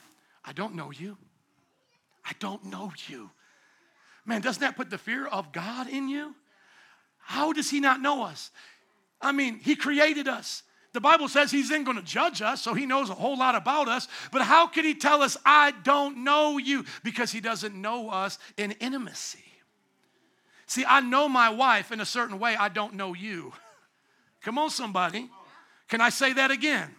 I 0.44 0.52
don't 0.52 0.74
know 0.74 0.90
you. 0.90 1.18
I 2.24 2.32
don't 2.40 2.64
know 2.64 2.92
you. 3.08 3.30
Man, 4.24 4.40
doesn't 4.40 4.60
that 4.60 4.76
put 4.76 4.90
the 4.90 4.98
fear 4.98 5.26
of 5.26 5.52
God 5.52 5.88
in 5.88 6.08
you? 6.08 6.34
How 7.22 7.52
does 7.52 7.70
he 7.70 7.80
not 7.80 8.00
know 8.00 8.22
us? 8.24 8.50
I 9.20 9.32
mean, 9.32 9.58
he 9.58 9.76
created 9.76 10.28
us. 10.28 10.62
The 10.92 11.00
Bible 11.00 11.28
says 11.28 11.50
he's 11.50 11.70
then 11.70 11.84
going 11.84 11.96
to 11.96 12.02
judge 12.02 12.42
us, 12.42 12.60
so 12.60 12.74
he 12.74 12.84
knows 12.84 13.08
a 13.08 13.14
whole 13.14 13.38
lot 13.38 13.54
about 13.54 13.88
us. 13.88 14.08
But 14.30 14.42
how 14.42 14.66
could 14.66 14.84
he 14.84 14.94
tell 14.94 15.22
us, 15.22 15.38
I 15.46 15.72
don't 15.84 16.18
know 16.18 16.58
you? 16.58 16.84
Because 17.02 17.32
he 17.32 17.40
doesn't 17.40 17.74
know 17.74 18.10
us 18.10 18.38
in 18.58 18.72
intimacy. 18.72 19.44
See, 20.66 20.84
I 20.86 21.00
know 21.00 21.28
my 21.28 21.48
wife 21.48 21.92
in 21.92 22.00
a 22.00 22.04
certain 22.04 22.38
way, 22.38 22.56
I 22.56 22.68
don't 22.68 22.94
know 22.94 23.14
you. 23.14 23.52
Come 24.42 24.58
on, 24.58 24.70
somebody. 24.70 25.30
Can 25.88 26.00
I 26.00 26.10
say 26.10 26.34
that 26.34 26.50
again? 26.50 26.90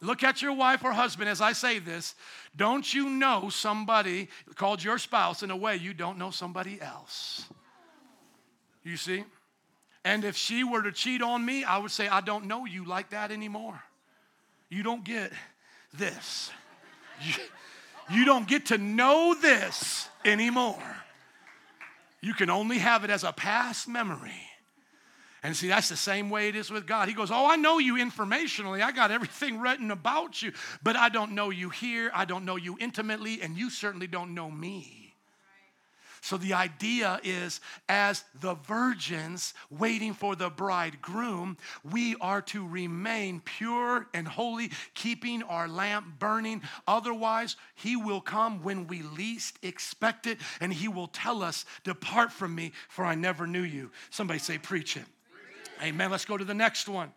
Look 0.00 0.22
at 0.22 0.42
your 0.42 0.52
wife 0.52 0.84
or 0.84 0.92
husband 0.92 1.28
as 1.28 1.40
I 1.40 1.52
say 1.52 1.78
this. 1.78 2.14
Don't 2.56 2.92
you 2.92 3.08
know 3.08 3.48
somebody 3.50 4.28
called 4.54 4.82
your 4.82 4.98
spouse 4.98 5.42
in 5.42 5.50
a 5.50 5.56
way 5.56 5.76
you 5.76 5.92
don't 5.92 6.18
know 6.18 6.30
somebody 6.30 6.80
else? 6.80 7.44
You 8.82 8.96
see? 8.96 9.24
And 10.04 10.24
if 10.24 10.36
she 10.36 10.64
were 10.64 10.82
to 10.82 10.92
cheat 10.92 11.22
on 11.22 11.44
me, 11.44 11.64
I 11.64 11.78
would 11.78 11.90
say, 11.90 12.08
I 12.08 12.20
don't 12.20 12.46
know 12.46 12.64
you 12.64 12.84
like 12.84 13.10
that 13.10 13.30
anymore. 13.30 13.82
You 14.68 14.82
don't 14.82 15.04
get 15.04 15.32
this. 15.92 16.50
You, 17.22 17.34
you 18.10 18.24
don't 18.24 18.48
get 18.48 18.66
to 18.66 18.78
know 18.78 19.34
this 19.34 20.08
anymore. 20.24 20.82
You 22.22 22.34
can 22.34 22.50
only 22.50 22.78
have 22.78 23.04
it 23.04 23.10
as 23.10 23.24
a 23.24 23.32
past 23.32 23.88
memory. 23.88 24.32
And 25.42 25.56
see, 25.56 25.68
that's 25.68 25.88
the 25.88 25.96
same 25.96 26.28
way 26.28 26.48
it 26.48 26.56
is 26.56 26.70
with 26.70 26.86
God. 26.86 27.08
He 27.08 27.14
goes, 27.14 27.30
Oh, 27.30 27.50
I 27.50 27.56
know 27.56 27.78
you 27.78 27.94
informationally. 27.94 28.82
I 28.82 28.92
got 28.92 29.10
everything 29.10 29.58
written 29.58 29.90
about 29.90 30.42
you, 30.42 30.52
but 30.82 30.96
I 30.96 31.08
don't 31.08 31.32
know 31.32 31.48
you 31.48 31.70
here. 31.70 32.10
I 32.14 32.26
don't 32.26 32.44
know 32.44 32.56
you 32.56 32.76
intimately, 32.78 33.40
and 33.40 33.56
you 33.56 33.70
certainly 33.70 34.06
don't 34.06 34.34
know 34.34 34.50
me. 34.50 34.99
So 36.20 36.36
the 36.36 36.52
idea 36.52 37.20
is, 37.24 37.60
as 37.88 38.24
the 38.40 38.54
virgins 38.54 39.54
waiting 39.70 40.12
for 40.12 40.36
the 40.36 40.50
bridegroom, 40.50 41.56
we 41.82 42.16
are 42.20 42.42
to 42.42 42.66
remain 42.66 43.40
pure 43.40 44.06
and 44.12 44.28
holy, 44.28 44.70
keeping 44.94 45.42
our 45.44 45.66
lamp 45.66 46.18
burning. 46.18 46.62
Otherwise, 46.86 47.56
he 47.74 47.96
will 47.96 48.20
come 48.20 48.62
when 48.62 48.86
we 48.86 49.02
least 49.02 49.58
expect 49.62 50.26
it, 50.26 50.38
and 50.60 50.72
he 50.72 50.88
will 50.88 51.08
tell 51.08 51.42
us, 51.42 51.64
Depart 51.84 52.32
from 52.32 52.54
me, 52.54 52.72
for 52.88 53.04
I 53.04 53.14
never 53.14 53.46
knew 53.46 53.62
you. 53.62 53.90
Somebody 54.10 54.38
say, 54.38 54.58
Preach 54.58 54.96
it. 54.96 55.04
Amen. 55.82 56.10
Let's 56.10 56.26
go 56.26 56.36
to 56.36 56.44
the 56.44 56.54
next 56.54 56.88
one. 56.88 57.12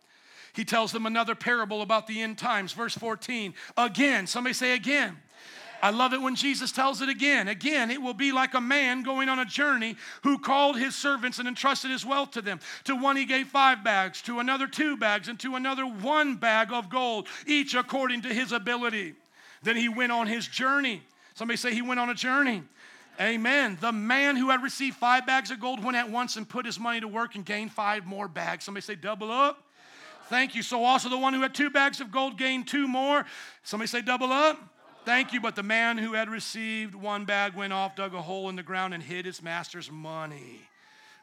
He 0.54 0.64
tells 0.64 0.92
them 0.92 1.04
another 1.04 1.34
parable 1.34 1.82
about 1.82 2.06
the 2.06 2.22
end 2.22 2.38
times, 2.38 2.72
verse 2.72 2.96
14. 2.96 3.54
Again, 3.76 4.26
somebody 4.26 4.54
say 4.54 4.74
again. 4.74 5.16
I 5.84 5.90
love 5.90 6.14
it 6.14 6.22
when 6.22 6.34
Jesus 6.34 6.72
tells 6.72 7.02
it 7.02 7.10
again. 7.10 7.46
Again, 7.46 7.90
it 7.90 8.00
will 8.00 8.14
be 8.14 8.32
like 8.32 8.54
a 8.54 8.60
man 8.60 9.02
going 9.02 9.28
on 9.28 9.38
a 9.38 9.44
journey 9.44 9.96
who 10.22 10.38
called 10.38 10.78
his 10.78 10.96
servants 10.96 11.38
and 11.38 11.46
entrusted 11.46 11.90
his 11.90 12.06
wealth 12.06 12.30
to 12.30 12.40
them. 12.40 12.58
To 12.84 12.96
one 12.96 13.16
he 13.16 13.26
gave 13.26 13.48
five 13.48 13.84
bags, 13.84 14.22
to 14.22 14.38
another 14.38 14.66
two 14.66 14.96
bags, 14.96 15.28
and 15.28 15.38
to 15.40 15.56
another 15.56 15.84
one 15.84 16.36
bag 16.36 16.72
of 16.72 16.88
gold, 16.88 17.28
each 17.46 17.74
according 17.74 18.22
to 18.22 18.28
his 18.28 18.50
ability. 18.50 19.12
Then 19.62 19.76
he 19.76 19.90
went 19.90 20.10
on 20.10 20.26
his 20.26 20.48
journey. 20.48 21.02
Somebody 21.34 21.58
say 21.58 21.74
he 21.74 21.82
went 21.82 22.00
on 22.00 22.08
a 22.08 22.14
journey. 22.14 22.62
Amen. 23.20 23.76
The 23.78 23.92
man 23.92 24.36
who 24.36 24.48
had 24.48 24.62
received 24.62 24.96
five 24.96 25.26
bags 25.26 25.50
of 25.50 25.60
gold 25.60 25.84
went 25.84 25.98
at 25.98 26.08
once 26.08 26.36
and 26.36 26.48
put 26.48 26.64
his 26.64 26.80
money 26.80 27.00
to 27.02 27.08
work 27.08 27.34
and 27.34 27.44
gained 27.44 27.72
five 27.72 28.06
more 28.06 28.26
bags. 28.26 28.64
Somebody 28.64 28.86
say, 28.86 28.94
double 28.94 29.30
up. 29.30 29.62
Thank 30.30 30.54
you. 30.54 30.62
So 30.62 30.82
also 30.82 31.10
the 31.10 31.18
one 31.18 31.34
who 31.34 31.42
had 31.42 31.54
two 31.54 31.68
bags 31.68 32.00
of 32.00 32.10
gold 32.10 32.38
gained 32.38 32.68
two 32.68 32.88
more. 32.88 33.26
Somebody 33.64 33.88
say, 33.88 34.00
double 34.00 34.32
up. 34.32 34.58
Thank 35.04 35.32
you. 35.32 35.40
But 35.40 35.56
the 35.56 35.62
man 35.62 35.98
who 35.98 36.14
had 36.14 36.28
received 36.28 36.94
one 36.94 37.24
bag 37.24 37.54
went 37.54 37.72
off, 37.72 37.96
dug 37.96 38.14
a 38.14 38.22
hole 38.22 38.48
in 38.48 38.56
the 38.56 38.62
ground, 38.62 38.94
and 38.94 39.02
hid 39.02 39.26
his 39.26 39.42
master's 39.42 39.90
money. 39.90 40.60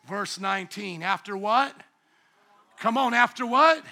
Verse 0.08 0.40
19. 0.40 1.04
After 1.04 1.36
what? 1.36 1.76
Come 2.80 2.98
on, 2.98 3.14
after 3.14 3.46
what? 3.46 3.84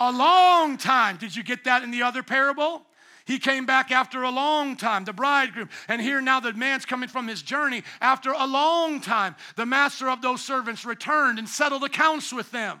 A 0.00 0.10
long 0.10 0.76
time. 0.76 1.16
Did 1.16 1.34
you 1.34 1.42
get 1.42 1.64
that 1.64 1.82
in 1.82 1.90
the 1.90 2.02
other 2.02 2.22
parable? 2.22 2.82
He 3.24 3.38
came 3.38 3.66
back 3.66 3.92
after 3.92 4.22
a 4.22 4.30
long 4.30 4.76
time, 4.76 5.04
the 5.04 5.12
bridegroom. 5.12 5.68
And 5.86 6.02
here 6.02 6.20
now 6.20 6.40
the 6.40 6.52
man's 6.52 6.84
coming 6.84 7.08
from 7.08 7.28
his 7.28 7.40
journey 7.40 7.84
after 8.00 8.32
a 8.32 8.46
long 8.46 9.00
time. 9.00 9.36
The 9.54 9.66
master 9.66 10.10
of 10.10 10.22
those 10.22 10.42
servants 10.42 10.84
returned 10.84 11.38
and 11.38 11.48
settled 11.48 11.84
accounts 11.84 12.32
with 12.32 12.50
them. 12.50 12.80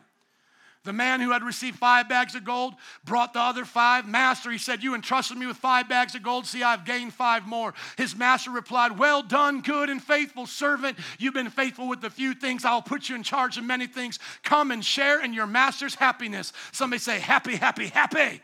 The 0.84 0.92
man 0.92 1.20
who 1.20 1.30
had 1.30 1.44
received 1.44 1.78
five 1.78 2.08
bags 2.08 2.34
of 2.34 2.44
gold 2.44 2.74
brought 3.04 3.32
the 3.32 3.40
other 3.40 3.64
five. 3.64 4.08
Master, 4.08 4.50
he 4.50 4.58
said, 4.58 4.82
You 4.82 4.96
entrusted 4.96 5.38
me 5.38 5.46
with 5.46 5.56
five 5.56 5.88
bags 5.88 6.16
of 6.16 6.24
gold. 6.24 6.44
See, 6.44 6.64
I've 6.64 6.84
gained 6.84 7.14
five 7.14 7.46
more. 7.46 7.72
His 7.96 8.16
master 8.16 8.50
replied, 8.50 8.98
Well 8.98 9.22
done, 9.22 9.60
good 9.60 9.90
and 9.90 10.02
faithful 10.02 10.44
servant. 10.46 10.98
You've 11.20 11.34
been 11.34 11.50
faithful 11.50 11.88
with 11.88 12.02
a 12.02 12.10
few 12.10 12.34
things. 12.34 12.64
I'll 12.64 12.82
put 12.82 13.08
you 13.08 13.14
in 13.14 13.22
charge 13.22 13.58
of 13.58 13.64
many 13.64 13.86
things. 13.86 14.18
Come 14.42 14.72
and 14.72 14.84
share 14.84 15.24
in 15.24 15.32
your 15.32 15.46
master's 15.46 15.94
happiness. 15.94 16.52
Somebody 16.72 16.98
say, 16.98 17.20
Happy, 17.20 17.54
happy, 17.54 17.86
happy. 17.86 18.42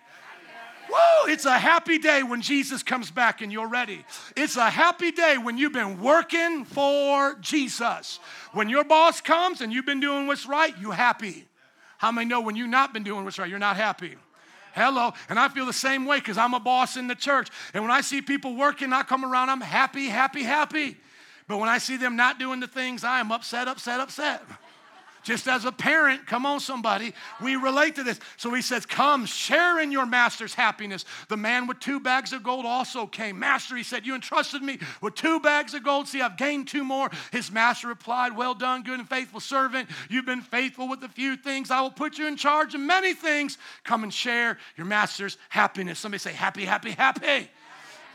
Woo! 0.89 1.33
It's 1.33 1.45
a 1.45 1.59
happy 1.59 1.99
day 1.99 2.23
when 2.23 2.41
Jesus 2.41 2.85
comes 2.85 3.11
back 3.11 3.43
and 3.43 3.53
you're 3.53 3.69
ready. 3.69 4.05
It's 4.37 4.57
a 4.57 4.71
happy 4.71 5.11
day 5.11 5.39
when 5.39 5.59
you've 5.59 5.73
been 5.73 6.01
working 6.01 6.65
for 6.65 7.35
Jesus. 7.41 8.21
When 8.53 8.69
your 8.69 8.85
boss 8.85 9.21
comes 9.21 9.61
and 9.61 9.73
you've 9.73 9.87
been 9.87 10.01
doing 10.01 10.29
what's 10.29 10.47
right, 10.47 10.73
you 10.79 10.93
happy. 10.93 11.48
How 11.99 12.11
many 12.11 12.27
know 12.27 12.41
when 12.41 12.57
you've 12.57 12.71
not 12.71 12.93
been 12.93 13.03
doing 13.03 13.25
what's 13.25 13.39
right, 13.39 13.49
you're 13.49 13.59
not 13.59 13.77
happy? 13.77 14.17
Hello. 14.73 15.13
And 15.29 15.39
I 15.39 15.49
feel 15.49 15.67
the 15.67 15.73
same 15.73 16.07
way 16.07 16.19
because 16.19 16.39
I'm 16.39 16.55
a 16.55 16.61
boss 16.61 16.97
in 16.97 17.09
the 17.09 17.15
church. 17.15 17.49
And 17.75 17.83
when 17.83 17.93
I 17.93 18.01
see 18.01 18.23
people 18.23 18.55
working, 18.55 18.93
I 18.93 19.03
come 19.03 19.25
around, 19.25 19.51
I'm 19.51 19.61
happy, 19.61 20.07
happy, 20.07 20.45
happy. 20.45 20.97
But 21.49 21.59
when 21.59 21.69
I 21.69 21.79
see 21.79 21.97
them 21.97 22.15
not 22.17 22.39
doing 22.39 22.61
the 22.61 22.69
things, 22.69 23.03
I 23.05 23.21
am 23.21 23.33
upset, 23.33 23.69
upset, 23.69 24.01
upset. 24.01 24.43
Just 25.29 25.47
as 25.47 25.67
a 25.67 25.73
parent, 25.73 26.27
come 26.27 26.47
on, 26.47 26.59
somebody, 26.59 27.13
we 27.43 27.55
relate 27.55 27.97
to 27.97 28.03
this. 28.03 28.19
So 28.39 28.55
he 28.55 28.63
says, 28.63 28.87
Come, 28.87 29.27
share 29.27 29.79
in 29.79 29.93
your 29.93 30.07
master's 30.07 30.55
happiness. 30.55 31.05
The 31.29 31.37
man 31.37 31.67
with 31.67 31.81
two 31.81 32.01
bags 32.01 32.33
of 32.33 32.43
gold 32.43 32.65
also 32.65 33.07
came. 33.07 33.39
Master, 33.39 33.77
he 33.77 33.83
said, 33.83 34.07
You 34.07 34.15
entrusted 34.15 34.63
me 34.63 34.79
with 35.03 35.17
two 35.17 35.39
bags 35.39 35.75
of 35.75 35.85
gold. 35.85 36.09
See, 36.09 36.23
I've 36.23 36.39
gained 36.39 36.67
two 36.67 36.83
more. 36.83 37.11
His 37.31 37.53
master 37.53 37.89
replied, 37.89 38.39
Well 38.39 38.55
done, 38.55 38.83
good 38.83 39.01
and 39.01 39.07
faithful 39.07 39.41
servant. 39.41 39.91
You've 40.09 40.25
been 40.25 40.41
faithful 40.41 40.89
with 40.89 41.03
a 41.05 41.11
few 41.11 41.37
things. 41.37 41.71
I 41.71 41.83
will 41.83 41.91
put 41.91 42.17
you 42.17 42.27
in 42.27 42.39
charge 42.39 42.75
of 42.75 42.81
many 42.81 43.13
things. 43.13 43.59
Come 43.85 44.05
and 44.05 44.15
share 44.15 44.57
your 44.79 44.87
master's 44.87 45.37
happiness. 45.51 45.99
Somebody 45.99 46.21
say, 46.21 46.33
Happy, 46.33 46.65
happy, 46.65 46.93
happy. 46.93 47.51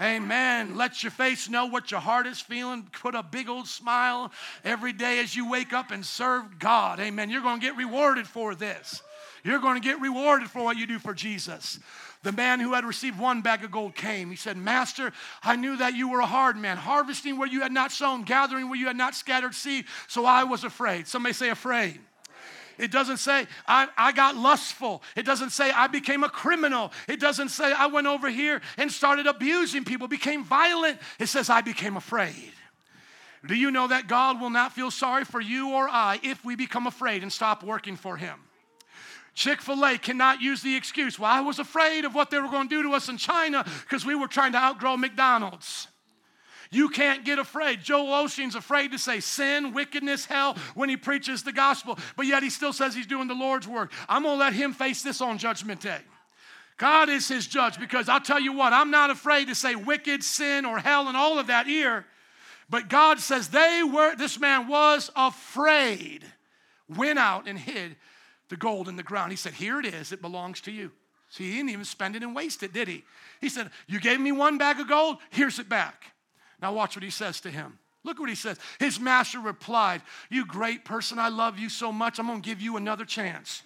Amen. 0.02 0.76
Let 0.76 1.04
your 1.04 1.12
face 1.12 1.50
know 1.50 1.68
what 1.68 1.92
your 1.92 2.00
heart 2.00 2.26
is 2.26 2.42
feeling. 2.42 2.90
Put 3.02 3.16
a 3.16 3.24
big 3.24 3.48
old 3.48 3.68
smile 3.68 4.32
every 4.64 4.92
day 4.92 5.20
as 5.20 5.36
you 5.36 5.50
wake 5.50 5.72
up 5.72 5.92
and 5.92 6.06
serve 6.06 6.60
God. 6.60 7.00
Amen. 7.00 7.30
You're 7.30 7.42
going 7.42 7.60
to 7.60 7.66
get 7.66 7.78
rewarded 7.78 8.28
for 8.28 8.56
this. 8.56 9.02
You're 9.44 9.60
going 9.60 9.80
to 9.80 9.88
get 9.88 10.00
rewarded 10.00 10.50
for 10.50 10.64
what 10.64 10.78
you 10.78 10.88
do 10.88 11.00
for 11.00 11.14
Jesus. 11.14 11.80
The 12.24 12.32
man 12.32 12.62
who 12.62 12.74
had 12.74 12.86
received 12.86 13.20
one 13.20 13.42
bag 13.42 13.64
of 13.64 13.72
gold 13.72 13.96
came. 13.96 14.30
He 14.30 14.38
said, 14.38 14.56
Master, 14.56 15.12
I 15.44 15.58
knew 15.58 15.76
that 15.78 15.94
you 15.94 16.10
were 16.10 16.22
a 16.22 16.26
hard 16.26 16.56
man, 16.56 16.78
harvesting 16.78 17.38
where 17.38 17.50
you 17.50 17.62
had 17.62 17.74
not 17.74 17.92
sown, 17.92 18.24
gathering 18.24 18.70
where 18.70 18.80
you 18.80 18.88
had 18.88 18.96
not 18.96 19.14
scattered 19.14 19.54
seed, 19.54 19.86
so 20.08 20.26
I 20.26 20.46
was 20.46 20.64
afraid. 20.64 21.08
Somebody 21.08 21.34
say, 21.34 21.50
afraid. 21.50 22.00
It 22.78 22.92
doesn't 22.92 23.18
say 23.18 23.48
I, 23.68 23.88
I 23.98 24.12
got 24.12 24.36
lustful. 24.36 25.04
It 25.16 25.26
doesn't 25.26 25.52
say 25.52 25.72
I 25.72 25.88
became 25.88 26.24
a 26.24 26.30
criminal. 26.30 26.92
It 27.08 27.20
doesn't 27.20 27.50
say 27.50 27.72
I 27.72 27.88
went 27.88 28.08
over 28.08 28.30
here 28.30 28.62
and 28.78 28.92
started 28.92 29.28
abusing 29.28 29.86
people, 29.86 30.08
became 30.08 30.44
violent. 30.44 31.00
It 31.20 31.28
says 31.28 31.50
I 31.50 31.62
became 31.62 31.98
afraid. 31.98 32.52
Do 33.46 33.56
you 33.56 33.72
know 33.72 33.88
that 33.88 34.08
God 34.08 34.40
will 34.40 34.50
not 34.50 34.72
feel 34.72 34.90
sorry 34.90 35.26
for 35.26 35.42
you 35.42 35.72
or 35.72 35.90
I 35.90 36.20
if 36.24 36.46
we 36.46 36.56
become 36.56 36.88
afraid 36.88 37.24
and 37.24 37.32
stop 37.32 37.64
working 37.64 37.98
for 37.98 38.16
Him? 38.16 38.40
Chick 39.36 39.62
fil 39.62 39.84
A 39.84 39.98
cannot 39.98 40.42
use 40.42 40.62
the 40.62 40.76
excuse, 40.76 41.18
well, 41.18 41.32
I 41.32 41.42
was 41.42 41.60
afraid 41.60 42.06
of 42.06 42.14
what 42.14 42.30
they 42.30 42.40
were 42.40 42.50
going 42.50 42.70
to 42.70 42.76
do 42.76 42.84
to 42.84 42.96
us 42.96 43.10
in 43.10 43.18
China 43.18 43.66
because 43.82 44.06
we 44.06 44.16
were 44.16 44.28
trying 44.28 44.52
to 44.52 44.60
outgrow 44.60 44.96
McDonald's. 44.96 45.88
You 46.74 46.90
can't 46.90 47.24
get 47.24 47.38
afraid. 47.38 47.82
Joel 47.82 48.26
Osteen's 48.26 48.56
afraid 48.56 48.92
to 48.92 48.98
say 48.98 49.20
sin, 49.20 49.74
wickedness, 49.74 50.26
hell 50.26 50.58
when 50.74 50.90
he 50.90 50.98
preaches 50.98 51.44
the 51.44 51.52
gospel, 51.52 52.00
but 52.18 52.26
yet 52.26 52.42
he 52.42 52.50
still 52.50 52.74
says 52.74 52.96
he's 52.96 53.06
doing 53.06 53.28
the 53.28 53.36
Lord's 53.36 53.68
work. 53.68 53.92
I'm 54.10 54.24
going 54.24 54.36
to 54.36 54.40
let 54.40 54.54
him 54.54 54.74
face 54.74 55.04
this 55.04 55.22
on 55.22 55.38
Judgment 55.38 55.82
Day. 55.82 56.00
God 56.78 57.10
is 57.10 57.28
his 57.28 57.46
judge 57.46 57.80
because 57.80 58.10
I'll 58.10 58.20
tell 58.20 58.40
you 58.40 58.54
what, 58.54 58.74
I'm 58.74 58.90
not 58.90 59.12
afraid 59.12 59.50
to 59.50 59.56
say 59.56 59.76
wicked, 59.76 60.24
sin, 60.24 60.66
or 60.66 60.80
hell 60.80 61.08
and 61.08 61.16
all 61.16 61.38
of 61.38 61.48
that 61.48 61.68
here. 61.68 62.06
But 62.70 62.90
God 62.90 63.20
says 63.20 63.50
they 63.50 63.84
were, 63.84 64.16
this 64.16 64.40
man 64.40 64.68
was 64.68 65.12
afraid, 65.16 66.26
went 66.90 67.20
out 67.20 67.48
and 67.48 67.60
hid 67.60 67.96
the 68.50 68.58
gold 68.58 68.90
in 68.90 68.96
the 68.96 69.04
ground. 69.04 69.32
He 69.32 69.38
said, 69.38 69.54
Here 69.54 69.80
it 69.80 69.86
is, 69.86 70.12
it 70.12 70.22
belongs 70.22 70.60
to 70.62 70.72
you. 70.72 70.92
See, 71.30 71.52
he 71.52 71.58
didn't 71.58 71.70
even 71.70 71.86
spend 71.86 72.16
it 72.16 72.24
and 72.24 72.36
waste 72.36 72.64
it, 72.64 72.74
did 72.74 72.88
he? 72.88 73.04
He 73.40 73.50
said, 73.50 73.70
You 73.88 74.00
gave 74.00 74.20
me 74.20 74.32
one 74.32 74.58
bag 74.58 74.80
of 74.80 74.88
gold, 74.88 75.18
here's 75.30 75.60
it 75.60 75.70
back. 75.70 76.13
Now, 76.64 76.72
watch 76.72 76.96
what 76.96 77.04
he 77.04 77.10
says 77.10 77.42
to 77.42 77.52
him. 77.52 77.78
Look 78.06 78.22
what 78.22 78.30
he 78.30 78.36
says. 78.36 78.58
His 78.80 78.98
master 78.98 79.38
replied, 79.42 80.02
You 80.30 80.46
great 80.46 80.86
person, 80.86 81.20
I 81.20 81.28
love 81.28 81.60
you 81.60 81.68
so 81.68 81.92
much, 81.92 82.20
I'm 82.20 82.28
gonna 82.28 82.40
give 82.40 82.62
you 82.62 82.78
another 82.78 83.04
chance. 83.04 83.64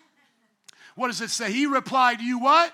What 0.96 1.10
does 1.10 1.22
it 1.22 1.30
say? 1.30 1.52
He 1.52 1.68
replied, 1.68 2.22
You 2.22 2.40
what? 2.40 2.74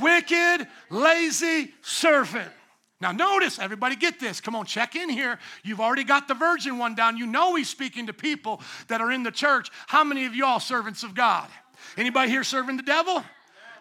Wicked, 0.00 0.68
lazy 0.90 1.74
servant. 1.82 2.52
Now, 3.00 3.10
notice, 3.10 3.58
everybody 3.58 3.96
get 3.96 4.20
this. 4.20 4.40
Come 4.40 4.54
on, 4.54 4.64
check 4.64 4.94
in 4.94 5.08
here. 5.08 5.40
You've 5.64 5.80
already 5.80 6.04
got 6.04 6.28
the 6.28 6.34
virgin 6.34 6.78
one 6.78 6.94
down. 6.94 7.16
You 7.16 7.26
know 7.26 7.56
he's 7.56 7.68
speaking 7.68 8.06
to 8.06 8.12
people 8.12 8.60
that 8.86 9.00
are 9.00 9.10
in 9.10 9.24
the 9.24 9.32
church. 9.32 9.70
How 9.88 10.04
many 10.04 10.24
of 10.26 10.36
y'all 10.36 10.60
servants 10.60 11.02
of 11.02 11.16
God? 11.16 11.48
Anybody 11.96 12.30
here 12.30 12.44
serving 12.44 12.76
the 12.76 12.84
devil? 12.84 13.24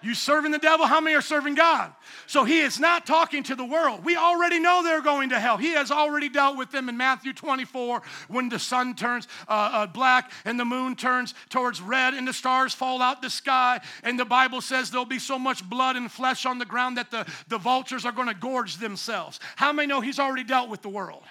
You 0.01 0.13
serving 0.13 0.51
the 0.51 0.57
devil? 0.57 0.85
How 0.85 1.01
many 1.01 1.15
are 1.15 1.21
serving 1.21 1.55
God? 1.55 1.91
So 2.27 2.43
he 2.43 2.59
is 2.59 2.79
not 2.79 3.05
talking 3.05 3.43
to 3.43 3.55
the 3.55 3.65
world. 3.65 4.05
We 4.05 4.15
already 4.15 4.59
know 4.59 4.83
they're 4.83 5.01
going 5.01 5.29
to 5.29 5.39
hell. 5.39 5.57
He 5.57 5.71
has 5.71 5.91
already 5.91 6.29
dealt 6.29 6.57
with 6.57 6.71
them 6.71 6.89
in 6.89 6.97
Matthew 6.97 7.33
24 7.33 8.01
when 8.27 8.49
the 8.49 8.59
sun 8.59 8.95
turns 8.95 9.27
uh, 9.47 9.69
uh, 9.73 9.87
black 9.87 10.31
and 10.45 10.59
the 10.59 10.65
moon 10.65 10.95
turns 10.95 11.33
towards 11.49 11.81
red 11.81 12.13
and 12.13 12.27
the 12.27 12.33
stars 12.33 12.73
fall 12.73 13.01
out 13.01 13.21
the 13.21 13.29
sky. 13.29 13.79
And 14.03 14.19
the 14.19 14.25
Bible 14.25 14.61
says 14.61 14.91
there'll 14.91 15.05
be 15.05 15.19
so 15.19 15.39
much 15.39 15.67
blood 15.67 15.95
and 15.95 16.11
flesh 16.11 16.45
on 16.45 16.59
the 16.59 16.65
ground 16.65 16.97
that 16.97 17.11
the, 17.11 17.25
the 17.47 17.57
vultures 17.57 18.05
are 18.05 18.11
going 18.11 18.27
to 18.27 18.33
gorge 18.33 18.77
themselves. 18.77 19.39
How 19.55 19.71
many 19.73 19.87
know 19.87 20.01
he's 20.01 20.19
already 20.19 20.43
dealt 20.43 20.69
with 20.69 20.81
the 20.81 20.89
world? 20.89 21.23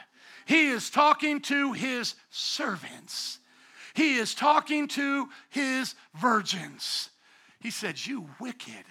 He 0.46 0.68
is 0.68 0.90
talking 0.90 1.40
to 1.42 1.72
his 1.72 2.14
servants. 2.30 3.38
He 3.94 4.16
is 4.16 4.34
talking 4.34 4.88
to 4.88 5.28
his 5.48 5.94
virgins. 6.14 7.10
He 7.66 7.72
said, 7.72 8.06
You 8.06 8.28
wicked, 8.38 8.84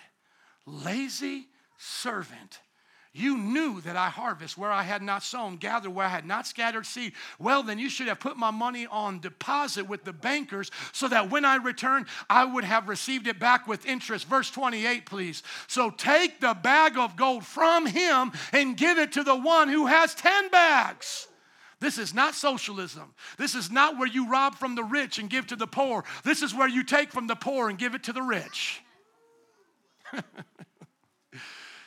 lazy 0.65 1.47
servant. 1.77 2.59
You 3.13 3.37
knew 3.37 3.79
that 3.79 3.95
I 3.95 4.09
harvest 4.09 4.57
where 4.57 4.69
I 4.69 4.83
had 4.83 5.01
not 5.01 5.23
sown, 5.23 5.55
gather 5.55 5.89
where 5.89 6.05
I 6.05 6.09
had 6.09 6.25
not 6.25 6.45
scattered 6.45 6.85
seed. 6.85 7.13
Well, 7.39 7.63
then 7.63 7.79
you 7.79 7.89
should 7.89 8.09
have 8.09 8.19
put 8.19 8.35
my 8.35 8.51
money 8.51 8.85
on 8.85 9.21
deposit 9.21 9.87
with 9.87 10.03
the 10.03 10.11
bankers 10.11 10.71
so 10.91 11.07
that 11.07 11.31
when 11.31 11.45
I 11.45 11.55
return, 11.55 12.05
I 12.29 12.43
would 12.43 12.65
have 12.65 12.89
received 12.89 13.27
it 13.27 13.39
back 13.39 13.65
with 13.65 13.85
interest. 13.85 14.27
Verse 14.27 14.51
28, 14.51 15.05
please. 15.05 15.41
So 15.67 15.89
take 15.89 16.41
the 16.41 16.53
bag 16.53 16.97
of 16.97 17.15
gold 17.15 17.45
from 17.45 17.85
him 17.85 18.33
and 18.51 18.75
give 18.75 18.97
it 18.97 19.13
to 19.13 19.23
the 19.23 19.37
one 19.37 19.69
who 19.69 19.85
has 19.85 20.13
10 20.15 20.49
bags. 20.49 21.29
This 21.79 21.97
is 21.97 22.13
not 22.13 22.35
socialism. 22.35 23.13
This 23.37 23.55
is 23.55 23.69
not 23.69 23.97
where 23.97 24.07
you 24.07 24.29
rob 24.29 24.55
from 24.55 24.75
the 24.75 24.83
rich 24.83 25.19
and 25.19 25.29
give 25.29 25.47
to 25.47 25.55
the 25.55 25.67
poor. 25.67 26.03
This 26.23 26.41
is 26.41 26.53
where 26.53 26.67
you 26.67 26.83
take 26.83 27.11
from 27.11 27.27
the 27.27 27.35
poor 27.35 27.69
and 27.69 27.77
give 27.77 27.95
it 27.95 28.03
to 28.03 28.13
the 28.13 28.21
rich. 28.21 28.81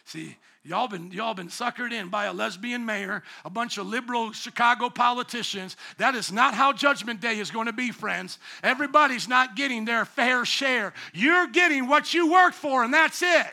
See, 0.04 0.36
y'all 0.62 0.88
been, 0.88 1.10
y'all 1.12 1.34
been 1.34 1.48
suckered 1.48 1.92
in 1.92 2.08
by 2.08 2.26
a 2.26 2.32
lesbian 2.32 2.84
mayor, 2.84 3.22
a 3.44 3.50
bunch 3.50 3.78
of 3.78 3.86
liberal 3.86 4.32
Chicago 4.32 4.90
politicians. 4.90 5.76
That 5.96 6.14
is 6.14 6.30
not 6.32 6.54
how 6.54 6.72
Judgment 6.72 7.20
Day 7.20 7.38
is 7.38 7.50
going 7.50 7.66
to 7.66 7.72
be, 7.72 7.90
friends. 7.90 8.38
Everybody's 8.62 9.28
not 9.28 9.56
getting 9.56 9.84
their 9.84 10.04
fair 10.04 10.44
share. 10.44 10.92
You're 11.12 11.48
getting 11.48 11.88
what 11.88 12.14
you 12.14 12.30
worked 12.30 12.56
for, 12.56 12.84
and 12.84 12.92
that's 12.92 13.22
it. 13.22 13.46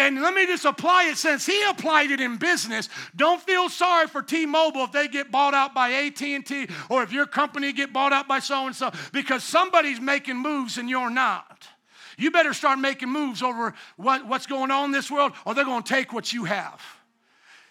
And 0.00 0.22
let 0.22 0.32
me 0.32 0.46
just 0.46 0.64
apply 0.64 1.10
it 1.10 1.18
since 1.18 1.44
he 1.44 1.62
applied 1.68 2.10
it 2.10 2.22
in 2.22 2.38
business. 2.38 2.88
Don't 3.14 3.40
feel 3.42 3.68
sorry 3.68 4.06
for 4.06 4.22
T-Mobile 4.22 4.84
if 4.84 4.92
they 4.92 5.08
get 5.08 5.30
bought 5.30 5.52
out 5.52 5.74
by 5.74 5.92
AT&T 5.92 6.68
or 6.88 7.02
if 7.02 7.12
your 7.12 7.26
company 7.26 7.70
get 7.70 7.92
bought 7.92 8.10
out 8.10 8.26
by 8.26 8.38
so 8.38 8.66
and 8.66 8.74
so 8.74 8.90
because 9.12 9.44
somebody's 9.44 10.00
making 10.00 10.38
moves 10.38 10.78
and 10.78 10.88
you're 10.88 11.10
not. 11.10 11.68
You 12.16 12.30
better 12.30 12.54
start 12.54 12.78
making 12.78 13.10
moves 13.10 13.42
over 13.42 13.74
what, 13.98 14.26
what's 14.26 14.46
going 14.46 14.70
on 14.70 14.86
in 14.86 14.90
this 14.90 15.10
world, 15.10 15.32
or 15.44 15.54
they're 15.54 15.66
going 15.66 15.82
to 15.82 15.88
take 15.88 16.14
what 16.14 16.32
you 16.32 16.44
have. 16.44 16.80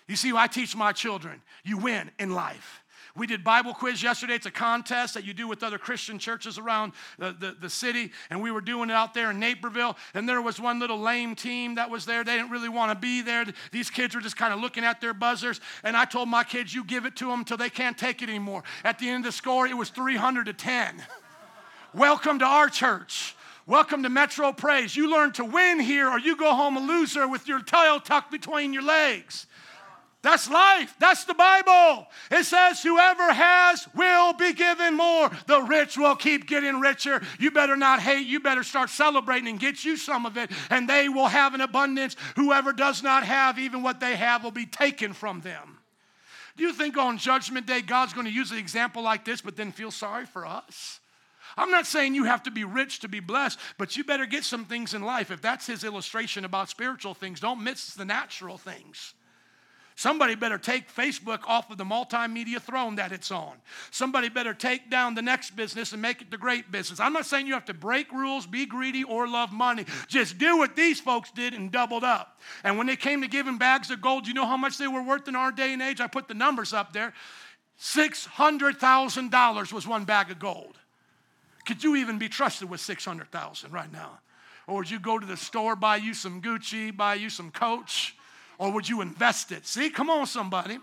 You 0.08 0.16
see, 0.16 0.32
I 0.36 0.46
teach 0.46 0.76
my 0.76 0.92
children, 0.92 1.42
you 1.64 1.78
win 1.78 2.12
in 2.20 2.36
life. 2.36 2.79
We 3.16 3.28
did 3.28 3.44
Bible 3.44 3.74
quiz 3.74 4.04
yesterday. 4.04 4.36
It's 4.36 4.46
a 4.46 4.52
contest 4.52 5.16
that 5.16 5.26
you 5.26 5.34
do 5.34 5.48
with 5.48 5.64
other 5.64 5.78
Christian 5.78 6.20
churches 6.20 6.58
around 6.58 6.94
the, 7.18 7.36
the, 7.38 7.56
the, 7.60 7.70
city. 7.70 8.12
And 8.30 8.42
we 8.42 8.52
were 8.52 8.62
doing 8.62 8.90
it 8.90 8.94
out 8.94 9.14
there 9.14 9.32
in 9.32 9.40
Naperville. 9.40 9.98
And 10.14 10.30
there 10.30 10.42
was 10.42 10.60
one 10.60 10.80
little 10.80 11.00
lame 11.00 11.36
team 11.36 11.76
that 11.76 11.90
was 11.90 12.06
there. 12.06 12.24
They 12.24 12.36
didn't 12.36 12.52
really 12.52 12.70
want 12.70 12.92
to 12.92 12.98
be 12.98 13.22
there. 13.22 13.46
These 13.72 13.90
kids 13.90 14.14
were 14.14 14.22
just 14.22 14.38
kind 14.38 14.54
of 14.54 14.60
looking 14.60 14.84
at 14.84 15.02
their 15.02 15.14
buzzers. 15.14 15.60
And 15.84 15.98
I 15.98 16.06
told 16.06 16.30
my 16.30 16.44
kids, 16.44 16.74
you 16.74 16.84
give 16.84 17.06
it 17.06 17.16
to 17.18 17.26
them 17.26 17.40
until 17.40 17.58
they 17.58 17.70
can't 17.70 17.98
take 17.98 18.22
it 18.22 18.30
anymore. 18.30 18.64
At 18.84 19.00
the 19.00 19.10
end 19.10 19.26
of 19.26 19.32
the 19.32 19.36
score, 19.36 19.66
it 19.66 19.76
was 19.76 19.90
300 19.90 20.46
to 20.46 20.54
10. 20.54 21.04
Welcome 21.94 22.40
to 22.40 22.46
our 22.46 22.70
church. 22.70 23.36
Welcome 23.66 24.02
to 24.04 24.10
Metro 24.10 24.52
Praise. 24.52 24.96
You 24.96 25.12
learn 25.12 25.32
to 25.34 25.46
win 25.46 25.80
here, 25.80 26.10
or 26.10 26.20
you 26.20 26.36
go 26.36 26.56
home 26.56 26.76
a 26.76 26.80
loser 26.80 27.28
with 27.28 27.48
your 27.48 27.62
tail 27.62 28.00
tucked 28.00 28.32
between 28.32 28.74
your 28.74 28.82
legs. 28.82 29.46
That's 30.22 30.50
life. 30.50 30.94
That's 31.00 31.24
the 31.24 31.34
Bible. 31.34 32.06
It 32.30 32.44
says, 32.44 32.84
Whoever 32.84 33.32
has 33.32 33.88
will 33.96 34.34
be 34.34 34.52
given 34.54 34.98
more. 34.98 35.32
The 35.48 35.62
rich 35.62 35.98
will 35.98 36.16
keep 36.16 36.46
getting 36.46 36.82
richer. 36.82 37.22
You 37.40 37.52
better 37.52 37.78
not 37.78 38.02
hate. 38.02 38.28
You 38.28 38.42
better 38.42 38.64
start 38.64 38.90
celebrating 38.90 39.48
and 39.48 39.60
get 39.60 39.86
you 39.86 39.96
some 39.96 40.26
of 40.26 40.38
it, 40.38 40.52
and 40.70 40.90
they 40.90 41.08
will 41.08 41.28
have 41.28 41.54
an 41.54 41.62
abundance. 41.62 42.18
Whoever 42.36 42.74
does 42.74 43.02
not 43.02 43.24
have, 43.24 43.58
even 43.58 43.82
what 43.82 44.02
they 44.02 44.18
have, 44.18 44.44
will 44.44 44.52
be 44.52 44.66
taken 44.66 45.14
from 45.14 45.40
them. 45.40 45.78
Do 46.58 46.66
you 46.66 46.74
think 46.74 46.98
on 46.98 47.18
Judgment 47.18 47.66
Day 47.66 47.80
God's 47.82 48.12
going 48.12 48.26
to 48.26 48.34
use 48.34 48.52
an 48.52 48.58
example 48.58 49.02
like 49.02 49.24
this, 49.24 49.40
but 49.40 49.56
then 49.56 49.72
feel 49.72 49.92
sorry 49.92 50.26
for 50.26 50.46
us? 50.46 51.00
I'm 51.56 51.72
not 51.72 51.88
saying 51.88 52.14
you 52.14 52.26
have 52.26 52.44
to 52.44 52.52
be 52.52 52.66
rich 52.66 53.00
to 53.00 53.08
be 53.08 53.22
blessed, 53.22 53.58
but 53.78 53.96
you 53.96 54.04
better 54.04 54.26
get 54.26 54.44
some 54.44 54.66
things 54.66 54.94
in 54.94 55.02
life. 55.02 55.32
If 55.32 55.42
that's 55.42 55.66
his 55.66 55.86
illustration 55.86 56.44
about 56.44 56.68
spiritual 56.68 57.14
things, 57.14 57.40
don't 57.40 57.64
miss 57.64 57.94
the 57.94 58.04
natural 58.04 58.58
things. 58.58 59.14
Somebody 60.00 60.36
better 60.36 60.58
take 60.58 60.90
Facebook 60.90 61.42
off 61.46 61.70
of 61.70 61.78
the 61.78 61.84
multimedia 61.84 62.62
throne 62.62 62.96
that 62.96 63.12
it's 63.12 63.32
on. 63.32 63.58
Somebody 63.92 64.30
better 64.30 64.54
take 64.54 64.90
down 64.90 65.14
the 65.14 65.22
next 65.22 65.58
business 65.58 65.92
and 65.92 66.02
make 66.02 66.22
it 66.22 66.32
the 66.32 66.38
great 66.38 66.72
business. 66.72 67.02
I'm 67.02 67.12
not 67.12 67.26
saying 67.26 67.48
you 67.48 67.54
have 67.54 67.66
to 67.66 67.74
break 67.74 68.10
rules, 68.14 68.48
be 68.48 68.66
greedy, 68.66 69.04
or 69.04 69.28
love 69.28 69.52
money. 69.52 69.86
Just 70.08 70.38
do 70.38 70.58
what 70.58 70.78
these 70.78 71.02
folks 71.02 71.32
did 71.32 71.54
and 71.54 71.70
doubled 71.70 72.06
up. 72.06 72.40
And 72.64 72.78
when 72.78 72.88
they 72.88 72.96
came 72.96 73.20
to 73.24 73.28
giving 73.28 73.58
bags 73.58 73.92
of 73.92 74.02
gold, 74.02 74.26
you 74.26 74.34
know 74.34 74.46
how 74.46 74.56
much 74.56 74.78
they 74.78 74.88
were 74.88 75.04
worth 75.04 75.28
in 75.28 75.36
our 75.36 75.52
day 75.52 75.74
and 75.74 75.82
age? 75.82 76.00
I 76.00 76.08
put 76.08 76.30
the 76.30 76.34
numbers 76.34 76.72
up 76.72 76.94
there. 76.94 77.12
$600,000 77.82 79.74
was 79.74 79.86
one 79.86 80.06
bag 80.06 80.32
of 80.32 80.40
gold. 80.40 80.80
Could 81.66 81.84
you 81.84 81.98
even 81.98 82.18
be 82.18 82.30
trusted 82.30 82.70
with 82.70 82.80
600,000 82.80 83.74
right 83.74 83.92
now? 83.92 84.20
Or 84.66 84.78
would 84.78 84.90
you 84.90 85.02
go 85.02 85.20
to 85.20 85.26
the 85.26 85.36
store, 85.36 85.76
buy 85.76 85.98
you 85.98 86.14
some 86.14 86.42
Gucci, 86.42 86.96
buy 86.96 87.16
you 87.16 87.30
some 87.30 87.52
Coach? 87.52 88.16
Or 88.60 88.72
would 88.72 88.88
you 88.88 89.02
invest 89.02 89.52
it? 89.52 89.66
See, 89.66 89.90
come 89.90 90.10
on, 90.12 90.28
somebody. 90.28 90.78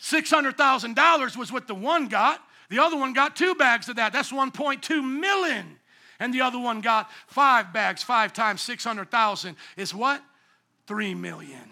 $600,000 0.00 1.36
was 1.36 1.50
what 1.50 1.66
the 1.66 1.74
one 1.74 2.08
got. 2.08 2.40
The 2.68 2.78
other 2.78 2.96
one 2.96 3.12
got 3.12 3.34
two 3.34 3.54
bags 3.54 3.88
of 3.88 3.96
that. 3.96 4.12
That's 4.12 4.30
1.2 4.30 5.02
million. 5.02 5.78
And 6.20 6.32
the 6.32 6.42
other 6.42 6.58
one 6.58 6.80
got 6.80 7.10
five 7.26 7.72
bags, 7.72 8.02
five 8.02 8.32
times 8.32 8.60
600,000 8.62 9.56
is 9.76 9.94
what? 9.94 10.22
Three 10.86 11.14
million. 11.14 11.70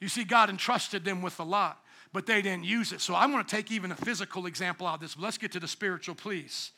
You 0.00 0.08
see, 0.08 0.24
God 0.24 0.48
entrusted 0.48 1.04
them 1.04 1.20
with 1.20 1.38
a 1.40 1.44
lot, 1.44 1.82
but 2.12 2.26
they 2.26 2.40
didn't 2.42 2.64
use 2.64 2.92
it. 2.92 3.00
So 3.00 3.14
I'm 3.14 3.32
going 3.32 3.44
to 3.44 3.50
take 3.50 3.70
even 3.70 3.92
a 3.92 3.96
physical 3.96 4.46
example 4.46 4.86
out 4.86 4.94
of 4.94 5.00
this. 5.00 5.18
Let's 5.18 5.36
get 5.36 5.52
to 5.52 5.60
the 5.60 5.68
spiritual, 5.68 6.14
please. 6.14 6.70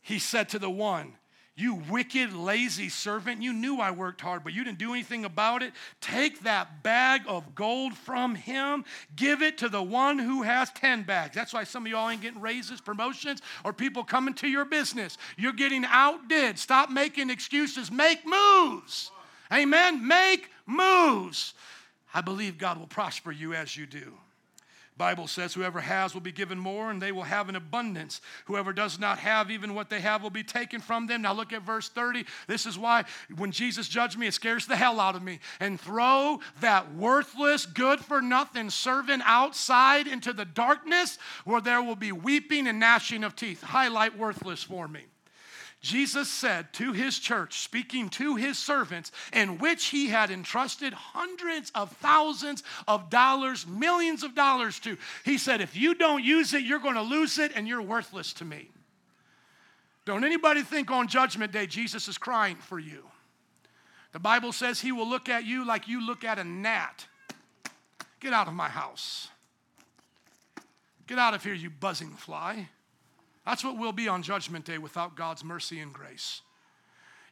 He 0.00 0.18
said 0.18 0.48
to 0.50 0.58
the 0.58 0.70
one, 0.70 1.12
You 1.54 1.82
wicked, 1.90 2.32
lazy 2.32 2.88
servant, 2.88 3.42
you 3.42 3.52
knew 3.52 3.78
I 3.78 3.90
worked 3.90 4.22
hard, 4.22 4.42
but 4.42 4.54
you 4.54 4.64
didn't 4.64 4.78
do 4.78 4.94
anything 4.94 5.26
about 5.26 5.62
it. 5.62 5.74
Take 6.00 6.40
that 6.44 6.82
bag 6.82 7.22
of 7.28 7.54
gold 7.54 7.94
from 7.94 8.34
him, 8.34 8.86
give 9.16 9.42
it 9.42 9.58
to 9.58 9.68
the 9.68 9.82
one 9.82 10.18
who 10.18 10.42
has 10.42 10.70
10 10.70 11.02
bags. 11.02 11.34
That's 11.34 11.52
why 11.52 11.64
some 11.64 11.84
of 11.84 11.92
y'all 11.92 12.08
ain't 12.08 12.22
getting 12.22 12.40
raises, 12.40 12.80
promotions, 12.80 13.42
or 13.64 13.74
people 13.74 14.02
coming 14.02 14.32
to 14.34 14.48
your 14.48 14.64
business. 14.64 15.18
You're 15.36 15.52
getting 15.52 15.84
outdid. 15.84 16.58
Stop 16.58 16.90
making 16.90 17.28
excuses, 17.28 17.92
make 17.92 18.20
moves. 18.24 19.10
Amen. 19.52 20.06
Make 20.06 20.48
moves. 20.64 21.52
I 22.14 22.22
believe 22.22 22.56
God 22.56 22.78
will 22.78 22.86
prosper 22.86 23.30
you 23.30 23.52
as 23.52 23.76
you 23.76 23.84
do. 23.84 24.14
Bible 25.02 25.26
says 25.26 25.52
whoever 25.52 25.80
has 25.80 26.14
will 26.14 26.20
be 26.20 26.30
given 26.30 26.60
more 26.60 26.88
and 26.88 27.02
they 27.02 27.10
will 27.10 27.24
have 27.24 27.48
an 27.48 27.56
abundance. 27.56 28.20
Whoever 28.44 28.72
does 28.72 29.00
not 29.00 29.18
have 29.18 29.50
even 29.50 29.74
what 29.74 29.90
they 29.90 29.98
have 29.98 30.22
will 30.22 30.30
be 30.30 30.44
taken 30.44 30.80
from 30.80 31.08
them. 31.08 31.22
Now 31.22 31.32
look 31.32 31.52
at 31.52 31.62
verse 31.62 31.88
30. 31.88 32.24
This 32.46 32.66
is 32.66 32.78
why 32.78 33.06
when 33.34 33.50
Jesus 33.50 33.88
judged 33.88 34.16
me, 34.16 34.28
it 34.28 34.34
scares 34.34 34.64
the 34.64 34.76
hell 34.76 35.00
out 35.00 35.16
of 35.16 35.22
me. 35.24 35.40
And 35.58 35.80
throw 35.80 36.38
that 36.60 36.94
worthless, 36.94 37.66
good 37.66 37.98
for 37.98 38.22
nothing 38.22 38.70
servant 38.70 39.24
outside 39.26 40.06
into 40.06 40.32
the 40.32 40.44
darkness 40.44 41.18
where 41.44 41.60
there 41.60 41.82
will 41.82 41.96
be 41.96 42.12
weeping 42.12 42.68
and 42.68 42.78
gnashing 42.78 43.24
of 43.24 43.34
teeth. 43.34 43.60
Highlight 43.60 44.16
worthless 44.16 44.62
for 44.62 44.86
me. 44.86 45.06
Jesus 45.82 46.30
said 46.30 46.72
to 46.74 46.92
his 46.92 47.18
church, 47.18 47.58
speaking 47.58 48.08
to 48.10 48.36
his 48.36 48.56
servants, 48.56 49.10
in 49.32 49.58
which 49.58 49.86
he 49.86 50.06
had 50.06 50.30
entrusted 50.30 50.92
hundreds 50.92 51.72
of 51.74 51.90
thousands 51.96 52.62
of 52.86 53.10
dollars, 53.10 53.66
millions 53.66 54.22
of 54.22 54.36
dollars 54.36 54.78
to, 54.80 54.96
he 55.24 55.36
said, 55.36 55.60
if 55.60 55.76
you 55.76 55.94
don't 55.94 56.22
use 56.22 56.54
it, 56.54 56.62
you're 56.62 56.78
going 56.78 56.94
to 56.94 57.02
lose 57.02 57.36
it 57.38 57.50
and 57.56 57.66
you're 57.66 57.82
worthless 57.82 58.32
to 58.34 58.44
me. 58.44 58.70
Don't 60.04 60.22
anybody 60.22 60.62
think 60.62 60.92
on 60.92 61.08
Judgment 61.08 61.52
Day 61.52 61.66
Jesus 61.66 62.06
is 62.06 62.16
crying 62.16 62.56
for 62.56 62.78
you. 62.78 63.02
The 64.12 64.20
Bible 64.20 64.52
says 64.52 64.80
he 64.80 64.92
will 64.92 65.08
look 65.08 65.28
at 65.28 65.44
you 65.44 65.66
like 65.66 65.88
you 65.88 66.06
look 66.06 66.22
at 66.22 66.38
a 66.38 66.44
gnat. 66.44 67.06
Get 68.20 68.32
out 68.32 68.46
of 68.46 68.54
my 68.54 68.68
house. 68.68 69.28
Get 71.08 71.18
out 71.18 71.34
of 71.34 71.42
here, 71.42 71.54
you 71.54 71.70
buzzing 71.70 72.10
fly. 72.10 72.68
That's 73.44 73.64
what 73.64 73.78
we'll 73.78 73.92
be 73.92 74.08
on 74.08 74.22
Judgment 74.22 74.64
Day 74.64 74.78
without 74.78 75.16
God's 75.16 75.42
mercy 75.42 75.80
and 75.80 75.92
grace. 75.92 76.42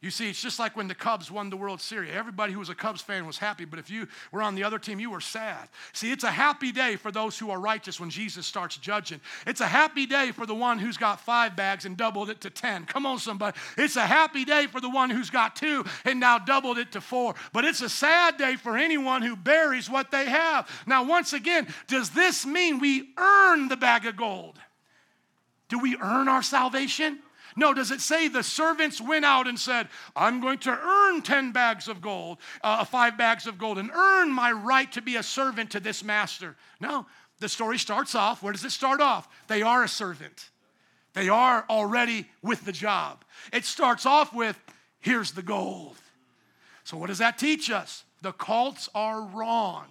You 0.03 0.11
see, 0.11 0.31
it's 0.31 0.41
just 0.41 0.59
like 0.59 0.79
when 0.79 0.89
the 0.89 0.95
Cubs 0.95 1.31
won 1.31 1.51
the 1.51 1.59
World 1.59 1.79
Series. 1.79 2.11
Everybody 2.15 2.55
who 2.55 2.59
was 2.59 2.71
a 2.71 2.75
Cubs 2.75 3.03
fan 3.03 3.27
was 3.27 3.37
happy, 3.37 3.67
but 3.67 3.79
if 3.79 3.91
you 3.91 4.09
were 4.33 4.41
on 4.41 4.55
the 4.55 4.65
other 4.65 4.79
team, 4.79 4.99
you 4.99 5.11
were 5.11 5.21
sad. 5.21 5.69
See, 5.93 6.11
it's 6.11 6.25
a 6.25 6.31
happy 6.31 6.73
day 6.73 6.97
for 6.97 7.13
those 7.13 7.39
who 7.39 7.51
are 7.51 7.61
righteous 7.61 8.01
when 8.01 8.09
Jesus 8.09 8.47
starts 8.47 8.79
judging. 8.79 9.21
It's 9.47 9.61
a 9.61 9.67
happy 9.67 10.07
day 10.07 10.33
for 10.33 10.47
the 10.47 10.55
one 10.55 10.79
who's 10.79 10.97
got 10.97 11.21
five 11.21 11.55
bags 11.55 11.85
and 11.85 11.99
doubled 11.99 12.31
it 12.31 12.41
to 12.41 12.51
10. 12.51 12.87
Come 12.87 13.05
on, 13.05 13.19
somebody. 13.19 13.59
It's 13.77 13.97
a 13.97 14.07
happy 14.07 14.47
day 14.47 14.69
for 14.69 14.81
the 14.81 14.89
one 14.89 15.11
who's 15.11 15.29
got 15.29 15.55
two 15.55 15.85
and 16.07 16.19
now 16.19 16.39
doubled 16.39 16.79
it 16.79 16.93
to 16.93 17.03
four. 17.03 17.35
But 17.53 17.67
it's 17.67 17.83
a 17.83 17.91
sad 17.91 18.39
day 18.39 18.57
for 18.57 18.79
anyone 18.79 19.21
who 19.21 19.37
buries 19.37 19.91
what 19.91 20.11
they 20.11 20.25
have. 20.25 20.67
Now, 20.87 21.05
once 21.05 21.35
again, 21.35 21.69
does 21.89 22.09
this 22.09 22.47
mean 22.47 22.79
we 22.79 23.11
earn 23.19 23.69
the 23.69 23.77
bag 23.77 24.07
of 24.07 24.17
gold? 24.17 24.59
Do 25.71 25.79
we 25.79 25.97
earn 26.03 26.29
our 26.29 26.43
salvation? 26.43 27.21
No, 27.57 27.73
does 27.73 27.91
it 27.91 28.01
say 28.01 28.29
the 28.29 28.43
servants 28.43 29.01
went 29.01 29.25
out 29.25 29.49
and 29.49 29.59
said, 29.59 29.89
I'm 30.15 30.41
going 30.41 30.59
to 30.59 30.71
earn 30.71 31.23
10 31.23 31.53
bags 31.53 31.89
of 31.89 32.01
gold, 32.01 32.39
uh, 32.63 32.85
five 32.85 33.17
bags 33.17 33.47
of 33.47 33.59
gold, 33.59 33.79
and 33.79 33.91
earn 33.91 34.31
my 34.31 34.53
right 34.53 34.91
to 34.93 35.01
be 35.01 35.17
a 35.17 35.23
servant 35.23 35.71
to 35.71 35.81
this 35.81 36.05
master? 36.05 36.57
No, 36.81 37.07
the 37.39 37.49
story 37.49 37.79
starts 37.79 38.15
off. 38.15 38.43
Where 38.43 38.53
does 38.53 38.65
it 38.65 38.71
start 38.71 39.01
off? 39.01 39.29
They 39.49 39.63
are 39.63 39.83
a 39.83 39.89
servant, 39.89 40.51
they 41.15 41.29
are 41.29 41.65
already 41.71 42.29
with 42.43 42.65
the 42.65 42.73
job. 42.73 43.25
It 43.53 43.65
starts 43.65 44.07
off 44.07 44.35
with, 44.35 44.59
here's 45.01 45.33
the 45.33 45.43
gold. 45.43 45.97
So, 46.85 46.97
what 46.97 47.09
does 47.09 47.19
that 47.19 47.39
teach 47.39 47.71
us? 47.71 48.05
The 48.23 48.33
cults 48.33 48.89
are 48.95 49.23
wrong. 49.23 49.87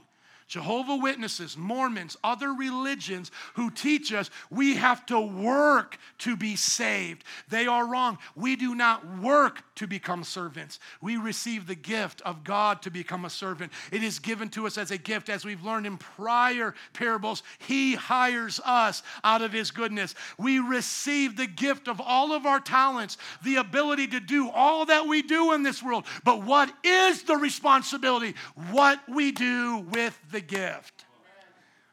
Jehovah 0.49 0.95
Witnesses, 0.95 1.55
Mormons, 1.55 2.17
other 2.23 2.51
religions 2.51 3.29
who 3.53 3.69
teach 3.69 4.11
us 4.11 4.31
we 4.49 4.75
have 4.75 5.05
to 5.05 5.21
work 5.21 5.97
to 6.17 6.35
be 6.35 6.55
saved. 6.55 7.23
They 7.49 7.67
are 7.67 7.85
wrong. 7.85 8.17
We 8.35 8.55
do 8.55 8.73
not 8.73 9.19
work 9.19 9.61
to 9.75 9.85
become 9.85 10.23
servants. 10.23 10.79
We 11.01 11.17
receive 11.17 11.67
the 11.67 11.75
gift 11.75 12.23
of 12.23 12.43
God 12.43 12.81
to 12.81 12.89
become 12.89 13.25
a 13.25 13.29
servant. 13.29 13.71
It 13.91 14.03
is 14.03 14.17
given 14.17 14.49
to 14.49 14.65
us 14.65 14.79
as 14.79 14.89
a 14.89 14.97
gift, 14.97 15.29
as 15.29 15.45
we've 15.45 15.63
learned 15.63 15.85
in 15.85 15.97
prior 15.97 16.73
parables. 16.93 17.43
He 17.59 17.93
hires 17.93 18.59
us 18.65 19.03
out 19.23 19.43
of 19.43 19.53
His 19.53 19.69
goodness. 19.69 20.15
We 20.39 20.57
receive 20.57 21.37
the 21.37 21.47
gift 21.47 21.87
of 21.87 22.01
all 22.01 22.33
of 22.33 22.47
our 22.47 22.59
talents, 22.59 23.17
the 23.43 23.57
ability 23.57 24.07
to 24.07 24.19
do 24.19 24.49
all 24.49 24.87
that 24.87 25.07
we 25.07 25.21
do 25.21 25.53
in 25.53 25.61
this 25.61 25.83
world. 25.83 26.05
But 26.23 26.43
what 26.43 26.73
is 26.83 27.21
the 27.21 27.37
responsibility? 27.37 28.33
What 28.71 28.99
we 29.07 29.31
do 29.31 29.85
with 29.91 30.19
the 30.31 30.38
the 30.39 30.45
gift. 30.45 31.05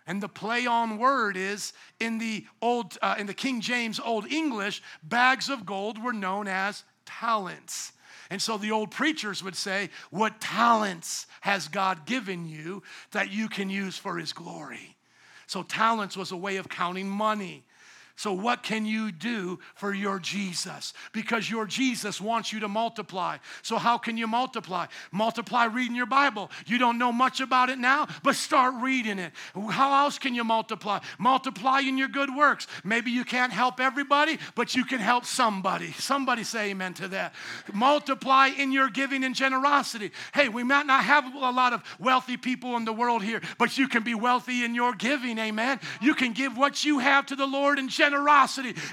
And 0.06 0.22
the 0.22 0.28
play 0.28 0.66
on 0.66 0.98
word 0.98 1.36
is 1.36 1.72
in 1.98 2.18
the 2.18 2.46
old 2.62 2.96
uh, 3.02 3.16
in 3.18 3.26
the 3.26 3.34
King 3.34 3.60
James 3.60 3.98
Old 3.98 4.26
English, 4.26 4.80
bags 5.02 5.48
of 5.48 5.66
gold 5.66 6.02
were 6.02 6.12
known 6.12 6.46
as 6.46 6.84
talents. 7.04 7.92
And 8.30 8.40
so 8.40 8.56
the 8.56 8.70
old 8.70 8.92
preachers 8.92 9.42
would 9.42 9.56
say, 9.56 9.90
What 10.10 10.40
talents 10.40 11.26
has 11.40 11.66
God 11.66 12.06
given 12.06 12.46
you 12.46 12.84
that 13.10 13.32
you 13.32 13.48
can 13.48 13.68
use 13.68 13.98
for 13.98 14.16
his 14.16 14.32
glory? 14.32 14.96
So 15.48 15.64
talents 15.64 16.16
was 16.16 16.30
a 16.30 16.36
way 16.36 16.56
of 16.56 16.68
counting 16.68 17.08
money. 17.08 17.64
So, 18.18 18.32
what 18.32 18.62
can 18.62 18.86
you 18.86 19.12
do 19.12 19.58
for 19.74 19.92
your 19.92 20.18
Jesus? 20.18 20.94
Because 21.12 21.50
your 21.50 21.66
Jesus 21.66 22.18
wants 22.18 22.50
you 22.50 22.60
to 22.60 22.68
multiply. 22.68 23.36
So, 23.60 23.76
how 23.76 23.98
can 23.98 24.16
you 24.16 24.26
multiply? 24.26 24.86
Multiply 25.12 25.66
reading 25.66 25.94
your 25.94 26.06
Bible. 26.06 26.50
You 26.66 26.78
don't 26.78 26.96
know 26.96 27.12
much 27.12 27.40
about 27.40 27.68
it 27.68 27.78
now, 27.78 28.08
but 28.22 28.34
start 28.34 28.74
reading 28.80 29.18
it. 29.18 29.32
How 29.68 30.04
else 30.04 30.18
can 30.18 30.34
you 30.34 30.44
multiply? 30.44 31.00
Multiply 31.18 31.80
in 31.80 31.98
your 31.98 32.08
good 32.08 32.34
works. 32.34 32.66
Maybe 32.84 33.10
you 33.10 33.22
can't 33.22 33.52
help 33.52 33.80
everybody, 33.80 34.38
but 34.54 34.74
you 34.74 34.86
can 34.86 34.98
help 34.98 35.26
somebody. 35.26 35.92
Somebody 35.92 36.42
say 36.42 36.70
amen 36.70 36.94
to 36.94 37.08
that. 37.08 37.34
Multiply 37.74 38.48
in 38.48 38.72
your 38.72 38.88
giving 38.88 39.24
and 39.24 39.34
generosity. 39.34 40.10
Hey, 40.32 40.48
we 40.48 40.64
might 40.64 40.86
not 40.86 41.04
have 41.04 41.34
a 41.34 41.50
lot 41.50 41.74
of 41.74 41.82
wealthy 41.98 42.38
people 42.38 42.78
in 42.78 42.86
the 42.86 42.94
world 42.94 43.22
here, 43.22 43.42
but 43.58 43.76
you 43.76 43.88
can 43.88 44.02
be 44.02 44.14
wealthy 44.14 44.64
in 44.64 44.74
your 44.74 44.94
giving. 44.94 45.38
Amen. 45.38 45.80
You 46.00 46.14
can 46.14 46.32
give 46.32 46.56
what 46.56 46.82
you 46.82 46.98
have 47.00 47.26
to 47.26 47.36
the 47.36 47.46
Lord 47.46 47.78
and 47.78 47.90
generosity, 47.90 48.05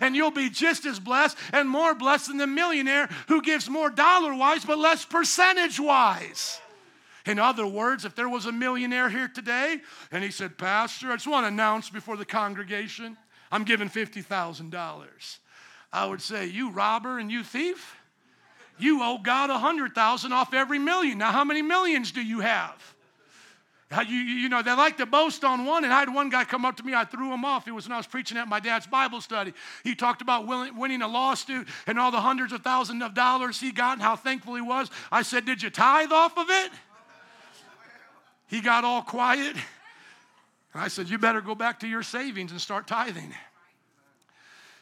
and 0.02 0.16
you'll 0.16 0.32
be 0.32 0.50
just 0.50 0.86
as 0.86 1.00
blessed 1.00 1.38
and 1.52 1.70
more 1.70 1.94
blessed 1.94 2.28
than 2.28 2.38
the 2.38 2.48
millionaire 2.48 3.10
who 3.28 3.42
gives 3.42 3.70
more 3.70 3.90
dollar 3.90 4.34
wise 4.34 4.66
but 4.66 4.78
less 4.78 5.06
percentage 5.06 5.80
wise. 5.80 6.60
In 7.26 7.40
other 7.40 7.66
words, 7.66 8.04
if 8.04 8.16
there 8.16 8.28
was 8.28 8.46
a 8.46 8.52
millionaire 8.52 9.10
here 9.10 9.30
today 9.30 9.78
and 10.12 10.24
he 10.24 10.32
said, 10.32 10.58
Pastor, 10.58 11.10
I 11.12 11.16
just 11.16 11.28
want 11.28 11.46
to 11.46 11.48
announce 11.48 11.90
before 11.90 12.18
the 12.18 12.26
congregation, 12.26 13.18
I'm 13.52 13.64
giving 13.64 13.90
$50,000. 13.90 15.38
I 15.94 16.06
would 16.06 16.22
say, 16.22 16.48
You 16.48 16.72
robber 16.72 17.20
and 17.20 17.32
you 17.32 17.44
thief, 17.44 17.96
you 18.78 19.02
owe 19.04 19.20
God 19.20 19.50
a 19.50 19.54
100,000 19.54 20.34
off 20.34 20.54
every 20.54 20.80
million. 20.80 21.20
Now, 21.20 21.32
how 21.32 21.44
many 21.44 21.62
millions 21.62 22.12
do 22.12 22.22
you 22.22 22.40
have? 22.40 22.93
You, 24.02 24.16
you 24.16 24.50
know, 24.50 24.62
they 24.62 24.74
like 24.74 24.98
to 24.98 25.06
boast 25.06 25.44
on 25.44 25.66
one, 25.66 25.84
and 25.84 25.94
I 25.94 26.00
had 26.00 26.14
one 26.14 26.30
guy 26.30 26.46
come 26.46 26.66
up 26.66 26.78
to 26.78 26.84
me. 26.84 26.94
I 26.94 27.06
threw 27.06 27.32
him 27.32 27.46
off. 27.46 27.68
It 27.68 27.72
was 27.72 27.86
when 27.86 27.94
I 27.94 27.98
was 27.98 28.08
preaching 28.08 28.38
at 28.38 28.48
my 28.48 28.60
dad's 28.60 28.88
Bible 28.88 29.22
study. 29.22 29.54
He 29.84 29.94
talked 29.94 30.22
about 30.22 30.48
winning 30.48 31.02
a 31.02 31.08
lawsuit 31.08 31.68
and 31.86 32.00
all 32.00 32.10
the 32.10 32.22
hundreds 32.22 32.54
of 32.54 32.64
thousands 32.64 33.04
of 33.04 33.14
dollars 33.14 33.60
he 33.60 33.72
got 33.72 33.94
and 33.94 34.02
how 34.02 34.16
thankful 34.16 34.56
he 34.56 34.62
was. 34.62 34.90
I 35.12 35.22
said, 35.22 35.46
Did 35.46 35.62
you 35.62 35.70
tithe 35.70 36.12
off 36.12 36.38
of 36.38 36.50
it? 36.50 36.72
He 38.48 38.62
got 38.62 38.84
all 38.84 39.02
quiet. 39.02 39.56
And 40.74 40.82
I 40.82 40.88
said, 40.88 41.10
You 41.10 41.18
better 41.18 41.42
go 41.42 41.56
back 41.56 41.80
to 41.82 41.88
your 41.88 42.04
savings 42.04 42.52
and 42.52 42.60
start 42.60 42.88
tithing. 42.88 43.34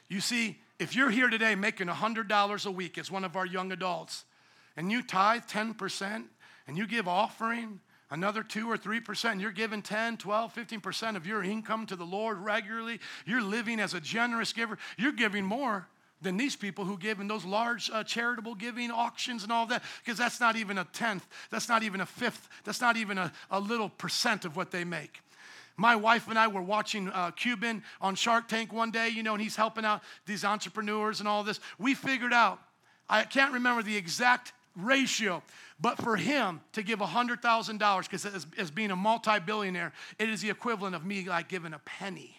You 0.07 0.21
see, 0.21 0.57
if 0.79 0.95
you're 0.95 1.09
here 1.09 1.29
today 1.29 1.55
making 1.55 1.87
$100 1.87 2.65
a 2.65 2.71
week 2.71 2.97
as 2.97 3.11
one 3.11 3.23
of 3.23 3.35
our 3.35 3.45
young 3.45 3.71
adults, 3.71 4.25
and 4.75 4.91
you 4.91 5.01
tithe 5.03 5.43
10%, 5.49 6.23
and 6.67 6.77
you 6.77 6.87
give 6.87 7.07
offering, 7.07 7.79
another 8.11 8.43
2 8.43 8.69
or 8.69 8.77
3%, 8.77 9.41
you're 9.41 9.51
giving 9.51 9.81
10, 9.81 10.17
12, 10.17 10.53
15% 10.53 11.15
of 11.15 11.25
your 11.25 11.43
income 11.43 11.85
to 11.87 11.95
the 11.95 12.05
Lord 12.05 12.37
regularly, 12.37 12.99
you're 13.25 13.41
living 13.41 13.79
as 13.79 13.93
a 13.93 14.01
generous 14.01 14.53
giver, 14.53 14.77
you're 14.97 15.13
giving 15.13 15.45
more 15.45 15.87
than 16.21 16.37
these 16.37 16.55
people 16.55 16.85
who 16.85 16.97
give 16.97 17.19
in 17.19 17.27
those 17.27 17.45
large 17.45 17.89
uh, 17.91 18.03
charitable 18.03 18.53
giving 18.53 18.91
auctions 18.91 19.43
and 19.43 19.51
all 19.51 19.65
that, 19.65 19.81
because 20.03 20.19
that's 20.19 20.39
not 20.39 20.55
even 20.55 20.77
a 20.77 20.83
tenth, 20.93 21.27
that's 21.49 21.67
not 21.67 21.81
even 21.81 22.01
a 22.01 22.05
fifth, 22.05 22.47
that's 22.63 22.81
not 22.81 22.97
even 22.97 23.17
a, 23.17 23.31
a 23.49 23.59
little 23.59 23.89
percent 23.89 24.45
of 24.45 24.55
what 24.55 24.69
they 24.69 24.83
make. 24.83 25.21
My 25.77 25.95
wife 25.95 26.27
and 26.27 26.37
I 26.37 26.47
were 26.47 26.61
watching 26.61 27.09
uh, 27.09 27.31
Cuban 27.31 27.81
on 28.01 28.13
Shark 28.13 28.47
Tank 28.47 28.71
one 28.71 28.91
day, 28.91 29.09
you 29.09 29.23
know, 29.23 29.33
and 29.33 29.41
he's 29.41 29.55
helping 29.55 29.85
out 29.85 30.03
these 30.27 30.43
entrepreneurs 30.43 31.21
and 31.21 31.27
all 31.27 31.43
this. 31.43 31.59
We 31.79 31.95
figured 31.95 32.33
out, 32.33 32.59
I 33.09 33.23
can't 33.23 33.53
remember 33.53 33.81
the 33.81 33.97
exact 33.97 34.53
ratio, 34.75 35.43
but 35.79 35.97
for 35.97 36.15
him 36.15 36.61
to 36.73 36.83
give 36.83 36.99
$100,000, 36.99 38.03
because 38.03 38.25
as, 38.25 38.47
as 38.57 38.71
being 38.71 38.91
a 38.91 38.95
multi 38.95 39.39
billionaire, 39.39 39.93
it 40.19 40.29
is 40.29 40.41
the 40.41 40.49
equivalent 40.49 40.95
of 40.95 41.05
me 41.05 41.27
like 41.27 41.47
giving 41.47 41.73
a 41.73 41.79
penny. 41.79 42.37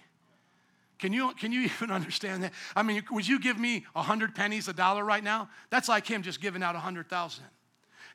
Can 0.99 1.13
you, 1.13 1.33
can 1.35 1.51
you 1.53 1.63
even 1.63 1.91
understand 1.91 2.45
that? 2.45 2.53
I 2.77 2.83
mean, 2.83 3.03
would 3.11 3.27
you 3.27 3.41
give 3.41 3.59
me 3.59 3.85
100 3.93 4.35
pennies 4.35 4.69
a 4.69 4.73
dollar 4.73 5.05
right 5.05 5.25
now? 5.25 5.49
That's 5.71 5.89
like 5.89 6.07
him 6.07 6.23
just 6.23 6.41
giving 6.41 6.63
out 6.63 6.75
100,000. 6.75 7.45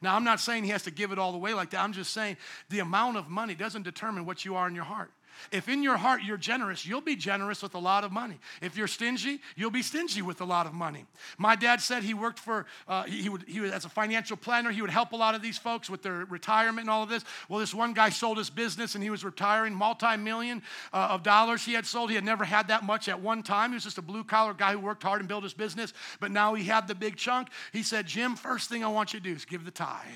Now, 0.02 0.16
I'm 0.16 0.24
not 0.24 0.40
saying 0.40 0.64
he 0.64 0.70
has 0.70 0.84
to 0.84 0.92
give 0.92 1.12
it 1.12 1.20
all 1.20 1.32
the 1.32 1.38
way 1.38 1.54
like 1.54 1.72
that. 1.72 1.80
I'm 1.82 1.94
just 1.94 2.14
saying 2.14 2.38
the 2.70 2.80
amount 2.80 3.18
of 3.18 3.30
money 3.30 3.56
doesn't 3.56 3.82
determine 3.84 4.26
what 4.26 4.46
you 4.46 4.56
are 4.56 4.68
in 4.68 4.76
your 4.76 4.84
heart. 4.84 5.12
If 5.52 5.70
in 5.70 5.84
your 5.84 5.98
heart 5.98 6.22
you're 6.24 6.38
generous, 6.38 6.86
you'll 6.86 7.02
be 7.02 7.16
generous 7.16 7.62
with 7.62 7.76
a 7.76 7.80
lot 7.80 8.04
of 8.04 8.12
money. 8.12 8.40
If 8.62 8.78
you're 8.78 8.88
stingy, 8.88 9.42
you'll 9.56 9.72
be 9.72 9.82
stingy 9.82 10.22
with 10.22 10.42
a 10.42 10.46
lot 10.46 10.66
of 10.66 10.74
money. 10.74 11.06
My 11.38 11.56
dad 11.56 11.82
said 11.82 12.04
he 12.04 12.14
worked 12.14 12.40
for, 12.40 12.66
uh, 12.88 13.04
he, 13.04 13.30
would, 13.30 13.44
he 13.48 13.60
would, 13.60 13.72
as 13.72 13.86
a 13.86 13.90
financial 13.90 14.38
planner, 14.38 14.72
he 14.72 14.82
would 14.82 14.90
help 14.90 15.12
a 15.12 15.16
lot 15.16 15.36
of 15.36 15.42
these 15.42 15.58
folks 15.58 15.90
with 15.90 16.02
their 16.02 16.26
retirement 16.26 16.82
and 16.82 16.90
all 16.90 17.04
of 17.04 17.10
this. 17.10 17.24
Well, 17.50 17.60
this 17.60 17.74
one 17.74 17.94
guy 17.94 18.10
sold 18.10 18.38
his 18.38 18.50
business 18.50 18.96
and 18.96 19.04
he 19.04 19.10
was 19.10 19.24
retiring, 19.24 19.74
multi 19.74 20.18
million 20.18 20.62
uh, 20.94 21.08
of 21.12 21.24
dollars 21.24 21.66
he 21.66 21.74
had 21.74 21.86
sold. 21.86 22.10
He 22.10 22.16
had 22.16 22.26
never 22.26 22.44
had 22.44 22.68
that 22.70 22.84
much 22.84 23.08
at 23.10 23.22
one 23.22 23.44
time. 23.44 23.72
He 23.72 23.76
was 23.76 23.84
just 23.84 23.98
a 23.98 24.02
blue 24.02 24.24
collar 24.24 24.54
guy 24.54 24.74
who 24.74 24.80
worked 24.80 25.04
hard 25.04 25.22
and 25.22 25.28
built 25.28 25.44
his 25.44 25.54
business, 25.54 25.94
but 26.20 26.32
now 26.32 26.54
he 26.54 26.64
had 26.64 26.88
the 26.88 26.96
big 26.96 27.16
chunk. 27.16 27.50
He 27.72 27.84
said, 27.84 28.08
Jim, 28.08 28.36
first 28.36 28.70
thing 28.70 28.84
I 28.84 28.88
want 28.88 29.14
you 29.14 29.20
to 29.20 29.24
do 29.24 29.36
is 29.36 29.46
give 29.46 29.66
the 29.66 29.72
tithe. 29.72 30.08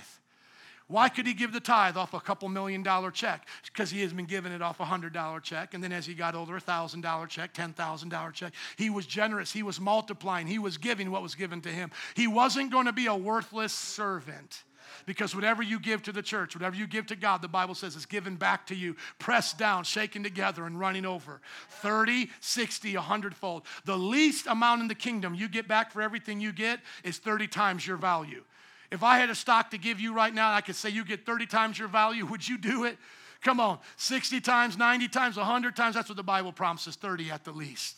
Why 0.91 1.08
could 1.08 1.25
he 1.25 1.34
give 1.34 1.54
the 1.54 1.62
tithe 1.62 1.95
off 1.95 2.13
a 2.13 2.19
couple 2.19 2.49
million 2.49 2.84
dollar 2.84 3.12
check? 3.12 3.47
Because 3.63 3.89
he 3.89 4.01
has 4.01 4.12
been 4.12 4.25
giving 4.25 4.51
it 4.51 4.62
off 4.62 4.82
a 4.82 4.86
hundred 4.86 5.13
dollar 5.13 5.39
check. 5.39 5.73
And 5.73 5.82
then 5.82 5.93
as 5.93 6.06
he 6.06 6.13
got 6.13 6.36
older, 6.36 6.58
a 6.58 6.60
thousand 6.60 6.99
dollar 6.99 7.27
check, 7.27 7.54
ten 7.54 7.71
thousand 7.71 8.10
dollar 8.10 8.32
check. 8.32 8.54
He 8.75 8.89
was 8.89 9.06
generous. 9.06 9.54
He 9.54 9.63
was 9.63 9.80
multiplying. 9.80 10.47
He 10.47 10.60
was 10.60 10.77
giving 10.77 11.10
what 11.10 11.21
was 11.21 11.34
given 11.34 11.62
to 11.62 11.69
him. 11.69 11.91
He 12.13 12.27
wasn't 12.27 12.73
going 12.73 12.88
to 12.88 12.91
be 12.91 13.06
a 13.06 13.15
worthless 13.15 13.71
servant. 13.71 14.65
Because 15.06 15.34
whatever 15.34 15.63
you 15.63 15.80
give 15.80 16.04
to 16.04 16.12
the 16.12 16.21
church, 16.21 16.56
whatever 16.56 16.75
you 16.75 16.86
give 16.86 17.06
to 17.08 17.15
God, 17.15 17.41
the 17.41 17.47
Bible 17.47 17.73
says 17.73 17.95
is 17.95 18.06
given 18.06 18.36
back 18.36 18.67
to 18.67 18.75
you, 18.75 18.97
pressed 19.17 19.58
down, 19.58 19.86
shaken 19.86 20.21
together, 20.21 20.65
and 20.65 20.77
running 20.77 21.06
over. 21.06 21.39
30, 21.69 22.30
60, 22.41 22.95
100 22.95 23.34
fold. 23.34 23.63
The 23.86 23.97
least 23.97 24.45
amount 24.47 24.82
in 24.82 24.89
the 24.89 24.95
kingdom 24.95 25.34
you 25.34 25.47
get 25.47 25.69
back 25.69 25.91
for 25.91 26.01
everything 26.01 26.41
you 26.41 26.51
get 26.51 26.82
is 27.06 27.17
30 27.17 27.47
times 27.47 27.88
your 27.88 27.95
value. 27.95 28.43
If 28.91 29.04
I 29.04 29.17
had 29.17 29.30
a 29.30 29.36
stock 29.36 29.71
to 29.71 29.77
give 29.77 29.99
you 29.99 30.13
right 30.13 30.34
now, 30.34 30.54
I 30.54 30.62
could 30.62 30.75
say 30.75 30.89
you 30.89 31.06
get 31.06 31.25
30 31.25 31.45
times 31.45 31.80
your 31.80 31.88
value, 31.88 32.25
would 32.25 32.47
you 32.47 32.58
do 32.58 32.84
it? 32.84 32.97
Come 33.41 33.60
on, 33.60 33.80
60 33.97 34.41
times, 34.41 34.77
90 34.77 35.08
times, 35.08 35.38
100 35.38 35.75
times, 35.75 35.95
that's 35.95 36.10
what 36.10 36.17
the 36.17 36.23
Bible 36.23 36.51
promises, 36.51 36.95
30 36.95 37.32
at 37.32 37.43
the 37.43 37.51
least. 37.51 37.97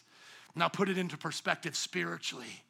Now 0.56 0.70
put 0.70 0.88
it 0.88 0.98
into 0.98 1.18
perspective 1.18 1.76
spiritually. 1.76 2.64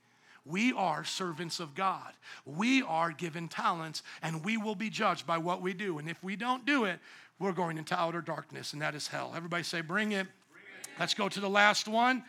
We 0.46 0.74
are 0.74 1.04
servants 1.04 1.60
of 1.60 1.76
God. 1.76 2.14
We 2.46 2.82
are 2.84 3.12
given 3.12 3.48
talents, 3.48 4.04
and 4.22 4.44
we 4.44 4.58
will 4.58 4.76
be 4.76 4.90
judged 4.90 5.28
by 5.28 5.38
what 5.38 5.62
we 5.62 5.74
do. 5.74 6.00
And 6.00 6.10
if 6.10 6.22
we 6.24 6.36
don't 6.36 6.66
do 6.66 6.86
it, 6.86 7.00
we're 7.40 7.54
going 7.54 7.78
into 7.78 7.98
outer 7.98 8.22
darkness, 8.22 8.74
and 8.74 8.82
that 8.82 8.96
is 8.96 9.08
hell. 9.08 9.34
Everybody 9.36 9.64
say, 9.64 9.82
Bring 9.82 10.12
it. 10.12 10.28
Bring 10.52 10.64
it. 10.82 11.00
Let's 11.00 11.14
go 11.14 11.30
to 11.30 11.40
the 11.40 11.50
last 11.50 11.88
one. 11.88 12.24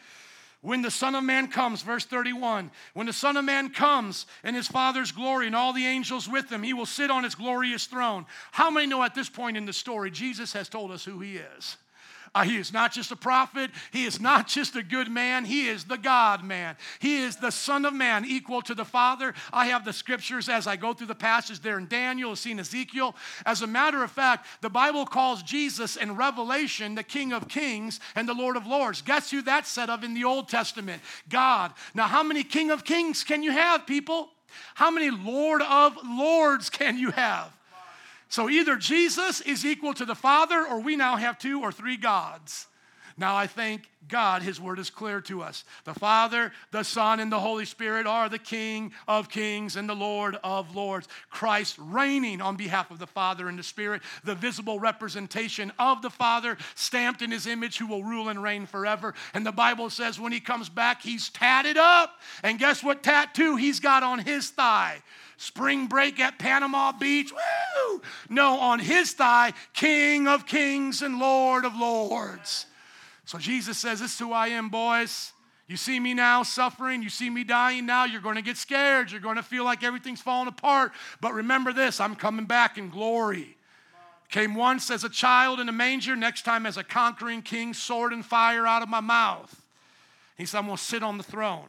When 0.64 0.80
the 0.80 0.90
Son 0.90 1.14
of 1.14 1.22
Man 1.22 1.48
comes, 1.48 1.82
verse 1.82 2.06
31, 2.06 2.70
when 2.94 3.06
the 3.06 3.12
Son 3.12 3.36
of 3.36 3.44
Man 3.44 3.68
comes 3.68 4.24
in 4.42 4.54
his 4.54 4.66
Father's 4.66 5.12
glory 5.12 5.46
and 5.46 5.54
all 5.54 5.74
the 5.74 5.84
angels 5.84 6.26
with 6.26 6.50
him, 6.50 6.62
he 6.62 6.72
will 6.72 6.86
sit 6.86 7.10
on 7.10 7.22
his 7.22 7.34
glorious 7.34 7.84
throne. 7.84 8.24
How 8.50 8.70
many 8.70 8.86
know 8.86 9.02
at 9.02 9.14
this 9.14 9.28
point 9.28 9.58
in 9.58 9.66
the 9.66 9.74
story, 9.74 10.10
Jesus 10.10 10.54
has 10.54 10.70
told 10.70 10.90
us 10.90 11.04
who 11.04 11.20
he 11.20 11.36
is? 11.36 11.76
Uh, 12.34 12.42
he 12.42 12.56
is 12.56 12.72
not 12.72 12.92
just 12.92 13.12
a 13.12 13.16
prophet. 13.16 13.70
He 13.92 14.04
is 14.04 14.20
not 14.20 14.48
just 14.48 14.74
a 14.74 14.82
good 14.82 15.08
man. 15.08 15.44
He 15.44 15.68
is 15.68 15.84
the 15.84 15.96
God 15.96 16.42
man. 16.42 16.76
He 16.98 17.18
is 17.22 17.36
the 17.36 17.52
Son 17.52 17.84
of 17.84 17.94
Man, 17.94 18.24
equal 18.24 18.60
to 18.62 18.74
the 18.74 18.84
Father. 18.84 19.34
I 19.52 19.66
have 19.66 19.84
the 19.84 19.92
scriptures 19.92 20.48
as 20.48 20.66
I 20.66 20.76
go 20.76 20.92
through 20.92 21.06
the 21.06 21.14
passage 21.14 21.60
there 21.60 21.78
in 21.78 21.86
Daniel, 21.86 22.32
I've 22.32 22.38
seen 22.38 22.58
Ezekiel. 22.58 23.14
As 23.46 23.62
a 23.62 23.66
matter 23.66 24.02
of 24.02 24.10
fact, 24.10 24.46
the 24.62 24.70
Bible 24.70 25.06
calls 25.06 25.42
Jesus 25.42 25.96
in 25.96 26.16
Revelation 26.16 26.96
the 26.96 27.02
King 27.04 27.32
of 27.32 27.48
Kings 27.48 28.00
and 28.16 28.28
the 28.28 28.34
Lord 28.34 28.56
of 28.56 28.66
Lords. 28.66 29.02
Guess 29.02 29.30
who 29.30 29.42
that's 29.42 29.70
said 29.70 29.88
of 29.88 30.02
in 30.02 30.14
the 30.14 30.24
Old 30.24 30.48
Testament? 30.48 31.02
God. 31.28 31.72
Now, 31.94 32.08
how 32.08 32.22
many 32.22 32.42
King 32.42 32.70
of 32.70 32.84
Kings 32.84 33.22
can 33.22 33.42
you 33.42 33.52
have, 33.52 33.86
people? 33.86 34.30
How 34.74 34.90
many 34.90 35.10
Lord 35.10 35.62
of 35.62 35.96
Lords 36.04 36.70
can 36.70 36.98
you 36.98 37.10
have? 37.12 37.52
So 38.34 38.50
either 38.50 38.74
Jesus 38.74 39.40
is 39.42 39.64
equal 39.64 39.94
to 39.94 40.04
the 40.04 40.16
Father, 40.16 40.66
or 40.66 40.80
we 40.80 40.96
now 40.96 41.14
have 41.14 41.38
two 41.38 41.60
or 41.60 41.70
three 41.70 41.96
gods. 41.96 42.66
Now 43.16 43.36
I 43.36 43.46
thank 43.46 43.88
God, 44.08 44.42
His 44.42 44.60
word 44.60 44.80
is 44.80 44.90
clear 44.90 45.20
to 45.20 45.40
us. 45.40 45.62
The 45.84 45.94
Father, 45.94 46.50
the 46.72 46.82
Son, 46.82 47.20
and 47.20 47.30
the 47.30 47.38
Holy 47.38 47.64
Spirit 47.64 48.08
are 48.08 48.28
the 48.28 48.40
King 48.40 48.90
of 49.06 49.28
kings 49.28 49.76
and 49.76 49.88
the 49.88 49.94
Lord 49.94 50.36
of 50.42 50.74
lords. 50.74 51.06
Christ 51.30 51.76
reigning 51.78 52.40
on 52.40 52.56
behalf 52.56 52.90
of 52.90 52.98
the 52.98 53.06
Father 53.06 53.46
and 53.46 53.56
the 53.56 53.62
Spirit, 53.62 54.02
the 54.24 54.34
visible 54.34 54.80
representation 54.80 55.70
of 55.78 56.02
the 56.02 56.10
Father, 56.10 56.58
stamped 56.74 57.22
in 57.22 57.30
His 57.30 57.46
image, 57.46 57.78
who 57.78 57.86
will 57.86 58.02
rule 58.02 58.30
and 58.30 58.42
reign 58.42 58.66
forever. 58.66 59.14
And 59.32 59.46
the 59.46 59.52
Bible 59.52 59.90
says 59.90 60.18
when 60.18 60.32
He 60.32 60.40
comes 60.40 60.68
back, 60.68 61.02
He's 61.02 61.28
tatted 61.28 61.76
up. 61.76 62.18
And 62.42 62.58
guess 62.58 62.82
what 62.82 63.04
tattoo 63.04 63.54
He's 63.54 63.78
got 63.78 64.02
on 64.02 64.18
His 64.18 64.50
thigh? 64.50 65.02
Spring 65.36 65.86
break 65.86 66.20
at 66.20 66.38
Panama 66.38 66.92
Beach. 66.92 67.32
Woo! 67.32 68.02
No, 68.28 68.58
on 68.58 68.78
his 68.78 69.12
thigh, 69.12 69.52
King 69.72 70.26
of 70.26 70.46
kings 70.46 71.02
and 71.02 71.18
Lord 71.18 71.64
of 71.64 71.76
lords. 71.76 72.66
So 73.24 73.38
Jesus 73.38 73.78
says, 73.78 74.00
This 74.00 74.12
is 74.14 74.18
who 74.18 74.32
I 74.32 74.48
am, 74.48 74.68
boys. 74.68 75.32
You 75.66 75.76
see 75.76 75.98
me 75.98 76.12
now 76.12 76.42
suffering, 76.42 77.02
you 77.02 77.08
see 77.08 77.30
me 77.30 77.42
dying 77.42 77.86
now, 77.86 78.04
you're 78.04 78.20
going 78.20 78.36
to 78.36 78.42
get 78.42 78.58
scared, 78.58 79.10
you're 79.10 79.20
going 79.20 79.36
to 79.36 79.42
feel 79.42 79.64
like 79.64 79.82
everything's 79.82 80.20
falling 80.20 80.48
apart. 80.48 80.92
But 81.22 81.32
remember 81.32 81.72
this 81.72 82.00
I'm 82.00 82.16
coming 82.16 82.44
back 82.44 82.76
in 82.76 82.90
glory. 82.90 83.56
Came 84.28 84.54
once 84.54 84.90
as 84.90 85.04
a 85.04 85.08
child 85.08 85.60
in 85.60 85.68
a 85.68 85.72
manger, 85.72 86.16
next 86.16 86.42
time 86.42 86.66
as 86.66 86.76
a 86.76 86.84
conquering 86.84 87.40
king, 87.40 87.72
sword 87.72 88.12
and 88.12 88.24
fire 88.24 88.66
out 88.66 88.82
of 88.82 88.88
my 88.88 89.00
mouth. 89.00 89.62
He 90.36 90.44
said, 90.44 90.58
I'm 90.58 90.66
going 90.66 90.76
to 90.76 90.82
sit 90.82 91.02
on 91.02 91.18
the 91.18 91.24
throne. 91.24 91.68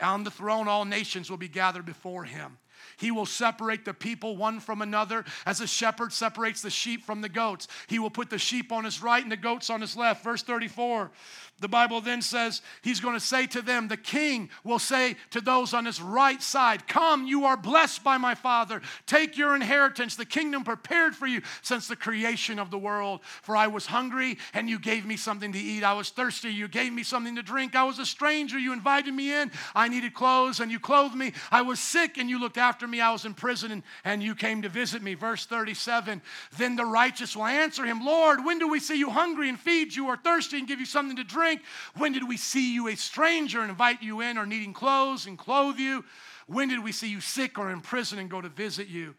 On 0.00 0.24
the 0.24 0.30
throne, 0.30 0.68
all 0.68 0.84
nations 0.84 1.30
will 1.30 1.36
be 1.36 1.48
gathered 1.48 1.86
before 1.86 2.24
him. 2.24 2.58
He 2.96 3.10
will 3.10 3.26
separate 3.26 3.84
the 3.84 3.94
people 3.94 4.36
one 4.36 4.60
from 4.60 4.82
another 4.82 5.24
as 5.44 5.60
a 5.60 5.66
shepherd 5.66 6.12
separates 6.12 6.62
the 6.62 6.70
sheep 6.70 7.04
from 7.04 7.20
the 7.20 7.28
goats. 7.28 7.68
He 7.86 7.98
will 7.98 8.10
put 8.10 8.30
the 8.30 8.38
sheep 8.38 8.72
on 8.72 8.84
his 8.84 9.02
right 9.02 9.22
and 9.22 9.32
the 9.32 9.36
goats 9.36 9.70
on 9.70 9.80
his 9.80 9.96
left. 9.96 10.24
Verse 10.24 10.42
34. 10.42 11.10
The 11.58 11.68
Bible 11.68 12.02
then 12.02 12.20
says 12.20 12.60
he's 12.82 13.00
going 13.00 13.14
to 13.14 13.20
say 13.20 13.46
to 13.46 13.62
them, 13.62 13.88
the 13.88 13.96
king 13.96 14.50
will 14.62 14.78
say 14.78 15.16
to 15.30 15.40
those 15.40 15.72
on 15.72 15.86
his 15.86 16.02
right 16.02 16.42
side, 16.42 16.86
Come, 16.86 17.26
you 17.26 17.46
are 17.46 17.56
blessed 17.56 18.04
by 18.04 18.18
my 18.18 18.34
Father. 18.34 18.82
Take 19.06 19.38
your 19.38 19.54
inheritance, 19.54 20.16
the 20.16 20.26
kingdom 20.26 20.64
prepared 20.64 21.16
for 21.16 21.26
you 21.26 21.40
since 21.62 21.88
the 21.88 21.96
creation 21.96 22.58
of 22.58 22.70
the 22.70 22.78
world. 22.78 23.20
For 23.42 23.56
I 23.56 23.68
was 23.68 23.86
hungry 23.86 24.36
and 24.52 24.68
you 24.68 24.78
gave 24.78 25.06
me 25.06 25.16
something 25.16 25.50
to 25.52 25.58
eat. 25.58 25.82
I 25.82 25.94
was 25.94 26.10
thirsty, 26.10 26.50
you 26.50 26.68
gave 26.68 26.92
me 26.92 27.02
something 27.02 27.36
to 27.36 27.42
drink. 27.42 27.74
I 27.74 27.84
was 27.84 27.98
a 27.98 28.06
stranger, 28.06 28.58
you 28.58 28.74
invited 28.74 29.14
me 29.14 29.32
in. 29.32 29.50
I 29.74 29.88
needed 29.88 30.12
clothes 30.12 30.60
and 30.60 30.70
you 30.70 30.78
clothed 30.78 31.14
me. 31.14 31.32
I 31.50 31.62
was 31.62 31.80
sick 31.80 32.18
and 32.18 32.28
you 32.28 32.38
looked 32.38 32.58
after 32.58 32.85
me. 32.86 33.00
I 33.00 33.12
was 33.12 33.24
in 33.24 33.34
prison 33.34 33.72
and, 33.72 33.82
and 34.04 34.22
you 34.22 34.34
came 34.34 34.62
to 34.62 34.68
visit 34.68 35.02
me. 35.02 35.14
Verse 35.14 35.46
37 35.46 36.20
Then 36.58 36.76
the 36.76 36.84
righteous 36.84 37.36
will 37.36 37.46
answer 37.46 37.84
him, 37.84 38.04
Lord, 38.04 38.44
when 38.44 38.58
do 38.58 38.68
we 38.68 38.80
see 38.80 38.98
you 38.98 39.10
hungry 39.10 39.48
and 39.48 39.58
feed 39.58 39.94
you, 39.94 40.06
or 40.08 40.16
thirsty 40.16 40.58
and 40.58 40.68
give 40.68 40.80
you 40.80 40.86
something 40.86 41.16
to 41.16 41.24
drink? 41.24 41.36
drink? 41.36 41.60
When 41.96 42.12
did 42.12 42.26
we 42.26 42.36
see 42.36 42.74
you 42.74 42.88
a 42.88 42.96
stranger 42.96 43.60
and 43.60 43.70
invite 43.70 44.02
you 44.02 44.20
in, 44.20 44.38
or 44.38 44.46
needing 44.46 44.72
clothes 44.72 45.26
and 45.26 45.38
clothe 45.38 45.78
you? 45.78 46.04
When 46.46 46.68
did 46.68 46.82
we 46.82 46.92
see 46.92 47.10
you 47.10 47.20
sick 47.20 47.58
or 47.58 47.70
in 47.70 47.80
prison 47.80 48.18
and 48.18 48.30
go 48.30 48.40
to 48.40 48.48
visit 48.48 48.88
you? 48.88 49.14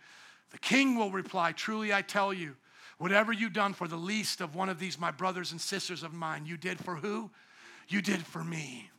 The 0.51 0.57
king 0.57 0.97
will 0.97 1.11
reply, 1.11 1.51
Truly 1.51 1.93
I 1.93 2.01
tell 2.01 2.33
you, 2.33 2.55
whatever 2.97 3.31
you 3.31 3.49
done 3.49 3.73
for 3.73 3.87
the 3.87 3.97
least 3.97 4.41
of 4.41 4.55
one 4.55 4.69
of 4.69 4.79
these, 4.79 4.99
my 4.99 5.11
brothers 5.11 5.51
and 5.51 5.61
sisters 5.61 6.03
of 6.03 6.13
mine, 6.13 6.45
you 6.45 6.57
did 6.57 6.79
for 6.79 6.95
who? 6.95 7.29
You 7.87 8.01
did 8.01 8.25
for 8.25 8.43
me. 8.43 8.89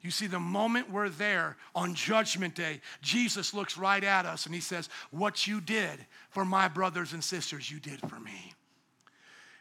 You 0.00 0.10
see, 0.10 0.28
the 0.28 0.38
moment 0.38 0.90
we're 0.90 1.08
there 1.08 1.56
on 1.74 1.94
Judgment 1.94 2.54
Day, 2.54 2.80
Jesus 3.02 3.52
looks 3.52 3.76
right 3.76 4.02
at 4.02 4.26
us 4.26 4.46
and 4.46 4.54
he 4.54 4.60
says, 4.60 4.88
What 5.10 5.46
you 5.46 5.60
did 5.60 5.98
for 6.30 6.44
my 6.44 6.68
brothers 6.68 7.12
and 7.12 7.22
sisters, 7.22 7.70
you 7.70 7.80
did 7.80 8.00
for 8.08 8.20
me. 8.20 8.54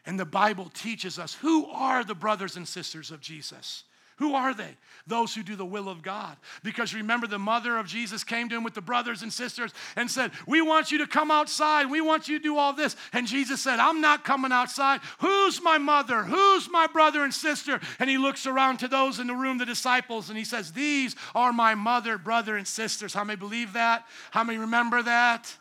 And 0.05 0.19
the 0.19 0.25
Bible 0.25 0.69
teaches 0.73 1.17
us 1.19 1.33
who 1.33 1.65
are 1.65 2.03
the 2.03 2.15
brothers 2.15 2.55
and 2.55 2.67
sisters 2.67 3.11
of 3.11 3.19
Jesus? 3.19 3.83
Who 4.17 4.33
are 4.33 4.53
they? 4.53 4.75
Those 5.05 5.33
who 5.33 5.43
do 5.43 5.55
the 5.55 5.65
will 5.65 5.87
of 5.87 6.01
God. 6.01 6.37
Because 6.63 6.93
remember, 6.93 7.27
the 7.27 7.37
mother 7.37 7.77
of 7.77 7.87
Jesus 7.87 8.23
came 8.23 8.49
to 8.49 8.55
him 8.55 8.63
with 8.63 8.73
the 8.73 8.81
brothers 8.81 9.21
and 9.21 9.31
sisters 9.31 9.71
and 9.95 10.09
said, 10.09 10.31
We 10.47 10.61
want 10.61 10.91
you 10.91 10.97
to 10.99 11.07
come 11.07 11.29
outside. 11.29 11.89
We 11.89 12.01
want 12.01 12.27
you 12.27 12.39
to 12.39 12.43
do 12.43 12.57
all 12.57 12.73
this. 12.73 12.95
And 13.13 13.27
Jesus 13.27 13.61
said, 13.61 13.79
I'm 13.79 14.01
not 14.01 14.25
coming 14.25 14.51
outside. 14.51 15.01
Who's 15.19 15.61
my 15.61 15.77
mother? 15.77 16.23
Who's 16.23 16.69
my 16.69 16.87
brother 16.87 17.23
and 17.23 17.33
sister? 17.33 17.79
And 17.99 18.09
he 18.09 18.17
looks 18.17 18.47
around 18.47 18.77
to 18.77 18.87
those 18.87 19.19
in 19.19 19.27
the 19.27 19.35
room, 19.35 19.59
the 19.59 19.65
disciples, 19.65 20.29
and 20.29 20.37
he 20.37 20.45
says, 20.45 20.73
These 20.73 21.15
are 21.35 21.53
my 21.53 21.75
mother, 21.75 22.17
brother, 22.17 22.57
and 22.57 22.67
sisters. 22.67 23.13
How 23.13 23.23
many 23.23 23.37
believe 23.37 23.73
that? 23.73 24.05
How 24.31 24.43
many 24.43 24.57
remember 24.57 25.03
that? 25.03 25.55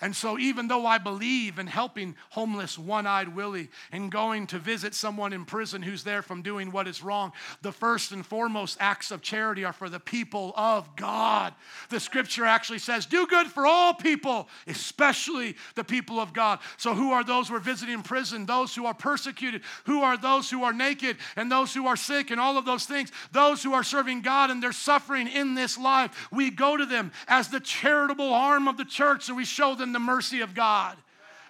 And 0.00 0.14
so, 0.14 0.38
even 0.38 0.68
though 0.68 0.86
I 0.86 0.98
believe 0.98 1.58
in 1.58 1.66
helping 1.66 2.14
homeless 2.30 2.78
one 2.78 3.04
eyed 3.04 3.34
Willie 3.34 3.68
and 3.90 4.12
going 4.12 4.46
to 4.48 4.58
visit 4.60 4.94
someone 4.94 5.32
in 5.32 5.44
prison 5.44 5.82
who's 5.82 6.04
there 6.04 6.22
from 6.22 6.40
doing 6.40 6.70
what 6.70 6.86
is 6.86 7.02
wrong, 7.02 7.32
the 7.62 7.72
first 7.72 8.12
and 8.12 8.24
foremost 8.24 8.76
acts 8.78 9.10
of 9.10 9.22
charity 9.22 9.64
are 9.64 9.72
for 9.72 9.88
the 9.88 9.98
people 9.98 10.54
of 10.56 10.94
God. 10.94 11.52
The 11.88 11.98
scripture 11.98 12.44
actually 12.44 12.78
says, 12.78 13.06
Do 13.06 13.26
good 13.26 13.48
for 13.48 13.66
all 13.66 13.92
people, 13.92 14.48
especially 14.68 15.56
the 15.74 15.82
people 15.82 16.20
of 16.20 16.32
God. 16.32 16.60
So, 16.76 16.94
who 16.94 17.10
are 17.10 17.24
those 17.24 17.48
who 17.48 17.56
are 17.56 17.60
visiting 17.60 17.94
in 17.94 18.02
prison? 18.02 18.46
Those 18.46 18.76
who 18.76 18.86
are 18.86 18.94
persecuted? 18.94 19.62
Who 19.86 20.02
are 20.02 20.16
those 20.16 20.48
who 20.48 20.62
are 20.62 20.72
naked 20.72 21.16
and 21.34 21.50
those 21.50 21.74
who 21.74 21.88
are 21.88 21.96
sick 21.96 22.30
and 22.30 22.40
all 22.40 22.56
of 22.56 22.64
those 22.64 22.86
things? 22.86 23.10
Those 23.32 23.64
who 23.64 23.74
are 23.74 23.82
serving 23.82 24.20
God 24.20 24.52
and 24.52 24.62
they're 24.62 24.70
suffering 24.70 25.26
in 25.26 25.56
this 25.56 25.76
life. 25.76 26.28
We 26.30 26.50
go 26.50 26.76
to 26.76 26.86
them 26.86 27.10
as 27.26 27.48
the 27.48 27.58
charitable 27.58 28.32
arm 28.32 28.68
of 28.68 28.76
the 28.76 28.84
church 28.84 29.26
and 29.26 29.36
we 29.36 29.44
show 29.44 29.74
them 29.74 29.87
the 29.92 29.98
mercy 29.98 30.40
of 30.40 30.54
God. 30.54 30.96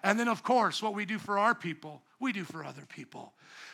And 0.03 0.19
then, 0.19 0.29
of 0.29 0.43
course, 0.43 0.83
what 0.83 0.95
we 0.95 1.05
do 1.05 1.19
for 1.19 1.39
our 1.39 1.55
people, 1.55 2.03
we 2.21 2.33
do 2.33 2.45
for 2.45 2.65
other 2.65 2.87
people. 2.89 3.33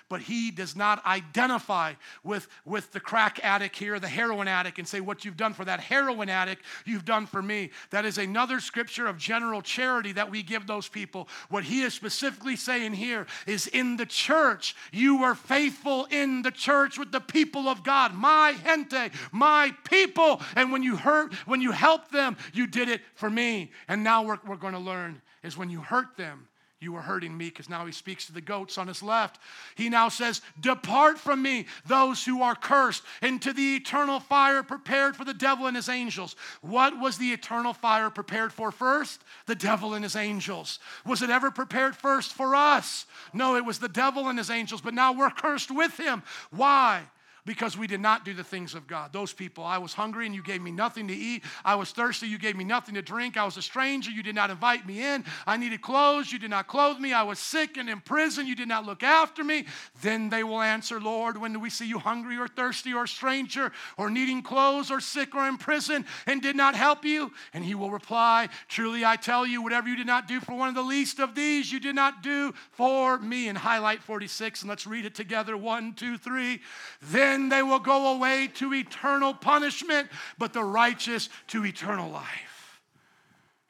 But 0.09 0.21
he 0.21 0.51
does 0.51 0.77
not 0.77 1.05
identify 1.07 1.95
with, 2.23 2.47
with 2.65 2.93
the 2.93 3.01
crack 3.01 3.41
addict 3.43 3.77
here, 3.77 3.99
the 3.99 4.09
heroin 4.09 4.49
addict, 4.49 4.79
and 4.79 4.87
say, 4.87 5.01
What 5.01 5.25
you've 5.25 5.37
done 5.37 5.55
for 5.55 5.65
that 5.65 5.81
heroin 5.81 6.29
addict, 6.29 6.63
you've 6.85 7.05
done 7.05 7.27
for 7.27 7.41
me. 7.41 7.71
That 7.91 8.05
is 8.05 8.19
another 8.19 8.61
scripture 8.61 9.07
of 9.07 9.17
general 9.17 9.63
charity 9.63 10.13
that 10.13 10.31
we 10.31 10.43
give 10.43 10.67
those 10.67 10.89
people. 10.89 11.29
What 11.49 11.65
he 11.65 11.83
is 11.83 11.95
specifically 11.95 12.57
saying 12.57 12.93
here 12.93 13.27
is 13.47 13.67
in 13.67 13.97
the 13.97 14.07
church, 14.07 14.77
you 14.93 15.21
were 15.21 15.35
faithful 15.35 16.07
in 16.11 16.43
the 16.43 16.51
church 16.51 16.99
with 16.99 17.11
the 17.11 17.21
people 17.21 17.69
of 17.69 17.83
God, 17.83 18.15
my 18.15 18.55
gente, 18.63 19.11
my 19.33 19.75
people. 19.85 20.43
And 20.55 20.71
when 20.71 20.83
you 20.83 20.97
hurt, 20.97 21.33
when 21.47 21.61
you 21.61 21.73
helped 21.73 22.13
them, 22.13 22.37
you 22.53 22.67
did 22.67 22.89
it 22.89 23.01
for 23.15 23.31
me. 23.31 23.73
And 23.89 24.05
now 24.05 24.23
we're, 24.23 24.39
we're 24.47 24.57
going 24.57 24.75
to 24.75 24.79
learn 24.79 25.23
is 25.45 25.57
when 25.57 25.71
you 25.71 25.81
hurt 25.81 26.17
them, 26.17 26.49
you 26.85 26.95
are 26.95 27.03
hurting 27.03 27.37
me 27.37 27.47
because 27.47 27.69
now 27.69 27.85
he 27.87 27.93
speaks 27.93 28.27
to 28.27 28.33
the 28.33 28.41
goats 28.41 28.79
on 28.79 28.87
his 28.87 29.03
left. 29.03 29.41
He 29.75 29.89
now 29.89 30.09
says, 30.09 30.43
Depart 30.61 31.19
from 31.19 31.43
me, 31.43 31.67
those 31.87 32.25
who 32.25 32.43
are 32.43 32.55
cursed, 32.55 33.03
into 33.23 33.53
the 33.53 33.77
eternal 33.77 34.21
fire 34.21 34.63
prepared 34.63 35.17
for 35.17 35.25
the 35.25 35.35
devil 35.35 35.67
and 35.67 35.75
his 35.75 35.89
angels. 35.89 36.37
What 36.61 37.01
was 37.01 37.19
the 37.19 37.33
eternal 37.33 37.73
fire 37.73 38.11
prepared 38.11 38.53
for 38.53 38.71
first? 38.71 39.25
The 39.47 39.55
devil 39.55 39.95
and 39.95 40.05
his 40.05 40.15
angels. 40.15 40.79
Was 41.05 41.23
it 41.23 41.31
ever 41.31 41.51
prepared 41.51 41.97
first 41.97 42.33
for 42.35 42.55
us? 42.55 43.07
No, 43.33 43.57
it 43.57 43.65
was 43.65 43.79
the 43.79 43.89
devil 43.89 44.29
and 44.29 44.39
his 44.39 44.51
angels, 44.51 44.81
but 44.81 44.95
now 44.95 45.13
we're 45.13 45.31
cursed 45.31 45.71
with 45.71 45.97
him. 45.97 46.23
Why? 46.51 47.05
Because 47.47 47.77
we 47.77 47.87
did 47.87 48.01
not 48.01 48.25
do 48.25 48.33
the 48.33 48.45
things 48.45 48.75
of 48.75 48.87
God. 48.87 49.13
Those 49.13 49.33
people, 49.33 49.65
I 49.65 49.79
was 49.79 49.93
hungry 49.93 50.27
and 50.27 50.35
you 50.35 50.43
gave 50.43 50.63
me 50.63 50.71
nothing 50.71 51.09
to 51.09 51.15
eat. 51.15 51.45
I 51.65 51.75
was 51.75 51.91
thirsty, 51.91 52.27
you 52.27 52.39
gave 52.39 52.57
me 52.57 52.65
nothing 52.65 52.95
to 52.95 53.03
drink. 53.03 53.37
I 53.37 53.45
was 53.45 53.57
a 53.57 53.63
stranger, 53.63 54.11
you 54.11 54.23
did 54.23 54.35
not 54.35 54.51
invite 54.51 54.87
me 54.87 55.05
in. 55.05 55.25
I 55.47 55.57
needed 55.57 55.83
clothes, 55.83 56.33
you 56.33 56.39
did 56.39 56.51
not 56.51 56.67
clothe 56.67 56.99
me. 56.99 57.13
I 57.13 57.23
was 57.23 57.39
sick 57.39 57.77
and 57.77 57.89
in 57.91 58.01
prison, 58.01 58.47
you 58.47 58.57
did 58.57 58.69
not 58.69 58.87
look 58.87 59.03
after 59.03 59.45
me. 59.45 59.67
Then 60.01 60.31
they 60.31 60.43
will 60.43 60.63
answer, 60.63 61.01
Lord, 61.01 61.37
when 61.37 61.53
do 61.53 61.61
we 61.61 61.71
see 61.71 61.87
you 61.87 61.99
hungry 61.99 62.39
or 62.39 62.49
thirsty 62.49 62.95
or 62.95 63.05
a 63.05 63.09
stranger 63.09 63.73
or 63.99 64.09
needing 64.09 64.43
clothes 64.43 64.91
or 64.91 65.01
sick 65.01 65.35
or 65.35 65.47
in 65.47 65.59
prison 65.59 66.07
and 66.27 66.41
did 66.41 66.57
not 66.57 66.75
help 66.75 67.05
you? 67.05 67.33
And 67.53 67.65
he 67.65 67.75
will 67.75 67.91
reply, 67.91 68.49
Truly 68.69 69.05
I 69.05 69.17
tell 69.17 69.47
you, 69.47 69.63
whatever 69.63 69.89
you 69.89 69.97
did 69.97 70.07
not 70.07 70.27
do 70.29 70.41
for 70.41 70.55
one 70.55 70.69
of 70.69 70.75
the 70.75 70.83
least 70.83 71.19
of 71.19 71.35
these, 71.35 71.71
you 71.71 71.81
did 71.81 71.95
not 71.95 72.23
do 72.23 72.55
for 72.73 73.19
me. 73.19 73.49
And 73.49 73.59
highlight 73.59 74.03
46, 74.03 74.63
and 74.63 74.69
let's 74.69 74.87
read 74.87 75.05
it 75.05 75.15
together. 75.15 75.57
One, 75.57 75.93
two, 75.93 76.17
three. 76.17 76.61
Then 77.03 77.34
then 77.35 77.49
they 77.49 77.63
will 77.63 77.81
go 77.81 78.15
away 78.15 78.49
to 78.55 78.73
eternal 78.73 79.35
punishment, 79.35 80.09
but 80.39 80.53
the 80.53 80.63
righteous 80.63 81.29
to 81.49 81.67
eternal 81.67 82.11
life. 82.11 82.81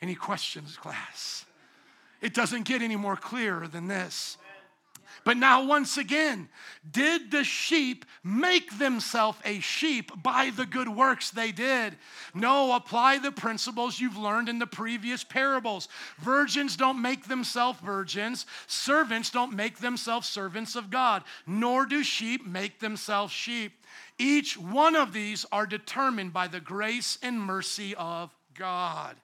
Any 0.03 0.15
questions, 0.15 0.77
class? 0.77 1.47
It 2.21 2.35
doesn't 2.35 2.65
get 2.65 2.83
any 2.83 2.97
more 2.97 3.17
clearer 3.17 3.67
than 3.67 3.87
this. 3.87 4.37
But 5.25 5.39
now, 5.39 5.65
once 5.65 5.97
again, 5.97 6.51
did 6.89 7.31
the 7.31 7.45
sheep 7.45 8.05
make 8.23 8.79
themselves 8.79 9.39
a 9.45 9.59
sheep 9.61 10.13
by 10.23 10.51
the 10.55 10.67
good 10.67 10.89
works 10.89 11.31
they 11.31 11.51
did? 11.51 11.97
No, 12.35 12.75
apply 12.75 13.19
the 13.19 13.33
principles 13.33 13.99
you've 13.99 14.19
learned 14.19 14.51
in 14.51 14.59
the 14.59 14.67
previous 14.67 15.25
parables. 15.25 15.89
Virgins 16.19 16.77
don't 16.77 17.01
make 17.01 17.27
themselves 17.27 17.81
virgins, 17.81 18.45
servants 18.67 19.31
don't 19.31 19.55
make 19.55 19.79
themselves 19.79 20.29
servants 20.29 20.77
of 20.77 20.91
God, 20.91 21.25
nor 21.47 21.87
do 21.87 22.05
sheep 22.05 22.47
make 22.47 22.81
themselves 22.81 23.33
sheep. 23.33 23.73
Each 24.19 24.59
one 24.59 24.95
of 24.95 25.15
these 25.15 25.47
are 25.51 25.67
determined 25.67 26.35
by 26.35 26.49
the 26.49 26.61
grace 26.61 27.19
and 27.23 27.41
mercy 27.41 27.95
of 27.95 28.35
God. 28.55 29.17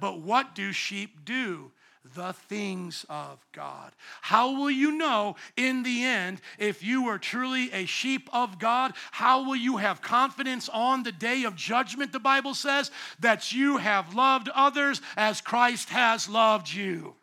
But 0.00 0.20
what 0.20 0.54
do 0.56 0.72
sheep 0.72 1.24
do? 1.24 1.70
The 2.14 2.32
things 2.32 3.04
of 3.08 3.44
God. 3.52 3.92
How 4.22 4.58
will 4.58 4.70
you 4.70 4.92
know 4.92 5.36
in 5.56 5.82
the 5.82 6.04
end 6.04 6.40
if 6.58 6.82
you 6.82 7.08
are 7.08 7.18
truly 7.18 7.72
a 7.72 7.86
sheep 7.86 8.28
of 8.32 8.58
God? 8.58 8.92
How 9.12 9.44
will 9.44 9.56
you 9.56 9.78
have 9.78 10.02
confidence 10.02 10.68
on 10.68 11.02
the 11.02 11.12
day 11.12 11.44
of 11.44 11.56
judgment? 11.56 12.12
The 12.12 12.20
Bible 12.20 12.54
says 12.54 12.90
that 13.20 13.52
you 13.52 13.78
have 13.78 14.14
loved 14.14 14.48
others 14.54 15.00
as 15.16 15.40
Christ 15.40 15.90
has 15.90 16.28
loved 16.28 16.72
you. 16.72 17.14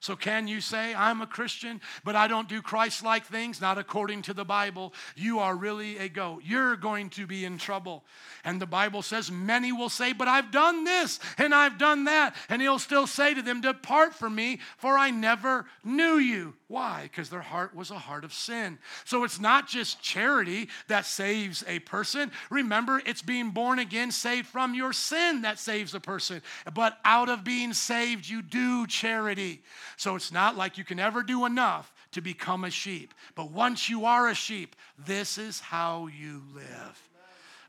So, 0.00 0.14
can 0.14 0.46
you 0.46 0.60
say, 0.60 0.94
I'm 0.94 1.22
a 1.22 1.26
Christian, 1.26 1.80
but 2.04 2.14
I 2.14 2.28
don't 2.28 2.48
do 2.48 2.62
Christ 2.62 3.02
like 3.02 3.24
things? 3.24 3.60
Not 3.60 3.78
according 3.78 4.22
to 4.22 4.32
the 4.32 4.44
Bible. 4.44 4.94
You 5.16 5.40
are 5.40 5.56
really 5.56 5.98
a 5.98 6.08
goat. 6.08 6.42
You're 6.44 6.76
going 6.76 7.10
to 7.10 7.26
be 7.26 7.44
in 7.44 7.58
trouble. 7.58 8.04
And 8.44 8.60
the 8.62 8.66
Bible 8.66 9.02
says, 9.02 9.28
many 9.28 9.72
will 9.72 9.88
say, 9.88 10.12
But 10.12 10.28
I've 10.28 10.52
done 10.52 10.84
this 10.84 11.18
and 11.36 11.52
I've 11.52 11.78
done 11.78 12.04
that. 12.04 12.36
And 12.48 12.62
he'll 12.62 12.78
still 12.78 13.08
say 13.08 13.34
to 13.34 13.42
them, 13.42 13.60
Depart 13.60 14.14
from 14.14 14.36
me, 14.36 14.60
for 14.76 14.96
I 14.96 15.10
never 15.10 15.66
knew 15.82 16.18
you. 16.18 16.54
Why? 16.68 17.02
Because 17.04 17.28
their 17.28 17.40
heart 17.40 17.74
was 17.74 17.90
a 17.90 17.98
heart 17.98 18.22
of 18.22 18.32
sin. 18.32 18.78
So, 19.04 19.24
it's 19.24 19.40
not 19.40 19.66
just 19.66 20.00
charity 20.00 20.68
that 20.86 21.06
saves 21.06 21.64
a 21.66 21.80
person. 21.80 22.30
Remember, 22.50 23.02
it's 23.04 23.22
being 23.22 23.50
born 23.50 23.80
again, 23.80 24.12
saved 24.12 24.46
from 24.46 24.74
your 24.74 24.92
sin 24.92 25.42
that 25.42 25.58
saves 25.58 25.92
a 25.94 26.00
person. 26.00 26.40
But 26.72 26.98
out 27.04 27.28
of 27.28 27.42
being 27.42 27.72
saved, 27.72 28.28
you 28.28 28.42
do 28.42 28.86
charity. 28.86 29.62
So 29.98 30.14
it's 30.14 30.30
not 30.30 30.56
like 30.56 30.78
you 30.78 30.84
can 30.84 31.00
ever 31.00 31.24
do 31.24 31.44
enough 31.44 31.92
to 32.12 32.20
become 32.20 32.62
a 32.62 32.70
sheep. 32.70 33.12
But 33.34 33.50
once 33.50 33.90
you 33.90 34.04
are 34.04 34.28
a 34.28 34.34
sheep, 34.34 34.76
this 34.96 35.38
is 35.38 35.58
how 35.58 36.06
you 36.06 36.40
live. 36.54 37.07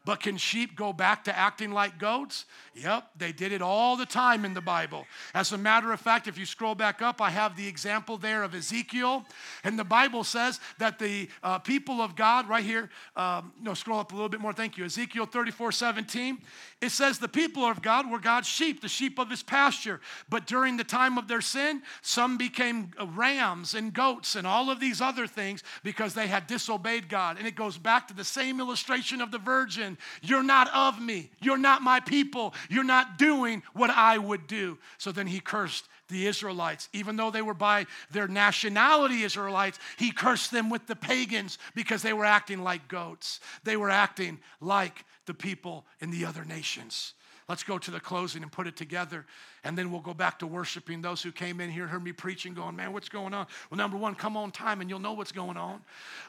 But 0.10 0.22
can 0.22 0.38
sheep 0.38 0.76
go 0.76 0.92
back 0.92 1.26
to 1.26 1.38
acting 1.38 1.72
like 1.72 2.00
goats? 2.00 2.46
Yep, 2.74 3.12
they 3.16 3.32
did 3.32 3.52
it 3.52 3.62
all 3.62 3.96
the 3.96 4.08
time 4.08 4.44
in 4.44 4.56
the 4.56 4.62
Bible. 4.62 5.06
As 5.36 5.52
a 5.52 5.58
matter 5.58 5.94
of 5.94 6.00
fact, 6.00 6.28
if 6.28 6.36
you 6.36 6.48
scroll 6.48 6.74
back 6.74 7.04
up, 7.04 7.22
I 7.22 7.30
have 7.30 7.56
the 7.56 7.68
example 7.68 8.18
there 8.18 8.42
of 8.42 8.56
Ezekiel. 8.56 9.24
And 9.64 9.78
the 9.78 9.84
Bible 9.84 10.24
says 10.24 10.60
that 10.80 10.98
the 10.98 11.30
uh, 11.44 11.60
people 11.60 12.02
of 12.02 12.16
God, 12.16 12.50
right 12.50 12.64
here, 12.64 12.90
um, 13.16 13.54
no, 13.62 13.76
scroll 13.76 14.00
up 14.00 14.12
a 14.12 14.16
little 14.16 14.30
bit 14.30 14.42
more, 14.42 14.52
thank 14.52 14.80
you. 14.80 14.86
Ezekiel 14.86 15.28
34 15.28 15.74
17, 15.74 16.40
it 16.82 16.90
says 16.90 17.20
the 17.20 17.28
people 17.28 17.64
of 17.64 17.84
God 17.84 18.10
were 18.10 18.18
God's 18.18 18.48
sheep, 18.48 18.82
the 18.82 18.88
sheep 18.88 19.20
of 19.20 19.30
his 19.30 19.44
pasture. 19.44 20.02
But 20.28 20.48
during 20.48 20.78
the 20.78 20.84
time 20.84 21.20
of 21.20 21.28
their 21.28 21.42
sin, 21.42 21.84
some 22.02 22.36
became 22.36 22.94
rams 23.16 23.76
and 23.76 23.94
goats 23.94 24.36
and 24.36 24.48
all 24.48 24.72
of 24.72 24.80
these 24.80 25.02
other 25.02 25.28
things 25.28 25.62
because 25.84 26.16
they 26.16 26.26
had 26.26 26.48
disobeyed 26.48 27.10
God. 27.10 27.38
And 27.38 27.46
it 27.46 27.54
goes 27.54 27.78
back 27.78 28.08
to 28.08 28.16
the 28.16 28.24
same 28.24 28.60
illustration 28.60 29.22
of 29.22 29.30
the 29.30 29.38
virgin 29.38 29.98
you're 30.22 30.44
not 30.44 30.70
of 30.74 31.02
me. 31.02 31.32
You're 31.42 31.58
not 31.58 31.82
my 31.82 32.00
people. 32.00 32.54
You're 32.70 32.84
not 32.84 33.18
doing 33.18 33.64
what 33.74 33.90
I 33.90 34.18
would 34.18 34.48
do. 34.48 34.78
So 34.98 35.12
then 35.12 35.28
he 35.28 35.40
cursed 35.40 35.86
the 36.10 36.28
Israelites. 36.28 36.90
Even 36.94 37.16
though 37.16 37.32
they 37.32 37.42
were 37.42 37.54
by 37.54 37.86
their 38.12 38.28
nationality 38.28 39.24
Israelites, 39.24 39.80
he 39.98 40.12
cursed 40.12 40.52
them 40.52 40.70
with 40.70 40.88
the 40.88 40.96
pagans 40.96 41.58
because 41.76 42.02
they 42.02 42.14
were 42.14 42.26
acting 42.26 42.64
like 42.64 42.88
goats. 42.88 43.40
They 43.64 43.78
were 43.78 43.90
acting 43.90 44.40
like 44.60 45.06
the 45.26 45.34
people 45.34 45.86
in 46.00 46.12
the 46.12 46.26
other 46.26 46.44
nations. 46.44 47.14
Let's 47.50 47.64
go 47.64 47.80
to 47.80 47.90
the 47.90 48.00
closing 48.00 48.44
and 48.44 48.52
put 48.52 48.68
it 48.68 48.78
together. 48.78 49.26
And 49.64 49.76
then 49.76 49.92
we'll 49.92 50.02
go 50.02 50.14
back 50.14 50.38
to 50.40 50.48
worshiping 50.48 51.02
those 51.02 51.24
who 51.24 51.32
came 51.32 51.60
in 51.60 51.72
here, 51.72 51.88
heard 51.88 52.04
me 52.04 52.12
preaching, 52.12 52.54
going, 52.54 52.76
man, 52.76 52.94
what's 52.94 53.10
going 53.10 53.34
on? 53.34 53.48
Well, 53.70 53.78
number 53.80 53.98
one, 53.98 54.14
come 54.14 54.38
on 54.38 54.52
time 54.52 54.82
and 54.82 54.90
you'll 54.90 55.00
know 55.00 55.14
what's 55.14 55.32
going 55.32 55.58
on. 55.58 55.82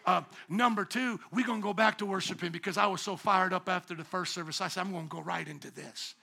Uh, 0.07 0.23
number 0.49 0.87
two, 0.87 1.21
we're 1.31 1.47
going 1.47 1.61
to 1.61 1.65
go 1.65 1.75
back 1.75 1.99
to 1.99 2.07
worshiping 2.07 2.51
because 2.51 2.79
I 2.79 2.87
was 2.87 3.03
so 3.03 3.17
fired 3.17 3.53
up 3.53 3.69
after 3.69 3.95
the 3.95 4.03
first 4.03 4.33
service. 4.33 4.63
I 4.63 4.69
said, 4.69 4.81
I'm 4.81 4.93
going 4.93 5.09
to 5.09 5.15
go 5.15 5.21
right 5.21 5.47
into 5.47 5.71
this. 5.71 6.15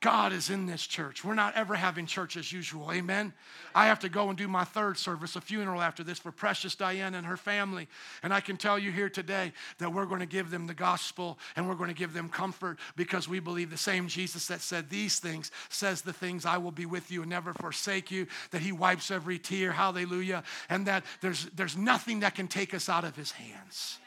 God 0.00 0.32
is 0.32 0.48
in 0.48 0.64
this 0.64 0.86
church. 0.86 1.22
We're 1.22 1.34
not 1.34 1.56
ever 1.56 1.74
having 1.74 2.06
church 2.06 2.38
as 2.38 2.50
usual. 2.50 2.90
Amen. 2.90 3.34
I 3.74 3.86
have 3.86 4.00
to 4.00 4.08
go 4.08 4.30
and 4.30 4.38
do 4.38 4.48
my 4.48 4.64
third 4.64 4.96
service, 4.96 5.36
a 5.36 5.42
funeral 5.42 5.82
after 5.82 6.02
this 6.02 6.18
for 6.18 6.32
precious 6.32 6.74
Diane 6.74 7.14
and 7.14 7.26
her 7.26 7.36
family. 7.36 7.86
And 8.22 8.32
I 8.32 8.40
can 8.40 8.56
tell 8.56 8.78
you 8.78 8.92
here 8.92 9.10
today 9.10 9.52
that 9.76 9.92
we're 9.92 10.06
going 10.06 10.20
to 10.20 10.26
give 10.26 10.50
them 10.50 10.66
the 10.66 10.74
gospel 10.74 11.38
and 11.54 11.68
we're 11.68 11.74
going 11.74 11.90
to 11.90 11.94
give 11.94 12.14
them 12.14 12.30
comfort 12.30 12.78
because 12.96 13.28
we 13.28 13.40
believe 13.40 13.68
the 13.68 13.76
same 13.76 14.08
Jesus 14.08 14.46
that 14.46 14.62
said 14.62 14.88
these 14.88 15.18
things 15.18 15.50
says 15.68 16.00
the 16.00 16.14
things 16.14 16.46
I 16.46 16.56
will 16.56 16.72
be 16.72 16.86
with 16.86 17.10
you 17.10 17.20
and 17.20 17.30
never 17.30 17.52
forsake 17.52 18.10
you, 18.10 18.26
that 18.52 18.62
he 18.62 18.72
wipes 18.72 19.10
every 19.10 19.38
tear. 19.38 19.70
Hallelujah. 19.70 20.44
And 20.70 20.86
that 20.86 21.04
there's, 21.20 21.44
there's 21.54 21.76
nothing 21.76 22.20
that 22.20 22.34
can 22.34 22.48
take 22.48 22.72
us 22.72 22.88
out 22.88 23.04
of 23.04 23.16
his 23.16 23.32
hands. 23.32 23.98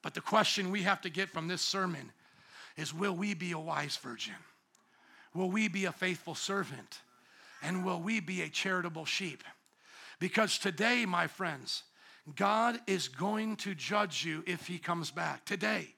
But 0.00 0.14
the 0.14 0.22
question 0.22 0.70
we 0.70 0.82
have 0.82 1.02
to 1.02 1.10
get 1.10 1.28
from 1.28 1.46
this 1.46 1.60
sermon 1.60 2.10
is 2.78 2.94
will 2.94 3.14
we 3.14 3.34
be 3.34 3.52
a 3.52 3.58
wise 3.58 3.98
virgin? 3.98 4.34
Will 5.34 5.50
we 5.50 5.68
be 5.68 5.84
a 5.86 5.92
faithful 5.92 6.34
servant? 6.34 7.00
And 7.62 7.84
will 7.84 8.00
we 8.00 8.20
be 8.20 8.42
a 8.42 8.48
charitable 8.48 9.04
sheep? 9.04 9.44
Because 10.18 10.58
today, 10.58 11.06
my 11.06 11.26
friends, 11.26 11.84
God 12.36 12.80
is 12.86 13.08
going 13.08 13.56
to 13.56 13.74
judge 13.74 14.24
you 14.24 14.42
if 14.46 14.66
He 14.66 14.78
comes 14.78 15.10
back. 15.10 15.44
Today. 15.44 15.94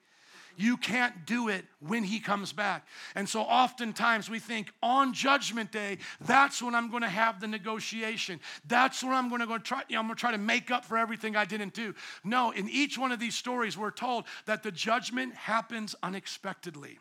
You 0.57 0.77
can't 0.77 1.27
do 1.27 1.49
it 1.49 1.65
when 1.81 2.05
he 2.05 2.21
comes 2.21 2.53
back. 2.53 2.87
And 3.15 3.29
so 3.29 3.43
oftentimes 3.43 4.31
we 4.31 4.39
think 4.39 4.73
on 4.83 5.13
judgment 5.13 5.73
day, 5.73 5.99
that's 6.21 6.63
when 6.63 6.75
I'm 6.75 6.91
going 6.91 7.03
to 7.03 7.09
have 7.09 7.41
the 7.41 7.49
negotiation. 7.49 8.41
That's 8.67 9.03
when 9.03 9.15
I'm 9.15 9.29
going 9.29 9.41
to 9.41 9.47
go 9.47 9.59
try, 9.59 9.83
you 9.89 9.95
know, 9.95 10.01
I'm 10.01 10.07
going 10.07 10.17
to 10.17 10.21
try 10.21 10.31
to 10.33 10.39
make 10.39 10.71
up 10.71 10.85
for 10.85 10.97
everything 10.97 11.35
I 11.35 11.45
didn't 11.45 11.75
do. 11.75 11.95
No, 12.23 12.53
in 12.53 12.69
each 12.69 12.97
one 12.97 13.11
of 13.11 13.19
these 13.19 13.35
stories, 13.35 13.77
we're 13.77 13.91
told 13.91 14.25
that 14.47 14.63
the 14.63 14.71
judgment 14.71 15.35
happens 15.35 15.95
unexpectedly. 16.03 16.99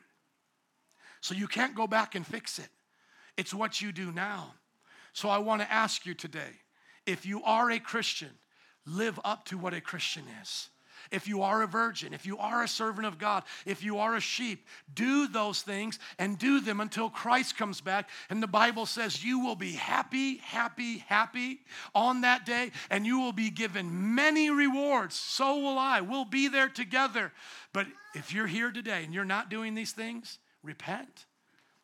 So 1.23 1.33
you 1.33 1.47
can't 1.47 1.73
go 1.73 1.87
back 1.87 2.15
and 2.15 2.27
fix 2.27 2.59
it. 2.59 2.67
It's 3.37 3.53
what 3.53 3.81
you 3.81 3.93
do 3.93 4.11
now. 4.11 4.55
So 5.13 5.29
I 5.29 5.37
want 5.37 5.61
to 5.61 5.71
ask 5.71 6.05
you 6.05 6.13
today 6.13 6.59
if 7.05 7.25
you 7.25 7.41
are 7.43 7.71
a 7.71 7.79
Christian, 7.79 8.31
live 8.85 9.17
up 9.23 9.45
to 9.45 9.57
what 9.57 9.73
a 9.73 9.79
Christian 9.79 10.25
is. 10.41 10.67
If 11.11 11.25
you 11.25 11.41
are 11.43 11.61
a 11.61 11.67
virgin, 11.67 12.13
if 12.13 12.25
you 12.25 12.37
are 12.39 12.63
a 12.63 12.67
servant 12.67 13.07
of 13.07 13.19
God, 13.19 13.43
if 13.65 13.85
you 13.85 13.99
are 13.99 14.15
a 14.15 14.19
sheep, 14.19 14.67
do 14.93 15.29
those 15.29 15.61
things 15.61 15.97
and 16.19 16.37
do 16.37 16.59
them 16.59 16.81
until 16.81 17.09
Christ 17.09 17.57
comes 17.57 17.79
back. 17.79 18.09
And 18.29 18.43
the 18.43 18.47
Bible 18.47 18.85
says 18.85 19.23
you 19.23 19.39
will 19.39 19.55
be 19.55 19.71
happy, 19.71 20.39
happy, 20.39 20.97
happy 21.07 21.61
on 21.95 22.21
that 22.21 22.45
day, 22.45 22.71
and 22.89 23.05
you 23.05 23.19
will 23.19 23.31
be 23.31 23.49
given 23.49 24.13
many 24.13 24.49
rewards. 24.49 25.15
So 25.15 25.57
will 25.57 25.77
I. 25.77 26.01
We'll 26.01 26.25
be 26.25 26.49
there 26.49 26.69
together. 26.69 27.31
But 27.71 27.87
if 28.13 28.33
you're 28.33 28.47
here 28.47 28.71
today 28.71 29.05
and 29.05 29.13
you're 29.13 29.23
not 29.23 29.49
doing 29.49 29.73
these 29.73 29.93
things, 29.93 30.37
repent. 30.63 31.25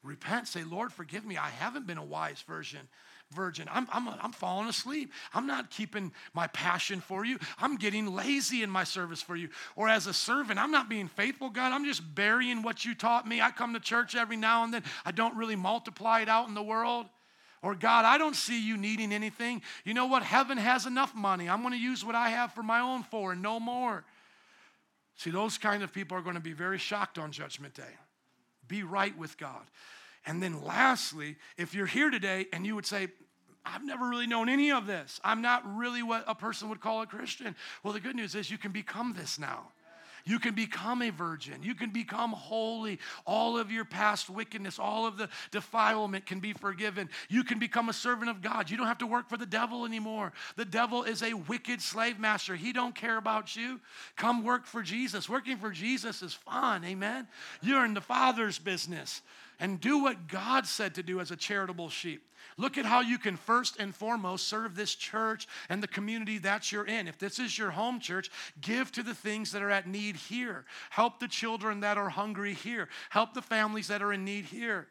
Repent. 0.03 0.47
Say, 0.47 0.63
Lord, 0.63 0.93
forgive 0.93 1.25
me. 1.25 1.37
I 1.37 1.49
haven't 1.49 1.85
been 1.85 1.97
a 1.97 2.03
wise 2.03 2.41
virgin. 2.47 2.87
Virgin. 3.31 3.67
I'm, 3.71 3.87
I'm, 3.91 4.07
I'm 4.07 4.31
falling 4.31 4.69
asleep. 4.69 5.11
I'm 5.33 5.45
not 5.45 5.69
keeping 5.69 6.11
my 6.33 6.47
passion 6.47 6.99
for 6.99 7.25
you. 7.25 7.37
I'm 7.59 7.75
getting 7.75 8.15
lazy 8.15 8.63
in 8.63 8.69
my 8.71 8.83
service 8.83 9.21
for 9.21 9.35
you. 9.35 9.49
Or 9.75 9.87
as 9.87 10.07
a 10.07 10.13
servant, 10.13 10.57
I'm 10.57 10.71
not 10.71 10.89
being 10.89 11.07
faithful, 11.07 11.49
God. 11.49 11.71
I'm 11.71 11.85
just 11.85 12.15
burying 12.15 12.63
what 12.63 12.85
you 12.85 12.95
taught 12.95 13.27
me. 13.27 13.39
I 13.39 13.51
come 13.51 13.73
to 13.73 13.79
church 13.79 14.15
every 14.15 14.37
now 14.37 14.63
and 14.63 14.73
then. 14.73 14.83
I 15.05 15.11
don't 15.11 15.35
really 15.35 15.55
multiply 15.55 16.21
it 16.21 16.29
out 16.29 16.47
in 16.47 16.55
the 16.55 16.63
world. 16.63 17.05
Or, 17.61 17.75
God, 17.75 18.05
I 18.05 18.17
don't 18.17 18.37
see 18.37 18.65
you 18.65 18.77
needing 18.77 19.11
anything. 19.11 19.61
You 19.83 19.93
know 19.93 20.05
what? 20.05 20.23
Heaven 20.23 20.57
has 20.57 20.85
enough 20.85 21.13
money. 21.13 21.49
I'm 21.49 21.61
going 21.61 21.73
to 21.73 21.79
use 21.79 22.05
what 22.05 22.15
I 22.15 22.29
have 22.29 22.53
for 22.53 22.63
my 22.63 22.79
own 22.79 23.03
for 23.03 23.33
and 23.33 23.41
no 23.41 23.59
more. 23.59 24.05
See, 25.17 25.29
those 25.29 25.57
kind 25.57 25.83
of 25.83 25.91
people 25.91 26.17
are 26.17 26.21
going 26.21 26.35
to 26.35 26.41
be 26.41 26.53
very 26.53 26.77
shocked 26.77 27.19
on 27.19 27.33
Judgment 27.33 27.73
Day. 27.73 27.97
Be 28.69 28.83
right 28.83 29.17
with 29.17 29.37
God. 29.37 29.63
And 30.25 30.41
then, 30.41 30.63
lastly, 30.63 31.35
if 31.57 31.73
you're 31.73 31.85
here 31.85 32.09
today 32.09 32.45
and 32.53 32.65
you 32.65 32.75
would 32.75 32.85
say, 32.85 33.09
I've 33.65 33.83
never 33.83 34.07
really 34.07 34.27
known 34.27 34.47
any 34.47 34.71
of 34.71 34.87
this, 34.87 35.19
I'm 35.23 35.41
not 35.41 35.63
really 35.75 36.01
what 36.01 36.23
a 36.27 36.35
person 36.35 36.69
would 36.69 36.79
call 36.79 37.01
a 37.01 37.05
Christian. 37.05 37.55
Well, 37.83 37.93
the 37.93 37.99
good 37.99 38.15
news 38.15 38.35
is 38.35 38.49
you 38.49 38.57
can 38.57 38.71
become 38.71 39.13
this 39.13 39.37
now. 39.37 39.71
You 40.29 40.37
can 40.37 40.53
become 40.53 41.01
a 41.01 41.09
virgin. 41.09 41.63
You 41.63 41.73
can 41.73 41.89
become 41.89 42.33
holy. 42.33 42.99
All 43.25 43.57
of 43.57 43.71
your 43.71 43.83
past 43.83 44.29
wickedness, 44.29 44.77
all 44.77 45.07
of 45.07 45.17
the 45.17 45.27
defilement 45.49 46.27
can 46.27 46.39
be 46.39 46.53
forgiven. 46.53 47.09
You 47.29 47.43
can 47.43 47.57
become 47.57 47.89
a 47.89 47.93
servant 47.93 48.29
of 48.29 48.43
God. 48.43 48.69
You 48.69 48.77
don't 48.77 48.85
have 48.85 48.99
to 48.99 49.07
work 49.07 49.27
for 49.27 49.37
the 49.37 49.47
devil 49.47 49.85
anymore. 49.85 50.31
The 50.55 50.65
devil 50.65 51.01
is 51.01 51.23
a 51.23 51.33
wicked 51.33 51.81
slave 51.81 52.19
master. 52.19 52.55
He 52.55 52.73
don't 52.73 52.93
care 52.93 53.17
about 53.17 53.55
you. 53.55 53.79
Come 54.17 54.43
work 54.43 54.67
for 54.67 54.83
Jesus. 54.83 55.27
Working 55.27 55.57
for 55.57 55.71
Jesus 55.71 56.21
is 56.21 56.35
fun. 56.35 56.85
Amen. 56.85 57.27
You're 57.63 57.83
in 57.83 57.95
the 57.95 57.99
Father's 57.99 58.59
business 58.59 59.23
and 59.59 59.81
do 59.81 59.97
what 59.97 60.27
God 60.27 60.67
said 60.67 60.93
to 60.93 61.01
do 61.01 61.19
as 61.19 61.31
a 61.31 61.35
charitable 61.35 61.89
sheep. 61.89 62.28
Look 62.57 62.77
at 62.77 62.85
how 62.85 63.01
you 63.01 63.17
can 63.17 63.37
first 63.37 63.77
and 63.79 63.95
foremost 63.95 64.47
serve 64.47 64.75
this 64.75 64.95
church 64.95 65.47
and 65.69 65.81
the 65.81 65.87
community 65.87 66.37
that 66.39 66.71
you're 66.71 66.85
in. 66.85 67.07
If 67.07 67.17
this 67.17 67.39
is 67.39 67.57
your 67.57 67.71
home 67.71 67.99
church, 67.99 68.29
give 68.61 68.91
to 68.93 69.03
the 69.03 69.13
things 69.13 69.51
that 69.51 69.61
are 69.61 69.69
at 69.69 69.87
need 69.87 70.15
here. 70.15 70.65
Help 70.89 71.19
the 71.19 71.27
children 71.27 71.79
that 71.81 71.97
are 71.97 72.09
hungry 72.09 72.53
here. 72.53 72.89
Help 73.09 73.33
the 73.33 73.41
families 73.41 73.87
that 73.87 74.01
are 74.01 74.13
in 74.13 74.25
need 74.25 74.45
here. 74.45 74.87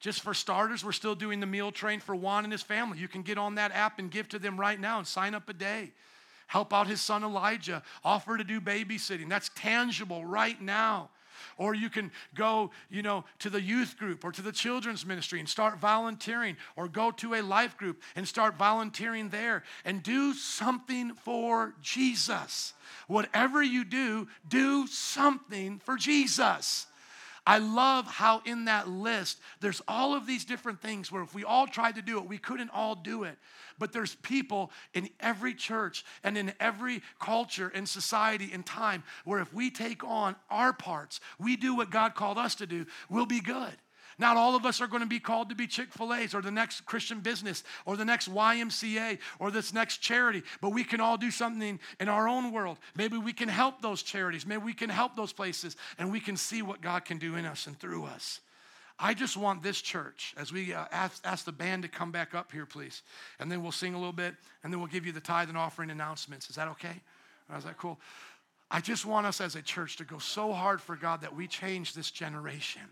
Just 0.00 0.22
for 0.22 0.34
starters, 0.34 0.84
we're 0.84 0.90
still 0.90 1.14
doing 1.14 1.38
the 1.38 1.46
meal 1.46 1.70
train 1.70 2.00
for 2.00 2.16
Juan 2.16 2.42
and 2.42 2.52
his 2.52 2.62
family. 2.62 2.98
You 2.98 3.06
can 3.06 3.22
get 3.22 3.38
on 3.38 3.54
that 3.54 3.70
app 3.70 4.00
and 4.00 4.10
give 4.10 4.28
to 4.30 4.38
them 4.38 4.58
right 4.58 4.80
now 4.80 4.98
and 4.98 5.06
sign 5.06 5.34
up 5.34 5.48
a 5.48 5.52
day. 5.52 5.92
Help 6.48 6.74
out 6.74 6.88
his 6.88 7.00
son 7.00 7.22
Elijah. 7.22 7.82
Offer 8.04 8.38
to 8.38 8.44
do 8.44 8.60
babysitting. 8.60 9.28
That's 9.28 9.50
tangible 9.54 10.24
right 10.24 10.60
now. 10.60 11.10
Or 11.56 11.74
you 11.74 11.90
can 11.90 12.10
go, 12.34 12.70
you 12.90 13.02
know, 13.02 13.24
to 13.40 13.50
the 13.50 13.60
youth 13.60 13.96
group 13.98 14.24
or 14.24 14.32
to 14.32 14.42
the 14.42 14.52
children's 14.52 15.06
ministry 15.06 15.40
and 15.40 15.48
start 15.48 15.78
volunteering, 15.78 16.56
or 16.76 16.88
go 16.88 17.10
to 17.12 17.34
a 17.34 17.42
life 17.42 17.76
group 17.76 18.02
and 18.16 18.26
start 18.26 18.56
volunteering 18.56 19.28
there 19.28 19.62
and 19.84 20.02
do 20.02 20.34
something 20.34 21.14
for 21.14 21.74
Jesus. 21.82 22.74
Whatever 23.06 23.62
you 23.62 23.84
do, 23.84 24.28
do 24.48 24.86
something 24.86 25.78
for 25.78 25.96
Jesus. 25.96 26.86
I 27.46 27.58
love 27.58 28.06
how 28.06 28.40
in 28.44 28.66
that 28.66 28.88
list 28.88 29.40
there's 29.60 29.82
all 29.88 30.14
of 30.14 30.26
these 30.26 30.44
different 30.44 30.80
things 30.80 31.10
where 31.10 31.22
if 31.22 31.34
we 31.34 31.42
all 31.42 31.66
tried 31.66 31.96
to 31.96 32.02
do 32.02 32.18
it, 32.18 32.28
we 32.28 32.38
couldn't 32.38 32.70
all 32.70 32.94
do 32.94 33.24
it. 33.24 33.36
But 33.78 33.92
there's 33.92 34.14
people 34.16 34.70
in 34.94 35.10
every 35.18 35.54
church 35.54 36.04
and 36.22 36.38
in 36.38 36.52
every 36.60 37.02
culture 37.18 37.72
and 37.74 37.88
society 37.88 38.50
and 38.52 38.64
time 38.64 39.02
where 39.24 39.40
if 39.40 39.52
we 39.52 39.70
take 39.70 40.04
on 40.04 40.36
our 40.50 40.72
parts, 40.72 41.20
we 41.38 41.56
do 41.56 41.74
what 41.74 41.90
God 41.90 42.14
called 42.14 42.38
us 42.38 42.54
to 42.56 42.66
do, 42.66 42.86
we'll 43.10 43.26
be 43.26 43.40
good. 43.40 43.74
Not 44.22 44.36
all 44.36 44.54
of 44.54 44.64
us 44.64 44.80
are 44.80 44.86
going 44.86 45.02
to 45.02 45.08
be 45.08 45.18
called 45.18 45.48
to 45.48 45.56
be 45.56 45.66
Chick 45.66 45.92
fil 45.92 46.14
A's 46.14 46.32
or 46.32 46.42
the 46.42 46.50
next 46.52 46.82
Christian 46.82 47.18
business 47.18 47.64
or 47.84 47.96
the 47.96 48.04
next 48.04 48.32
YMCA 48.32 49.18
or 49.40 49.50
this 49.50 49.74
next 49.74 49.98
charity, 49.98 50.44
but 50.60 50.70
we 50.70 50.84
can 50.84 51.00
all 51.00 51.16
do 51.16 51.32
something 51.32 51.80
in 51.98 52.08
our 52.08 52.28
own 52.28 52.52
world. 52.52 52.78
Maybe 52.94 53.18
we 53.18 53.32
can 53.32 53.48
help 53.48 53.82
those 53.82 54.00
charities. 54.00 54.46
Maybe 54.46 54.62
we 54.62 54.74
can 54.74 54.90
help 54.90 55.16
those 55.16 55.32
places 55.32 55.74
and 55.98 56.12
we 56.12 56.20
can 56.20 56.36
see 56.36 56.62
what 56.62 56.80
God 56.80 57.04
can 57.04 57.18
do 57.18 57.34
in 57.34 57.44
us 57.44 57.66
and 57.66 57.76
through 57.76 58.04
us. 58.04 58.38
I 58.96 59.12
just 59.12 59.36
want 59.36 59.60
this 59.60 59.82
church, 59.82 60.34
as 60.36 60.52
we 60.52 60.72
uh, 60.72 60.84
ask, 60.92 61.20
ask 61.26 61.44
the 61.44 61.50
band 61.50 61.82
to 61.82 61.88
come 61.88 62.12
back 62.12 62.32
up 62.32 62.52
here, 62.52 62.64
please, 62.64 63.02
and 63.40 63.50
then 63.50 63.60
we'll 63.60 63.72
sing 63.72 63.94
a 63.94 63.98
little 63.98 64.12
bit 64.12 64.36
and 64.62 64.72
then 64.72 64.78
we'll 64.78 64.88
give 64.88 65.04
you 65.04 65.10
the 65.10 65.20
tithe 65.20 65.48
and 65.48 65.58
offering 65.58 65.90
announcements. 65.90 66.48
Is 66.48 66.54
that 66.54 66.68
okay? 66.68 67.00
Is 67.58 67.64
that 67.64 67.76
cool? 67.76 67.98
I 68.70 68.80
just 68.80 69.04
want 69.04 69.26
us 69.26 69.40
as 69.40 69.56
a 69.56 69.62
church 69.62 69.96
to 69.96 70.04
go 70.04 70.18
so 70.18 70.52
hard 70.52 70.80
for 70.80 70.94
God 70.94 71.22
that 71.22 71.34
we 71.34 71.48
change 71.48 71.92
this 71.92 72.12
generation. 72.12 72.82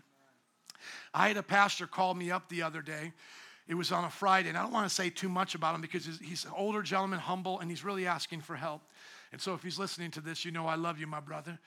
I 1.13 1.27
had 1.27 1.37
a 1.37 1.43
pastor 1.43 1.87
call 1.87 2.13
me 2.13 2.31
up 2.31 2.49
the 2.49 2.61
other 2.63 2.81
day. 2.81 3.13
It 3.67 3.75
was 3.75 3.91
on 3.91 4.03
a 4.03 4.09
Friday, 4.09 4.49
and 4.49 4.57
I 4.57 4.63
don't 4.63 4.73
want 4.73 4.89
to 4.89 4.93
say 4.93 5.09
too 5.09 5.29
much 5.29 5.55
about 5.55 5.75
him 5.75 5.81
because 5.81 6.05
he's 6.21 6.45
an 6.45 6.51
older 6.55 6.81
gentleman, 6.81 7.19
humble, 7.19 7.59
and 7.59 7.69
he's 7.69 7.83
really 7.83 8.05
asking 8.05 8.41
for 8.41 8.55
help. 8.55 8.81
And 9.31 9.39
so 9.39 9.53
if 9.53 9.63
he's 9.63 9.79
listening 9.79 10.11
to 10.11 10.21
this, 10.21 10.43
you 10.43 10.51
know 10.51 10.67
I 10.67 10.75
love 10.75 10.99
you, 10.99 11.07
my 11.07 11.19
brother. 11.19 11.57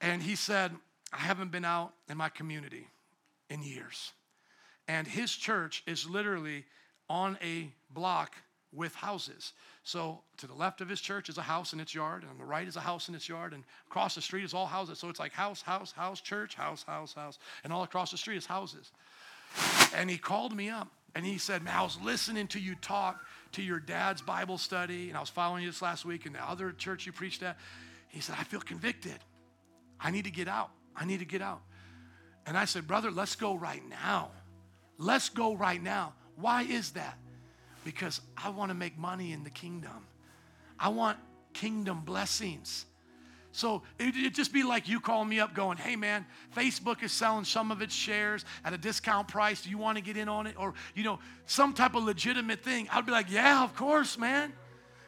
And 0.00 0.22
he 0.22 0.36
said, 0.36 0.72
I 1.12 1.18
haven't 1.18 1.50
been 1.50 1.64
out 1.64 1.92
in 2.08 2.16
my 2.16 2.28
community 2.28 2.88
in 3.50 3.62
years. 3.62 4.12
And 4.88 5.06
his 5.06 5.32
church 5.32 5.82
is 5.86 6.08
literally 6.08 6.64
on 7.08 7.38
a 7.42 7.70
block 7.90 8.36
with 8.72 8.94
houses. 8.94 9.52
So 9.86 10.18
to 10.38 10.48
the 10.48 10.52
left 10.52 10.80
of 10.80 10.88
his 10.88 11.00
church 11.00 11.28
is 11.28 11.38
a 11.38 11.42
house 11.42 11.72
in 11.72 11.78
its 11.78 11.94
yard, 11.94 12.22
and 12.22 12.32
on 12.32 12.38
the 12.38 12.44
right 12.44 12.66
is 12.66 12.74
a 12.74 12.80
house 12.80 13.08
in 13.08 13.14
its 13.14 13.28
yard, 13.28 13.52
and 13.52 13.62
across 13.86 14.16
the 14.16 14.20
street 14.20 14.42
is 14.42 14.52
all 14.52 14.66
houses. 14.66 14.98
So 14.98 15.08
it's 15.08 15.20
like 15.20 15.32
house, 15.32 15.62
house, 15.62 15.92
house, 15.92 16.20
church, 16.20 16.56
house, 16.56 16.82
house, 16.82 17.14
house, 17.14 17.38
and 17.62 17.72
all 17.72 17.84
across 17.84 18.10
the 18.10 18.16
street 18.16 18.36
is 18.36 18.46
houses. 18.46 18.90
And 19.94 20.10
he 20.10 20.18
called 20.18 20.56
me 20.56 20.70
up 20.70 20.88
and 21.14 21.24
he 21.24 21.38
said, 21.38 21.62
Man, 21.62 21.72
I 21.72 21.84
was 21.84 22.00
listening 22.02 22.48
to 22.48 22.58
you 22.58 22.74
talk 22.74 23.24
to 23.52 23.62
your 23.62 23.78
dad's 23.78 24.20
Bible 24.20 24.58
study, 24.58 25.06
and 25.06 25.16
I 25.16 25.20
was 25.20 25.30
following 25.30 25.62
you 25.62 25.68
this 25.68 25.80
last 25.80 26.04
week 26.04 26.26
in 26.26 26.32
the 26.32 26.42
other 26.42 26.72
church 26.72 27.06
you 27.06 27.12
preached 27.12 27.44
at. 27.44 27.56
He 28.08 28.20
said, 28.20 28.34
I 28.40 28.42
feel 28.42 28.60
convicted. 28.60 29.20
I 30.00 30.10
need 30.10 30.24
to 30.24 30.32
get 30.32 30.48
out. 30.48 30.70
I 30.96 31.04
need 31.04 31.20
to 31.20 31.24
get 31.24 31.42
out. 31.42 31.60
And 32.44 32.58
I 32.58 32.64
said, 32.64 32.88
Brother, 32.88 33.12
let's 33.12 33.36
go 33.36 33.54
right 33.54 33.88
now. 33.88 34.30
Let's 34.98 35.28
go 35.28 35.54
right 35.54 35.80
now. 35.80 36.14
Why 36.34 36.62
is 36.62 36.90
that? 36.92 37.16
Because 37.86 38.20
I 38.36 38.50
want 38.50 38.70
to 38.70 38.74
make 38.74 38.98
money 38.98 39.30
in 39.32 39.44
the 39.44 39.50
kingdom. 39.50 40.04
I 40.76 40.88
want 40.88 41.18
kingdom 41.52 42.00
blessings. 42.00 42.84
So 43.52 43.82
it'd 44.00 44.34
just 44.34 44.52
be 44.52 44.64
like 44.64 44.88
you 44.88 44.98
calling 44.98 45.28
me 45.28 45.38
up 45.38 45.54
going, 45.54 45.78
hey 45.78 45.94
man, 45.94 46.26
Facebook 46.54 47.04
is 47.04 47.12
selling 47.12 47.44
some 47.44 47.70
of 47.70 47.82
its 47.82 47.94
shares 47.94 48.44
at 48.64 48.72
a 48.72 48.76
discount 48.76 49.28
price. 49.28 49.62
Do 49.62 49.70
you 49.70 49.78
want 49.78 49.98
to 49.98 50.02
get 50.02 50.16
in 50.16 50.28
on 50.28 50.48
it? 50.48 50.56
Or, 50.58 50.74
you 50.96 51.04
know, 51.04 51.20
some 51.46 51.72
type 51.72 51.94
of 51.94 52.02
legitimate 52.02 52.64
thing. 52.64 52.88
I'd 52.90 53.06
be 53.06 53.12
like, 53.12 53.30
yeah, 53.30 53.62
of 53.62 53.76
course, 53.76 54.18
man. 54.18 54.52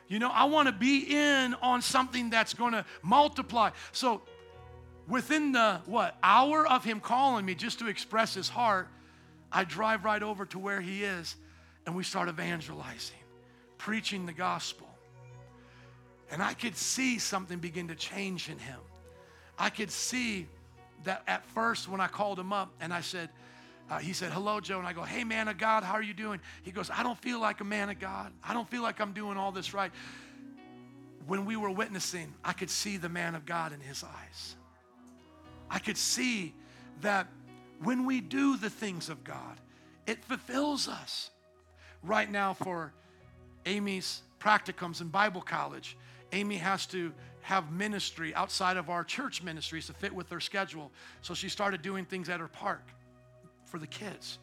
You 0.06 0.20
know, 0.20 0.30
I 0.30 0.44
want 0.44 0.68
to 0.68 0.72
be 0.72 1.00
in 1.00 1.54
on 1.54 1.82
something 1.82 2.30
that's 2.30 2.54
going 2.54 2.74
to 2.74 2.84
multiply. 3.02 3.70
So 3.90 4.22
within 5.08 5.50
the, 5.50 5.80
what, 5.86 6.16
hour 6.22 6.64
of 6.64 6.84
him 6.84 7.00
calling 7.00 7.44
me 7.44 7.56
just 7.56 7.80
to 7.80 7.88
express 7.88 8.34
his 8.34 8.48
heart, 8.48 8.86
I 9.50 9.64
drive 9.64 10.04
right 10.04 10.22
over 10.22 10.46
to 10.46 10.60
where 10.60 10.80
he 10.80 11.02
is 11.02 11.34
and 11.88 11.96
we 11.96 12.04
start 12.04 12.28
evangelizing, 12.28 13.16
preaching 13.78 14.26
the 14.26 14.32
gospel. 14.34 14.86
And 16.30 16.42
I 16.42 16.52
could 16.52 16.76
see 16.76 17.18
something 17.18 17.60
begin 17.60 17.88
to 17.88 17.94
change 17.94 18.50
in 18.50 18.58
him. 18.58 18.78
I 19.58 19.70
could 19.70 19.90
see 19.90 20.48
that 21.04 21.22
at 21.26 21.46
first 21.46 21.88
when 21.88 21.98
I 21.98 22.06
called 22.06 22.38
him 22.38 22.52
up 22.52 22.74
and 22.82 22.92
I 22.92 23.00
said, 23.00 23.30
uh, 23.88 24.00
he 24.00 24.12
said, 24.12 24.32
Hello, 24.32 24.60
Joe. 24.60 24.78
And 24.78 24.86
I 24.86 24.92
go, 24.92 25.00
Hey, 25.00 25.24
man 25.24 25.48
of 25.48 25.56
God, 25.56 25.82
how 25.82 25.94
are 25.94 26.02
you 26.02 26.12
doing? 26.12 26.42
He 26.62 26.72
goes, 26.72 26.90
I 26.90 27.02
don't 27.02 27.18
feel 27.22 27.40
like 27.40 27.62
a 27.62 27.64
man 27.64 27.88
of 27.88 27.98
God. 27.98 28.34
I 28.44 28.52
don't 28.52 28.68
feel 28.68 28.82
like 28.82 29.00
I'm 29.00 29.14
doing 29.14 29.38
all 29.38 29.50
this 29.50 29.72
right. 29.72 29.90
When 31.26 31.46
we 31.46 31.56
were 31.56 31.70
witnessing, 31.70 32.34
I 32.44 32.52
could 32.52 32.68
see 32.68 32.98
the 32.98 33.08
man 33.08 33.34
of 33.34 33.46
God 33.46 33.72
in 33.72 33.80
his 33.80 34.04
eyes. 34.04 34.56
I 35.70 35.78
could 35.78 35.96
see 35.96 36.52
that 37.00 37.28
when 37.82 38.04
we 38.04 38.20
do 38.20 38.58
the 38.58 38.68
things 38.68 39.08
of 39.08 39.24
God, 39.24 39.58
it 40.06 40.22
fulfills 40.22 40.86
us 40.86 41.30
right 42.02 42.30
now 42.30 42.54
for 42.54 42.92
Amy's 43.66 44.22
practicums 44.40 45.00
in 45.00 45.08
Bible 45.08 45.40
college. 45.40 45.96
Amy 46.32 46.56
has 46.56 46.86
to 46.86 47.12
have 47.42 47.72
ministry 47.72 48.34
outside 48.34 48.76
of 48.76 48.90
our 48.90 49.02
church 49.02 49.42
ministries 49.42 49.86
to 49.86 49.92
fit 49.92 50.14
with 50.14 50.28
her 50.30 50.40
schedule. 50.40 50.90
So 51.22 51.34
she 51.34 51.48
started 51.48 51.82
doing 51.82 52.04
things 52.04 52.28
at 52.28 52.40
her 52.40 52.48
park 52.48 52.82
for 53.64 53.78
the 53.78 53.86
kids. 53.86 54.38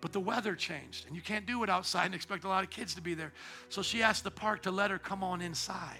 But 0.00 0.12
the 0.12 0.20
weather 0.20 0.54
changed, 0.54 1.06
and 1.06 1.16
you 1.16 1.22
can't 1.22 1.46
do 1.46 1.62
it 1.64 1.70
outside 1.70 2.06
and 2.06 2.14
expect 2.14 2.44
a 2.44 2.48
lot 2.48 2.62
of 2.62 2.70
kids 2.70 2.94
to 2.94 3.00
be 3.00 3.14
there. 3.14 3.32
So 3.68 3.82
she 3.82 4.02
asked 4.02 4.24
the 4.24 4.30
park 4.30 4.62
to 4.62 4.70
let 4.70 4.90
her 4.90 4.98
come 4.98 5.22
on 5.24 5.40
inside. 5.40 5.98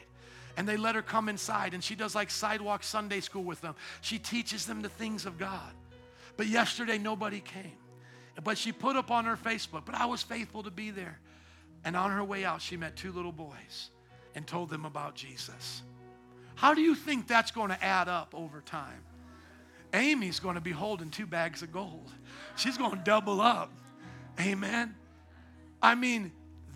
And 0.56 0.66
they 0.66 0.76
let 0.76 0.94
her 0.94 1.02
come 1.02 1.28
inside, 1.28 1.74
and 1.74 1.84
she 1.84 1.94
does 1.94 2.14
like 2.14 2.30
sidewalk 2.30 2.82
Sunday 2.82 3.20
school 3.20 3.44
with 3.44 3.60
them. 3.60 3.74
She 4.00 4.18
teaches 4.18 4.64
them 4.64 4.80
the 4.80 4.88
things 4.88 5.26
of 5.26 5.38
God. 5.38 5.72
But 6.36 6.46
yesterday, 6.46 6.98
nobody 6.98 7.40
came. 7.40 7.72
But 8.42 8.58
she 8.58 8.72
put 8.72 8.96
up 8.96 9.10
on 9.10 9.24
her 9.24 9.36
Facebook, 9.36 9.84
but 9.84 9.94
I 9.94 10.06
was 10.06 10.22
faithful 10.22 10.62
to 10.62 10.70
be 10.70 10.90
there. 10.90 11.18
And 11.84 11.96
on 11.96 12.10
her 12.10 12.24
way 12.24 12.44
out, 12.44 12.60
she 12.60 12.76
met 12.76 12.96
two 12.96 13.12
little 13.12 13.32
boys 13.32 13.90
and 14.34 14.46
told 14.46 14.70
them 14.70 14.84
about 14.84 15.14
Jesus. 15.14 15.82
How 16.54 16.74
do 16.74 16.80
you 16.80 16.94
think 16.94 17.26
that's 17.26 17.50
going 17.50 17.70
to 17.70 17.84
add 17.84 18.08
up 18.08 18.34
over 18.34 18.60
time? 18.60 19.02
Amy's 19.94 20.40
going 20.40 20.56
to 20.56 20.60
be 20.60 20.72
holding 20.72 21.10
two 21.10 21.26
bags 21.26 21.62
of 21.62 21.72
gold. 21.72 22.10
She's 22.56 22.76
going 22.76 22.92
to 22.92 23.04
double 23.04 23.40
up. 23.40 23.72
Amen. 24.40 24.94
I 25.80 25.94
mean, 25.94 26.32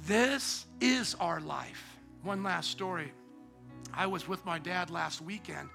this 0.07 0.67
is 0.81 1.15
our 1.17 1.41
life. 1.41 1.99
One 2.23 2.43
last 2.43 2.71
story. 2.71 3.13
I 3.93 4.07
was 4.07 4.29
with 4.29 4.45
my 4.45 4.59
dad 4.59 4.91
last 4.91 5.21
weekend 5.21 5.69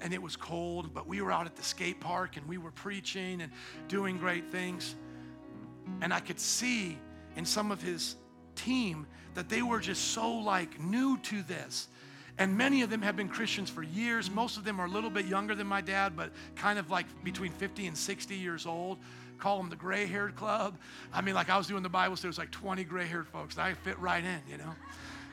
and 0.00 0.12
it 0.12 0.22
was 0.22 0.36
cold, 0.36 0.92
but 0.92 1.06
we 1.06 1.20
were 1.20 1.30
out 1.30 1.46
at 1.46 1.56
the 1.56 1.62
skate 1.62 2.00
park 2.00 2.36
and 2.36 2.46
we 2.48 2.58
were 2.58 2.70
preaching 2.70 3.40
and 3.40 3.52
doing 3.88 4.18
great 4.18 4.50
things. 4.50 4.96
And 6.00 6.12
I 6.12 6.20
could 6.20 6.40
see 6.40 6.98
in 7.36 7.44
some 7.44 7.70
of 7.70 7.82
his 7.82 8.16
team 8.54 9.06
that 9.34 9.48
they 9.48 9.62
were 9.62 9.80
just 9.80 10.12
so 10.12 10.30
like 10.32 10.80
new 10.80 11.18
to 11.18 11.42
this. 11.42 11.88
And 12.38 12.56
many 12.56 12.82
of 12.82 12.90
them 12.90 13.02
have 13.02 13.16
been 13.16 13.28
Christians 13.28 13.70
for 13.70 13.82
years. 13.82 14.30
Most 14.30 14.56
of 14.56 14.64
them 14.64 14.80
are 14.80 14.86
a 14.86 14.90
little 14.90 15.10
bit 15.10 15.26
younger 15.26 15.54
than 15.54 15.66
my 15.66 15.80
dad, 15.80 16.16
but 16.16 16.32
kind 16.56 16.78
of 16.78 16.90
like 16.90 17.06
between 17.22 17.52
50 17.52 17.86
and 17.86 17.96
60 17.96 18.34
years 18.34 18.66
old. 18.66 18.98
Call 19.38 19.58
them 19.58 19.68
the 19.68 19.76
gray 19.76 20.06
haired 20.06 20.34
club. 20.36 20.76
I 21.12 21.20
mean, 21.20 21.34
like 21.34 21.50
I 21.50 21.58
was 21.58 21.66
doing 21.66 21.82
the 21.82 21.88
Bible, 21.88 22.16
so 22.16 22.22
there 22.22 22.28
was 22.28 22.38
like 22.38 22.50
20 22.50 22.82
gray 22.84 23.06
haired 23.06 23.28
folks. 23.28 23.58
I 23.58 23.74
fit 23.74 23.98
right 23.98 24.24
in, 24.24 24.40
you 24.50 24.58
know. 24.58 24.74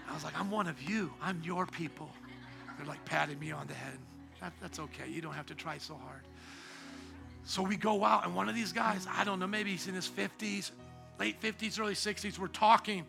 I 0.09 0.13
was 0.13 0.23
like, 0.23 0.37
I'm 0.39 0.51
one 0.51 0.67
of 0.67 0.81
you. 0.81 1.11
I'm 1.21 1.41
your 1.43 1.65
people. 1.65 2.09
They're 2.77 2.85
like 2.85 3.03
patting 3.05 3.39
me 3.39 3.51
on 3.51 3.67
the 3.67 3.73
head. 3.73 3.97
That, 4.41 4.53
that's 4.61 4.79
okay. 4.79 5.07
You 5.07 5.21
don't 5.21 5.33
have 5.33 5.45
to 5.47 5.55
try 5.55 5.77
so 5.77 5.95
hard. 5.95 6.21
So 7.43 7.61
we 7.61 7.75
go 7.75 8.05
out, 8.05 8.25
and 8.25 8.35
one 8.35 8.49
of 8.49 8.55
these 8.55 8.71
guys, 8.71 9.07
I 9.11 9.23
don't 9.23 9.39
know, 9.39 9.47
maybe 9.47 9.71
he's 9.71 9.87
in 9.87 9.95
his 9.95 10.07
50s, 10.07 10.71
late 11.19 11.41
50s, 11.41 11.79
early 11.79 11.95
60s, 11.95 12.37
we're 12.37 12.47
talking. 12.47 13.05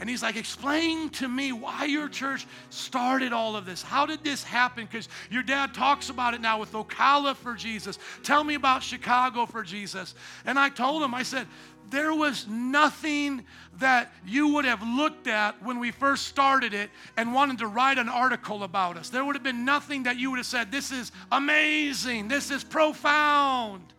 And 0.00 0.08
he's 0.08 0.22
like, 0.22 0.36
explain 0.36 1.10
to 1.10 1.26
me 1.26 1.50
why 1.50 1.86
your 1.86 2.08
church 2.08 2.46
started 2.70 3.32
all 3.32 3.56
of 3.56 3.66
this. 3.66 3.82
How 3.82 4.06
did 4.06 4.22
this 4.22 4.44
happen? 4.44 4.86
Because 4.86 5.08
your 5.28 5.42
dad 5.42 5.74
talks 5.74 6.08
about 6.08 6.34
it 6.34 6.40
now 6.40 6.60
with 6.60 6.72
Ocala 6.72 7.34
for 7.34 7.54
Jesus. 7.54 7.98
Tell 8.22 8.44
me 8.44 8.54
about 8.54 8.82
Chicago 8.84 9.44
for 9.44 9.64
Jesus. 9.64 10.14
And 10.46 10.56
I 10.56 10.68
told 10.68 11.02
him, 11.02 11.14
I 11.14 11.24
said, 11.24 11.48
there 11.90 12.14
was 12.14 12.46
nothing 12.46 13.44
that 13.78 14.12
you 14.26 14.48
would 14.54 14.64
have 14.64 14.82
looked 14.82 15.26
at 15.26 15.62
when 15.62 15.78
we 15.78 15.90
first 15.90 16.26
started 16.26 16.74
it 16.74 16.90
and 17.16 17.32
wanted 17.32 17.58
to 17.58 17.66
write 17.66 17.98
an 17.98 18.08
article 18.08 18.64
about 18.64 18.96
us. 18.96 19.08
There 19.08 19.24
would 19.24 19.36
have 19.36 19.42
been 19.42 19.64
nothing 19.64 20.02
that 20.04 20.16
you 20.18 20.30
would 20.30 20.38
have 20.38 20.46
said, 20.46 20.70
This 20.72 20.90
is 20.90 21.12
amazing, 21.30 22.28
this 22.28 22.50
is 22.50 22.64
profound. 22.64 23.92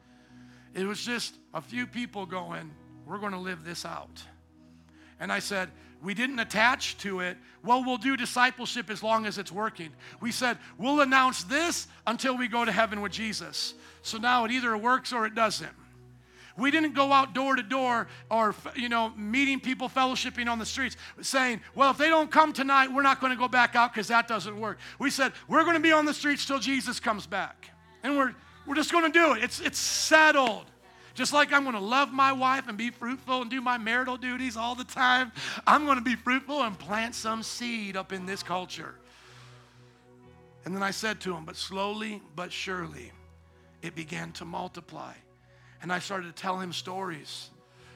It 0.74 0.86
was 0.86 1.02
just 1.02 1.36
a 1.54 1.62
few 1.62 1.88
people 1.88 2.26
going, 2.26 2.72
We're 3.06 3.18
going 3.18 3.34
to 3.34 3.40
live 3.40 3.64
this 3.64 3.86
out. 3.86 4.24
And 5.20 5.32
I 5.32 5.40
said, 5.40 5.70
we 6.02 6.14
didn't 6.14 6.40
attach 6.40 6.98
to 7.00 7.20
it, 7.20 7.38
well, 7.64 7.84
we'll 7.84 7.98
do 7.98 8.16
discipleship 8.16 8.90
as 8.90 9.04
long 9.04 9.26
as 9.26 9.38
it's 9.38 9.52
working. 9.52 9.90
We 10.22 10.32
said, 10.32 10.58
we'll 10.78 11.02
announce 11.02 11.44
this 11.44 11.88
until 12.08 12.38
we 12.38 12.48
go 12.48 12.64
to 12.64 12.72
heaven 12.72 13.02
with 13.02 13.12
Jesus. 13.12 13.74
So 14.02 14.18
now 14.18 14.46
it 14.46 14.52
either 14.52 14.78
works 14.78 15.12
or 15.12 15.26
it 15.26 15.36
doesn't. 15.36 15.74
We 16.60 16.72
didn't 16.72 16.94
go 16.94 17.12
out 17.12 17.34
door 17.34 17.56
to 17.56 17.64
door 17.64 18.08
or, 18.30 18.54
you 18.76 18.90
know, 18.90 19.14
meeting 19.16 19.60
people, 19.60 19.90
fellowshipping 19.90 20.48
on 20.48 20.60
the 20.60 20.66
streets, 20.66 20.98
saying, 21.22 21.62
well, 21.74 21.92
if 21.92 21.98
they 21.98 22.10
don't 22.10 22.30
come 22.30 22.54
tonight, 22.54 22.92
we're 22.92 23.02
not 23.02 23.22
going 23.22 23.32
to 23.32 23.40
go 23.40 23.48
back 23.48 23.76
out 23.76 23.94
because 23.94 24.10
that 24.10 24.28
doesn't 24.28 24.60
work. 24.60 24.78
We 25.00 25.10
said, 25.10 25.32
we're 25.48 25.64
going 25.64 25.76
to 25.76 25.82
be 25.82 25.92
on 25.92 26.06
the 26.06 26.14
streets 26.14 26.46
till 26.46 26.60
Jesus 26.60 27.00
comes 27.00 27.26
back. 27.26 27.70
And 28.04 28.18
we're, 28.18 28.36
we're 28.68 28.76
just 28.76 28.92
going 28.92 29.12
to 29.12 29.12
do 29.12 29.34
it. 29.34 29.44
It's, 29.44 29.60
it's 29.60 29.80
settled. 29.80 30.66
Just 31.16 31.34
like 31.34 31.52
I'm 31.52 31.64
going 31.64 31.76
to 31.76 31.82
love 31.82 32.14
my 32.14 32.32
wife 32.32 32.68
and 32.68 32.78
be 32.78 32.92
fruitful 32.92 33.42
and 33.42 33.52
do 33.52 33.62
my 33.62 33.78
marital 33.78 34.16
duties 34.16 34.56
all 34.56 34.76
the 34.76 34.84
time, 34.84 35.32
I'm 35.66 35.86
going 35.86 35.98
to 35.98 36.04
be 36.04 36.16
fruitful 36.16 36.62
and 36.62 36.78
plant 36.78 37.16
some 37.16 37.44
seed 37.44 37.98
up 37.98 38.14
in 38.14 38.26
this 38.26 38.44
culture. 38.44 38.96
And 40.66 40.76
then 40.76 40.84
I 40.84 40.92
said 40.92 41.20
to 41.22 41.34
him, 41.34 41.46
but 41.46 41.56
slowly 41.56 42.22
but 42.36 42.52
surely, 42.52 43.12
it 43.82 43.96
began 43.96 44.32
to 44.34 44.46
multiply. 44.46 45.14
And 45.82 45.92
I 45.92 46.00
started 46.00 46.36
to 46.36 46.42
tell 46.42 46.60
him 46.60 46.74
stories 46.74 47.50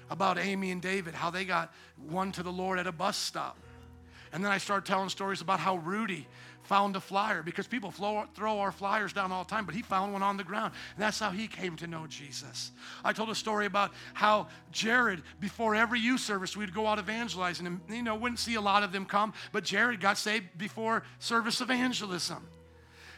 about 0.10 0.38
Amy 0.38 0.72
and 0.72 0.82
David, 0.82 1.14
how 1.14 1.30
they 1.30 1.46
got 1.46 1.74
one 2.10 2.32
to 2.34 2.44
the 2.44 2.52
Lord 2.52 2.80
at 2.80 2.88
a 2.88 2.92
bus 2.92 3.18
stop. 3.18 3.58
And 4.32 4.44
then 4.44 4.52
I 4.52 4.58
started 4.58 4.86
telling 4.88 5.10
stories 5.10 5.42
about 5.42 5.60
how 5.60 5.78
Rudy 5.78 6.28
found 6.64 6.96
a 6.96 7.00
flyer 7.00 7.44
because 7.44 7.68
people 7.68 7.92
flow, 7.92 8.26
throw 8.34 8.60
our 8.60 8.72
flyers 8.72 9.14
down 9.14 9.32
all 9.32 9.44
the 9.44 9.50
time, 9.50 9.66
but 9.66 9.76
he 9.76 9.82
found 9.82 10.14
one 10.14 10.24
on 10.24 10.38
the 10.38 10.44
ground. 10.44 10.74
And 10.96 11.04
that's 11.04 11.20
how 11.20 11.30
he 11.30 11.48
came 11.48 11.76
to 11.78 11.88
know 11.88 12.08
Jesus. 12.08 12.72
I 13.04 13.14
told 13.14 13.30
a 13.30 13.36
story 13.36 13.66
about 13.66 13.92
how 14.14 14.48
Jared, 14.72 15.22
before 15.40 15.76
every 15.76 16.00
youth 16.00 16.22
service, 16.22 16.58
we'd 16.58 16.74
go 16.74 16.88
out 16.88 17.00
evangelizing. 17.00 17.68
And, 17.68 17.82
you 17.90 18.02
know, 18.02 18.16
wouldn't 18.16 18.40
see 18.40 18.56
a 18.56 18.62
lot 18.62 18.82
of 18.82 18.92
them 18.92 19.06
come, 19.06 19.34
but 19.52 19.64
Jared 19.64 20.00
got 20.00 20.18
saved 20.18 20.58
before 20.58 21.04
service 21.20 21.62
evangelism. 21.62 22.48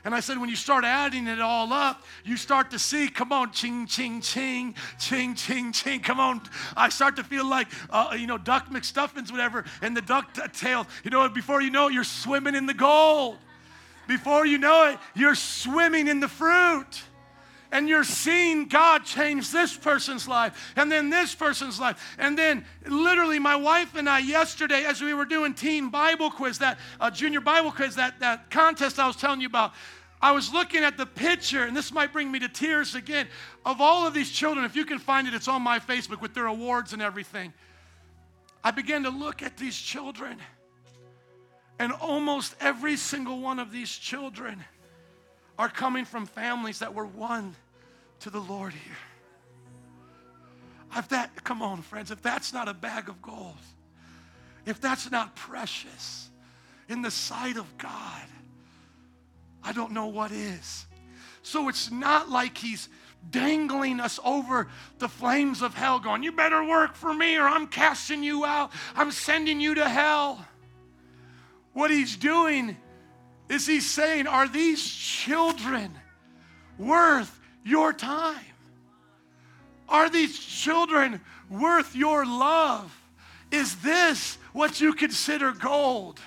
And 0.06 0.14
I 0.14 0.20
said, 0.20 0.38
when 0.38 0.50
you 0.50 0.56
start 0.56 0.86
adding 0.86 1.26
it 1.26 1.42
all 1.42 1.74
up, 1.74 2.04
you 2.24 2.38
start 2.38 2.70
to 2.72 2.80
see, 2.80 3.10
come 3.10 3.32
on, 3.32 3.52
ching, 3.52 3.88
ching, 3.88 4.22
ching, 4.22 4.76
ching, 5.00 5.34
ching, 5.34 5.72
ching, 5.72 6.00
come 6.00 6.20
on. 6.20 6.42
I 6.78 6.90
start 6.90 7.16
to 7.16 7.24
feel 7.24 7.46
like, 7.50 7.68
uh, 7.90 8.16
you 8.18 8.28
know, 8.28 8.38
Duck 8.38 8.70
McStuffins, 8.70 9.32
whatever, 9.32 9.66
and 9.82 9.98
the 9.98 10.04
duck 10.04 10.32
t- 10.36 10.42
tail. 10.54 10.86
You 11.04 11.10
know, 11.10 11.28
before 11.28 11.60
you 11.60 11.72
know 11.72 11.88
it, 11.88 11.94
you're 11.94 12.04
swimming 12.04 12.54
in 12.54 12.68
the 12.68 12.74
gold. 12.76 13.38
Before 14.08 14.46
you 14.46 14.60
know 14.60 14.92
it, 14.92 15.00
you're 15.16 15.34
swimming 15.34 16.08
in 16.08 16.20
the 16.20 16.28
fruit 16.28 17.02
and 17.76 17.90
you're 17.90 18.06
seeing 18.06 18.68
God 18.68 19.04
change 19.04 19.52
this 19.52 19.76
person's 19.76 20.28
life 20.30 20.74
and 20.78 20.90
then 20.90 21.10
this 21.10 21.36
person's 21.36 21.78
life. 21.78 22.16
And 22.18 22.38
then, 22.38 22.66
literally, 22.88 23.38
my 23.38 23.58
wife 23.58 23.96
and 23.96 24.08
I, 24.08 24.20
yesterday, 24.20 24.86
as 24.86 25.02
we 25.02 25.14
were 25.14 25.26
doing 25.26 25.54
teen 25.54 25.90
Bible 25.90 26.32
quiz, 26.32 26.60
that 26.60 26.80
uh, 27.02 27.12
junior 27.12 27.42
Bible 27.42 27.72
quiz, 27.72 27.96
that, 27.96 28.20
that 28.22 28.50
contest 28.50 28.98
I 28.98 29.08
was 29.08 29.18
telling 29.18 29.42
you 29.42 29.48
about, 29.48 29.74
I 30.22 30.32
was 30.32 30.52
looking 30.52 30.84
at 30.84 30.98
the 30.98 31.06
picture, 31.06 31.64
and 31.64 31.76
this 31.76 31.92
might 31.92 32.12
bring 32.12 32.32
me 32.32 32.40
to 32.40 32.50
tears 32.50 32.96
again, 32.96 33.28
of 33.66 33.82
all 33.82 34.08
of 34.08 34.14
these 34.14 34.32
children. 34.32 34.66
If 34.66 34.76
you 34.76 34.86
can 34.86 34.98
find 34.98 35.28
it, 35.28 35.34
it's 35.34 35.48
on 35.48 35.62
my 35.62 35.80
Facebook 35.80 36.22
with 36.22 36.34
their 36.34 36.48
awards 36.48 36.94
and 36.94 37.02
everything. 37.02 37.54
I 38.64 38.72
began 38.72 39.04
to 39.04 39.10
look 39.10 39.44
at 39.44 39.58
these 39.58 39.76
children, 39.76 40.40
and 41.78 41.92
almost 41.92 42.56
every 42.60 42.96
single 42.96 43.40
one 43.40 43.60
of 43.60 43.72
these 43.72 43.92
children 43.92 44.64
are 45.60 45.70
coming 45.70 46.06
from 46.06 46.26
families 46.26 46.80
that 46.80 46.94
were 46.94 47.06
won 47.06 47.56
to 48.22 48.30
the 48.30 48.40
Lord 48.40 48.74
here. 48.74 48.98
If 50.98 51.10
that, 51.10 51.44
come 51.44 51.62
on, 51.62 51.82
friends, 51.82 52.10
if 52.10 52.22
that's 52.22 52.54
not 52.54 52.68
a 52.68 52.74
bag 52.74 53.10
of 53.10 53.22
gold, 53.22 53.58
if 54.66 54.82
that's 54.82 55.12
not 55.12 55.36
precious 55.36 56.30
in 56.90 57.02
the 57.02 57.12
sight 57.12 57.58
of 57.58 57.78
God, 57.78 58.24
I 59.66 59.74
don't 59.74 59.92
know 59.92 60.06
what 60.06 60.32
is. 60.32 60.86
So 61.42 61.68
it's 61.70 61.92
not 61.92 62.30
like 62.30 62.58
he's 62.58 62.88
dangling 63.32 64.00
us 64.00 64.20
over 64.24 64.68
the 65.00 65.10
flames 65.10 65.62
of 65.62 65.74
hell, 65.74 66.00
going, 66.00 66.24
You 66.24 66.32
better 66.32 66.64
work 66.64 66.96
for 66.96 67.14
me 67.14 67.36
or 67.36 67.48
I'm 67.48 67.68
casting 67.68 68.24
you 68.24 68.46
out. 68.46 68.72
I'm 68.96 69.12
sending 69.12 69.60
you 69.60 69.76
to 69.76 69.90
hell. 69.90 70.46
What 71.74 71.92
he's 71.92 72.16
doing 72.16 72.78
is 73.50 73.66
he's 73.66 73.90
saying, 73.90 74.28
Are 74.28 74.48
these 74.48 74.88
children 74.88 75.92
worth 76.78 77.40
your 77.64 77.92
time? 77.92 78.46
Are 79.90 80.10
these 80.10 80.38
children 80.38 81.22
worth 81.50 81.96
your 81.96 82.26
love? 82.26 82.96
Is 83.52 83.76
this 83.78 84.38
what 84.54 84.82
you 84.82 84.94
consider 84.94 85.52
gold? 85.52 86.20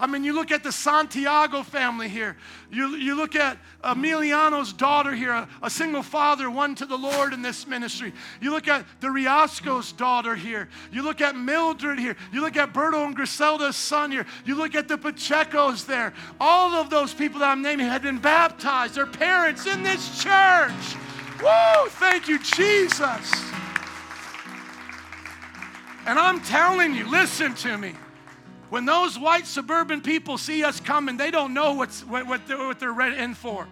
I 0.00 0.06
mean, 0.06 0.24
you 0.24 0.32
look 0.32 0.50
at 0.50 0.64
the 0.64 0.72
Santiago 0.72 1.62
family 1.62 2.08
here. 2.08 2.34
You, 2.72 2.96
you 2.96 3.14
look 3.14 3.36
at 3.36 3.58
Emiliano's 3.84 4.72
daughter 4.72 5.14
here, 5.14 5.32
a, 5.32 5.46
a 5.62 5.68
single 5.68 6.02
father, 6.02 6.50
one 6.50 6.74
to 6.76 6.86
the 6.86 6.96
Lord 6.96 7.34
in 7.34 7.42
this 7.42 7.66
ministry. 7.66 8.14
You 8.40 8.50
look 8.50 8.66
at 8.66 8.86
the 9.00 9.08
Riasco's 9.08 9.92
daughter 9.92 10.34
here. 10.34 10.70
You 10.90 11.02
look 11.02 11.20
at 11.20 11.36
Mildred 11.36 11.98
here. 11.98 12.16
You 12.32 12.40
look 12.40 12.56
at 12.56 12.72
Berto 12.72 13.04
and 13.04 13.14
Griselda's 13.14 13.76
son 13.76 14.10
here. 14.10 14.24
You 14.46 14.54
look 14.54 14.74
at 14.74 14.88
the 14.88 14.96
Pachecos 14.96 15.84
there. 15.84 16.14
All 16.40 16.72
of 16.72 16.88
those 16.88 17.12
people 17.12 17.40
that 17.40 17.50
I'm 17.50 17.60
naming 17.60 17.86
had 17.86 18.00
been 18.00 18.18
baptized, 18.18 18.94
their 18.94 19.06
parents 19.06 19.66
in 19.66 19.82
this 19.82 20.22
church. 20.22 20.96
Woo! 21.42 21.88
Thank 21.90 22.26
you, 22.26 22.38
Jesus. 22.38 23.52
And 26.06 26.18
I'm 26.18 26.40
telling 26.40 26.94
you, 26.94 27.06
listen 27.06 27.54
to 27.56 27.76
me. 27.76 27.92
When 28.70 28.86
those 28.86 29.18
white 29.18 29.46
suburban 29.46 30.00
people 30.00 30.38
see 30.38 30.64
us 30.64 30.80
coming, 30.80 31.16
they 31.16 31.30
don't 31.30 31.52
know 31.52 31.74
what's, 31.74 32.04
what, 32.04 32.26
what, 32.26 32.46
they're, 32.46 32.58
what 32.58 32.80
they're 32.80 33.00
in 33.12 33.34
for. 33.34 33.66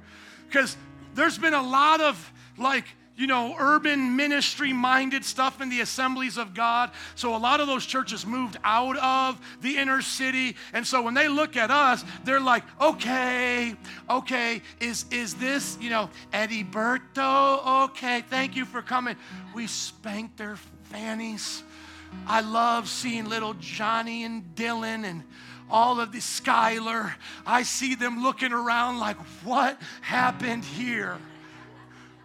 Because 0.46 0.76
there's 1.14 1.38
been 1.38 1.54
a 1.54 1.62
lot 1.62 2.00
of 2.00 2.32
like, 2.58 2.84
you 3.16 3.26
know, 3.26 3.56
urban 3.58 4.14
ministry 4.14 4.72
minded 4.72 5.24
stuff 5.24 5.60
in 5.60 5.68
the 5.68 5.80
assemblies 5.80 6.36
of 6.36 6.54
God. 6.54 6.90
So 7.16 7.34
a 7.34 7.38
lot 7.38 7.60
of 7.60 7.66
those 7.66 7.84
churches 7.84 8.24
moved 8.24 8.56
out 8.62 8.96
of 8.96 9.40
the 9.60 9.76
inner 9.76 10.02
city. 10.02 10.54
And 10.72 10.86
so 10.86 11.02
when 11.02 11.14
they 11.14 11.28
look 11.28 11.56
at 11.56 11.70
us, 11.70 12.04
they're 12.24 12.40
like, 12.40 12.62
okay, 12.80 13.74
okay, 14.08 14.62
is, 14.80 15.04
is 15.10 15.34
this, 15.34 15.76
you 15.80 15.90
know, 15.90 16.10
Eddie 16.32 16.64
Berto? 16.64 17.84
Okay, 17.86 18.22
thank 18.30 18.54
you 18.54 18.64
for 18.64 18.82
coming. 18.82 19.16
We 19.52 19.66
spanked 19.66 20.36
their 20.36 20.56
fannies. 20.84 21.64
I 22.26 22.40
love 22.40 22.88
seeing 22.88 23.28
little 23.28 23.54
Johnny 23.54 24.24
and 24.24 24.44
Dylan 24.54 25.04
and 25.04 25.24
all 25.70 26.00
of 26.00 26.12
the 26.12 26.18
Skylar. 26.18 27.14
I 27.46 27.62
see 27.62 27.94
them 27.94 28.22
looking 28.22 28.52
around 28.52 28.98
like, 28.98 29.16
what 29.44 29.80
happened 30.02 30.64
here? 30.64 31.18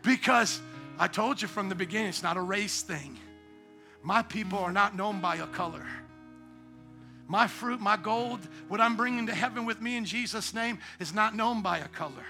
Because 0.02 0.62
I 1.00 1.08
told 1.08 1.42
you 1.42 1.48
from 1.48 1.70
the 1.70 1.76
beginning, 1.76 2.10
it's 2.10 2.24
not 2.24 2.38
a 2.38 2.42
race 2.42 2.82
thing. 2.82 3.18
My 4.02 4.22
people 4.22 4.60
are 4.60 4.72
not 4.72 4.96
known 4.96 5.22
by 5.22 5.38
a 5.38 5.48
color. 5.48 5.86
My 7.28 7.48
fruit, 7.48 7.80
my 7.80 7.96
gold, 7.96 8.40
what 8.68 8.82
I'm 8.82 8.98
bringing 8.98 9.28
to 9.28 9.34
heaven 9.34 9.66
with 9.66 9.82
me 9.82 9.96
in 9.96 10.04
Jesus' 10.04 10.54
name 10.54 10.80
is 11.00 11.14
not 11.14 11.36
known 11.36 11.62
by 11.62 11.80
a 11.80 11.88
color. 11.88 12.26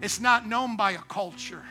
It's 0.00 0.18
not 0.18 0.48
known 0.48 0.76
by 0.76 0.92
a 0.92 0.98
culture 0.98 1.62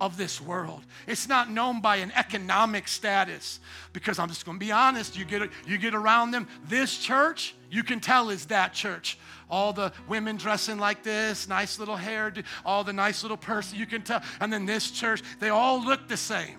of 0.00 0.16
this 0.16 0.40
world. 0.40 0.82
It's 1.06 1.28
not 1.28 1.50
known 1.50 1.80
by 1.80 1.96
an 1.96 2.12
economic 2.14 2.88
status 2.88 3.60
because 3.92 4.18
I'm 4.18 4.28
just 4.28 4.44
going 4.44 4.58
to 4.58 4.64
be 4.64 4.72
honest, 4.72 5.16
you 5.16 5.24
get 5.24 5.50
you 5.66 5.78
get 5.78 5.94
around 5.94 6.30
them, 6.30 6.48
this 6.66 6.96
church, 6.96 7.54
you 7.70 7.82
can 7.82 8.00
tell 8.00 8.30
is 8.30 8.46
that 8.46 8.72
church. 8.72 9.18
All 9.50 9.72
the 9.72 9.92
women 10.08 10.36
dressing 10.36 10.78
like 10.78 11.02
this, 11.02 11.48
nice 11.48 11.78
little 11.78 11.96
hair, 11.96 12.32
all 12.64 12.84
the 12.84 12.92
nice 12.92 13.22
little 13.22 13.36
person, 13.36 13.78
you 13.78 13.86
can 13.86 14.02
tell. 14.02 14.22
And 14.40 14.52
then 14.52 14.66
this 14.66 14.90
church, 14.90 15.22
they 15.40 15.48
all 15.48 15.82
look 15.82 16.08
the 16.08 16.16
same. 16.16 16.58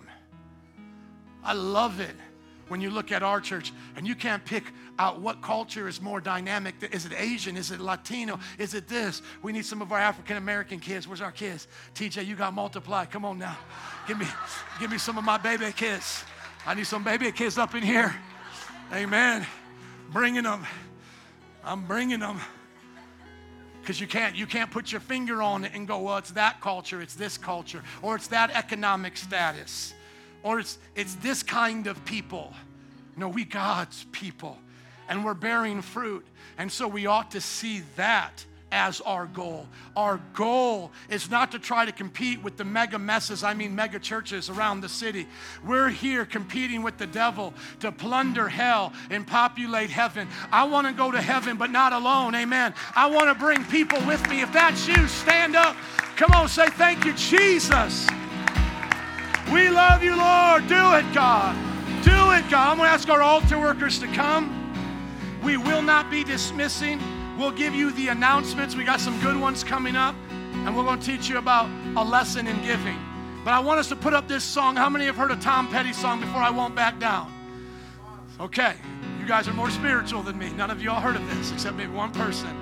I 1.43 1.53
love 1.53 1.99
it 1.99 2.15
when 2.69 2.79
you 2.79 2.89
look 2.89 3.11
at 3.11 3.23
our 3.23 3.41
church 3.41 3.73
and 3.95 4.07
you 4.07 4.15
can't 4.15 4.43
pick 4.45 4.63
out 4.97 5.19
what 5.19 5.41
culture 5.41 5.87
is 5.87 6.01
more 6.01 6.21
dynamic. 6.21 6.75
Is 6.91 7.05
it 7.05 7.13
Asian? 7.17 7.57
Is 7.57 7.71
it 7.71 7.79
Latino? 7.79 8.39
Is 8.57 8.73
it 8.73 8.87
this? 8.87 9.21
We 9.41 9.51
need 9.51 9.65
some 9.65 9.81
of 9.81 9.91
our 9.91 9.99
African 9.99 10.37
American 10.37 10.79
kids. 10.79 11.07
Where's 11.07 11.21
our 11.21 11.31
kids? 11.31 11.67
TJ, 11.95 12.25
you 12.25 12.35
got 12.35 12.53
multiply. 12.53 13.05
Come 13.05 13.25
on 13.25 13.37
now. 13.37 13.57
Give 14.07 14.17
me, 14.17 14.27
give 14.79 14.91
me 14.91 14.97
some 14.97 15.17
of 15.17 15.23
my 15.23 15.37
baby 15.37 15.71
kids. 15.71 16.23
I 16.65 16.73
need 16.73 16.87
some 16.87 17.03
baby 17.03 17.31
kids 17.31 17.57
up 17.57 17.75
in 17.75 17.83
here. 17.83 18.15
Amen. 18.93 19.45
Bringing 20.11 20.43
them. 20.43 20.65
I'm 21.63 21.85
bringing 21.85 22.19
them. 22.19 22.39
Because 23.81 23.99
you 23.99 24.07
can't, 24.07 24.35
you 24.35 24.45
can't 24.45 24.69
put 24.69 24.91
your 24.91 25.01
finger 25.01 25.41
on 25.41 25.65
it 25.65 25.71
and 25.73 25.87
go, 25.87 25.99
well, 25.99 26.17
it's 26.17 26.31
that 26.31 26.61
culture, 26.61 27.01
it's 27.01 27.15
this 27.15 27.37
culture, 27.37 27.81
or 28.01 28.15
it's 28.15 28.27
that 28.27 28.51
economic 28.51 29.17
status 29.17 29.93
or 30.43 30.59
it's, 30.59 30.77
it's 30.95 31.15
this 31.15 31.43
kind 31.43 31.87
of 31.87 32.03
people. 32.05 32.53
No, 33.15 33.27
we 33.27 33.43
God's 33.43 34.05
people, 34.11 34.57
and 35.07 35.25
we're 35.25 35.33
bearing 35.33 35.81
fruit. 35.81 36.25
And 36.57 36.71
so 36.71 36.87
we 36.87 37.05
ought 37.05 37.31
to 37.31 37.41
see 37.41 37.83
that 37.95 38.45
as 38.71 39.01
our 39.01 39.25
goal. 39.25 39.67
Our 39.95 40.21
goal 40.33 40.91
is 41.09 41.29
not 41.29 41.51
to 41.51 41.59
try 41.59 41.85
to 41.85 41.91
compete 41.91 42.43
with 42.43 42.57
the 42.57 42.63
mega 42.63 42.99
messes, 42.99 43.43
I 43.43 43.53
mean 43.53 43.75
mega 43.75 43.99
churches 43.99 44.49
around 44.49 44.81
the 44.81 44.89
city. 44.89 45.27
We're 45.65 45.89
here 45.89 46.25
competing 46.25 46.83
with 46.83 46.97
the 46.97 47.07
devil 47.07 47.53
to 47.79 47.91
plunder 47.91 48.47
hell 48.47 48.93
and 49.09 49.25
populate 49.25 49.89
heaven. 49.89 50.27
I 50.51 50.65
want 50.65 50.87
to 50.87 50.93
go 50.93 51.11
to 51.11 51.21
heaven, 51.21 51.57
but 51.57 51.71
not 51.71 51.93
alone. 51.93 52.35
Amen. 52.35 52.73
I 52.95 53.07
want 53.07 53.29
to 53.29 53.35
bring 53.35 53.63
people 53.65 53.99
with 54.05 54.27
me. 54.29 54.41
If 54.41 54.53
that's 54.53 54.87
you, 54.87 55.07
stand 55.07 55.55
up. 55.55 55.75
Come 56.15 56.31
on, 56.31 56.47
say 56.47 56.67
thank 56.69 57.05
you, 57.05 57.13
Jesus. 57.13 58.07
We 59.53 59.69
love 59.69 60.03
you, 60.03 60.15
Lord. 60.15 60.67
Do 60.67 60.93
it, 60.93 61.13
God. 61.13 61.55
Do 62.03 62.31
it, 62.31 62.49
God. 62.49 62.71
I'm 62.71 62.77
going 62.77 62.87
to 62.87 62.93
ask 62.93 63.09
our 63.09 63.21
altar 63.21 63.59
workers 63.59 63.99
to 63.99 64.07
come. 64.07 64.55
We 65.43 65.57
will 65.57 65.81
not 65.81 66.11
be 66.11 66.23
dismissing. 66.23 67.01
We'll 67.37 67.51
give 67.51 67.73
you 67.73 67.91
the 67.91 68.09
announcements. 68.09 68.75
We 68.75 68.83
got 68.83 68.99
some 68.99 69.19
good 69.21 69.39
ones 69.39 69.63
coming 69.63 69.95
up, 69.95 70.15
and 70.31 70.75
we're 70.75 70.83
going 70.83 70.99
to 70.99 71.05
teach 71.05 71.29
you 71.29 71.37
about 71.37 71.69
a 71.95 72.03
lesson 72.03 72.47
in 72.47 72.61
giving. 72.61 72.97
But 73.45 73.53
I 73.53 73.59
want 73.59 73.79
us 73.79 73.87
to 73.89 73.95
put 73.95 74.13
up 74.13 74.27
this 74.27 74.43
song. 74.43 74.75
How 74.75 74.89
many 74.89 75.05
have 75.05 75.15
heard 75.15 75.31
a 75.31 75.37
Tom 75.37 75.67
Petty 75.69 75.93
song 75.93 76.19
before 76.19 76.41
I 76.41 76.49
won't 76.49 76.75
back 76.75 76.99
down? 76.99 77.33
Okay, 78.39 78.75
you 79.19 79.25
guys 79.25 79.47
are 79.47 79.53
more 79.53 79.69
spiritual 79.69 80.21
than 80.21 80.37
me. 80.37 80.49
None 80.49 80.69
of 80.69 80.81
you 80.81 80.91
all 80.91 81.01
heard 81.01 81.15
of 81.15 81.27
this 81.35 81.51
except 81.51 81.75
maybe 81.75 81.91
one 81.91 82.11
person. 82.11 82.55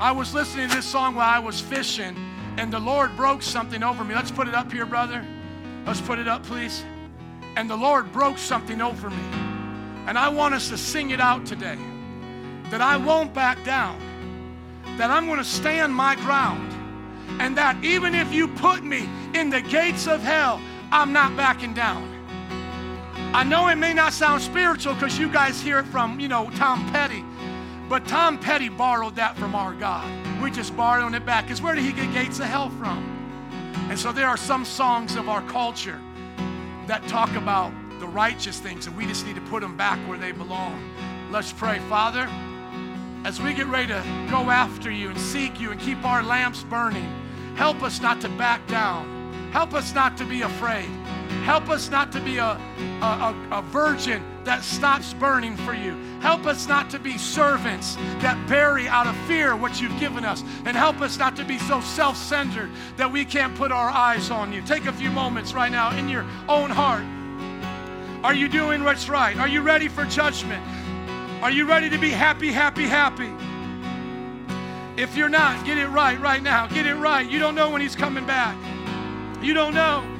I 0.00 0.12
was 0.12 0.32
listening 0.32 0.70
to 0.70 0.76
this 0.76 0.86
song 0.86 1.14
while 1.14 1.28
I 1.28 1.38
was 1.38 1.60
fishing, 1.60 2.16
and 2.56 2.72
the 2.72 2.78
Lord 2.78 3.16
broke 3.16 3.42
something 3.42 3.82
over 3.82 4.04
me. 4.04 4.14
Let's 4.14 4.30
put 4.30 4.48
it 4.48 4.54
up 4.54 4.72
here, 4.72 4.86
brother. 4.86 5.24
Let's 5.86 6.00
put 6.00 6.18
it 6.18 6.28
up, 6.28 6.42
please. 6.44 6.84
And 7.56 7.68
the 7.68 7.76
Lord 7.76 8.12
broke 8.12 8.38
something 8.38 8.80
over 8.80 9.10
me. 9.10 9.24
And 10.06 10.18
I 10.18 10.28
want 10.28 10.54
us 10.54 10.68
to 10.70 10.78
sing 10.78 11.10
it 11.10 11.20
out 11.20 11.46
today 11.46 11.78
that 12.70 12.80
I 12.80 12.96
won't 12.96 13.34
back 13.34 13.64
down, 13.64 14.00
that 14.96 15.10
I'm 15.10 15.26
going 15.26 15.38
to 15.38 15.44
stand 15.44 15.94
my 15.94 16.14
ground, 16.16 16.72
and 17.40 17.56
that 17.56 17.82
even 17.84 18.14
if 18.14 18.32
you 18.32 18.48
put 18.48 18.84
me 18.84 19.08
in 19.34 19.50
the 19.50 19.60
gates 19.60 20.06
of 20.06 20.22
hell, 20.22 20.60
I'm 20.92 21.12
not 21.12 21.36
backing 21.36 21.74
down. 21.74 22.08
I 23.32 23.44
know 23.44 23.68
it 23.68 23.76
may 23.76 23.94
not 23.94 24.12
sound 24.12 24.42
spiritual 24.42 24.94
because 24.94 25.18
you 25.18 25.28
guys 25.28 25.60
hear 25.60 25.78
it 25.78 25.86
from, 25.86 26.18
you 26.18 26.28
know, 26.28 26.50
Tom 26.50 26.90
Petty, 26.90 27.24
but 27.88 28.06
Tom 28.06 28.38
Petty 28.38 28.68
borrowed 28.68 29.16
that 29.16 29.36
from 29.36 29.54
our 29.54 29.74
God. 29.74 30.29
We're 30.40 30.50
just 30.50 30.76
borrowing 30.76 31.14
it 31.14 31.26
back 31.26 31.44
because 31.44 31.60
where 31.60 31.74
did 31.74 31.84
he 31.84 31.92
get 31.92 32.12
gates 32.12 32.38
of 32.40 32.46
hell 32.46 32.70
from? 32.70 33.16
And 33.90 33.98
so 33.98 34.12
there 34.12 34.28
are 34.28 34.36
some 34.36 34.64
songs 34.64 35.16
of 35.16 35.28
our 35.28 35.42
culture 35.42 36.00
that 36.86 37.06
talk 37.08 37.34
about 37.34 37.72
the 37.98 38.06
righteous 38.06 38.58
things, 38.58 38.86
and 38.86 38.96
we 38.96 39.06
just 39.06 39.26
need 39.26 39.34
to 39.34 39.40
put 39.42 39.60
them 39.60 39.76
back 39.76 39.98
where 40.08 40.18
they 40.18 40.32
belong. 40.32 40.82
Let's 41.30 41.52
pray. 41.52 41.78
Father, 41.88 42.28
as 43.24 43.40
we 43.40 43.52
get 43.52 43.66
ready 43.66 43.88
to 43.88 44.02
go 44.30 44.50
after 44.50 44.90
you 44.90 45.10
and 45.10 45.18
seek 45.18 45.60
you 45.60 45.70
and 45.72 45.80
keep 45.80 46.04
our 46.04 46.22
lamps 46.22 46.62
burning, 46.64 47.12
help 47.56 47.82
us 47.82 48.00
not 48.00 48.20
to 48.22 48.28
back 48.30 48.66
down. 48.66 49.50
Help 49.52 49.74
us 49.74 49.92
not 49.94 50.16
to 50.16 50.24
be 50.24 50.42
afraid. 50.42 50.88
Help 51.44 51.68
us 51.68 51.90
not 51.90 52.12
to 52.12 52.20
be 52.20 52.38
a, 52.38 52.60
a, 53.02 53.48
a, 53.50 53.62
virgin 53.62 54.24
that 54.50 54.64
stops 54.64 55.14
burning 55.14 55.56
for 55.58 55.74
you. 55.74 55.96
Help 56.20 56.44
us 56.44 56.66
not 56.66 56.90
to 56.90 56.98
be 56.98 57.16
servants 57.16 57.94
that 58.18 58.36
bury 58.48 58.88
out 58.88 59.06
of 59.06 59.16
fear 59.28 59.54
what 59.54 59.80
you've 59.80 59.96
given 60.00 60.24
us. 60.24 60.42
And 60.64 60.76
help 60.76 61.00
us 61.00 61.16
not 61.16 61.36
to 61.36 61.44
be 61.44 61.56
so 61.56 61.80
self 61.80 62.16
centered 62.16 62.68
that 62.96 63.12
we 63.12 63.24
can't 63.24 63.54
put 63.54 63.70
our 63.70 63.88
eyes 63.88 64.28
on 64.28 64.52
you. 64.52 64.60
Take 64.62 64.86
a 64.86 64.92
few 64.92 65.08
moments 65.12 65.54
right 65.54 65.70
now 65.70 65.96
in 65.96 66.08
your 66.08 66.26
own 66.48 66.68
heart. 66.68 67.04
Are 68.24 68.34
you 68.34 68.48
doing 68.48 68.82
what's 68.82 69.08
right? 69.08 69.36
Are 69.36 69.46
you 69.46 69.60
ready 69.60 69.86
for 69.86 70.04
judgment? 70.06 70.64
Are 71.44 71.52
you 71.52 71.64
ready 71.64 71.88
to 71.88 71.98
be 71.98 72.10
happy, 72.10 72.50
happy, 72.50 72.88
happy? 72.88 73.30
If 75.00 75.16
you're 75.16 75.28
not, 75.28 75.64
get 75.64 75.78
it 75.78 75.86
right 75.86 76.20
right 76.20 76.42
now. 76.42 76.66
Get 76.66 76.86
it 76.86 76.96
right. 76.96 77.30
You 77.30 77.38
don't 77.38 77.54
know 77.54 77.70
when 77.70 77.82
He's 77.82 77.94
coming 77.94 78.26
back. 78.26 78.56
You 79.40 79.54
don't 79.54 79.74
know. 79.74 80.19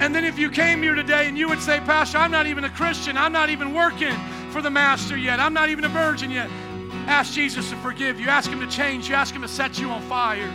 And 0.00 0.14
then 0.14 0.24
if 0.24 0.38
you 0.38 0.50
came 0.50 0.82
here 0.82 0.94
today 0.94 1.26
and 1.26 1.36
you 1.36 1.48
would 1.48 1.60
say, 1.60 1.80
Pastor, 1.80 2.18
I'm 2.18 2.30
not 2.30 2.46
even 2.46 2.64
a 2.64 2.70
Christian, 2.70 3.18
I'm 3.18 3.32
not 3.32 3.50
even 3.50 3.74
working 3.74 4.14
for 4.50 4.62
the 4.62 4.70
Master 4.70 5.16
yet, 5.16 5.40
I'm 5.40 5.52
not 5.52 5.68
even 5.68 5.84
a 5.84 5.88
virgin 5.88 6.30
yet, 6.30 6.48
ask 7.06 7.32
Jesus 7.32 7.70
to 7.70 7.76
forgive 7.76 8.20
you. 8.20 8.28
Ask 8.28 8.50
Him 8.50 8.60
to 8.60 8.66
change 8.66 9.08
you. 9.08 9.14
Ask 9.14 9.34
Him 9.34 9.42
to 9.42 9.48
set 9.48 9.78
you 9.78 9.90
on 9.90 10.02
fire. 10.02 10.50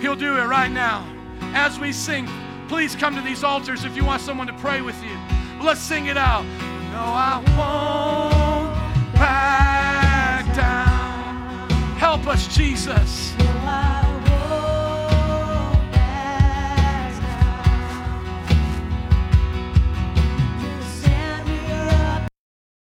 He'll 0.00 0.16
do 0.16 0.36
it 0.36 0.44
right 0.44 0.70
now. 0.70 1.06
As 1.54 1.78
we 1.78 1.92
sing, 1.92 2.28
please 2.68 2.94
come 2.94 3.14
to 3.16 3.22
these 3.22 3.42
altars 3.44 3.84
if 3.84 3.96
you 3.96 4.04
want 4.04 4.22
someone 4.22 4.46
to 4.46 4.52
pray 4.54 4.80
with 4.82 5.02
you. 5.02 5.16
Let's 5.62 5.80
sing 5.80 6.06
it 6.06 6.16
out. 6.16 6.44
No, 6.92 6.98
I 6.98 7.36
won't 7.56 9.14
back 9.14 10.44
down. 10.56 11.70
Help 11.98 12.26
us, 12.26 12.46
Jesus. 12.48 13.34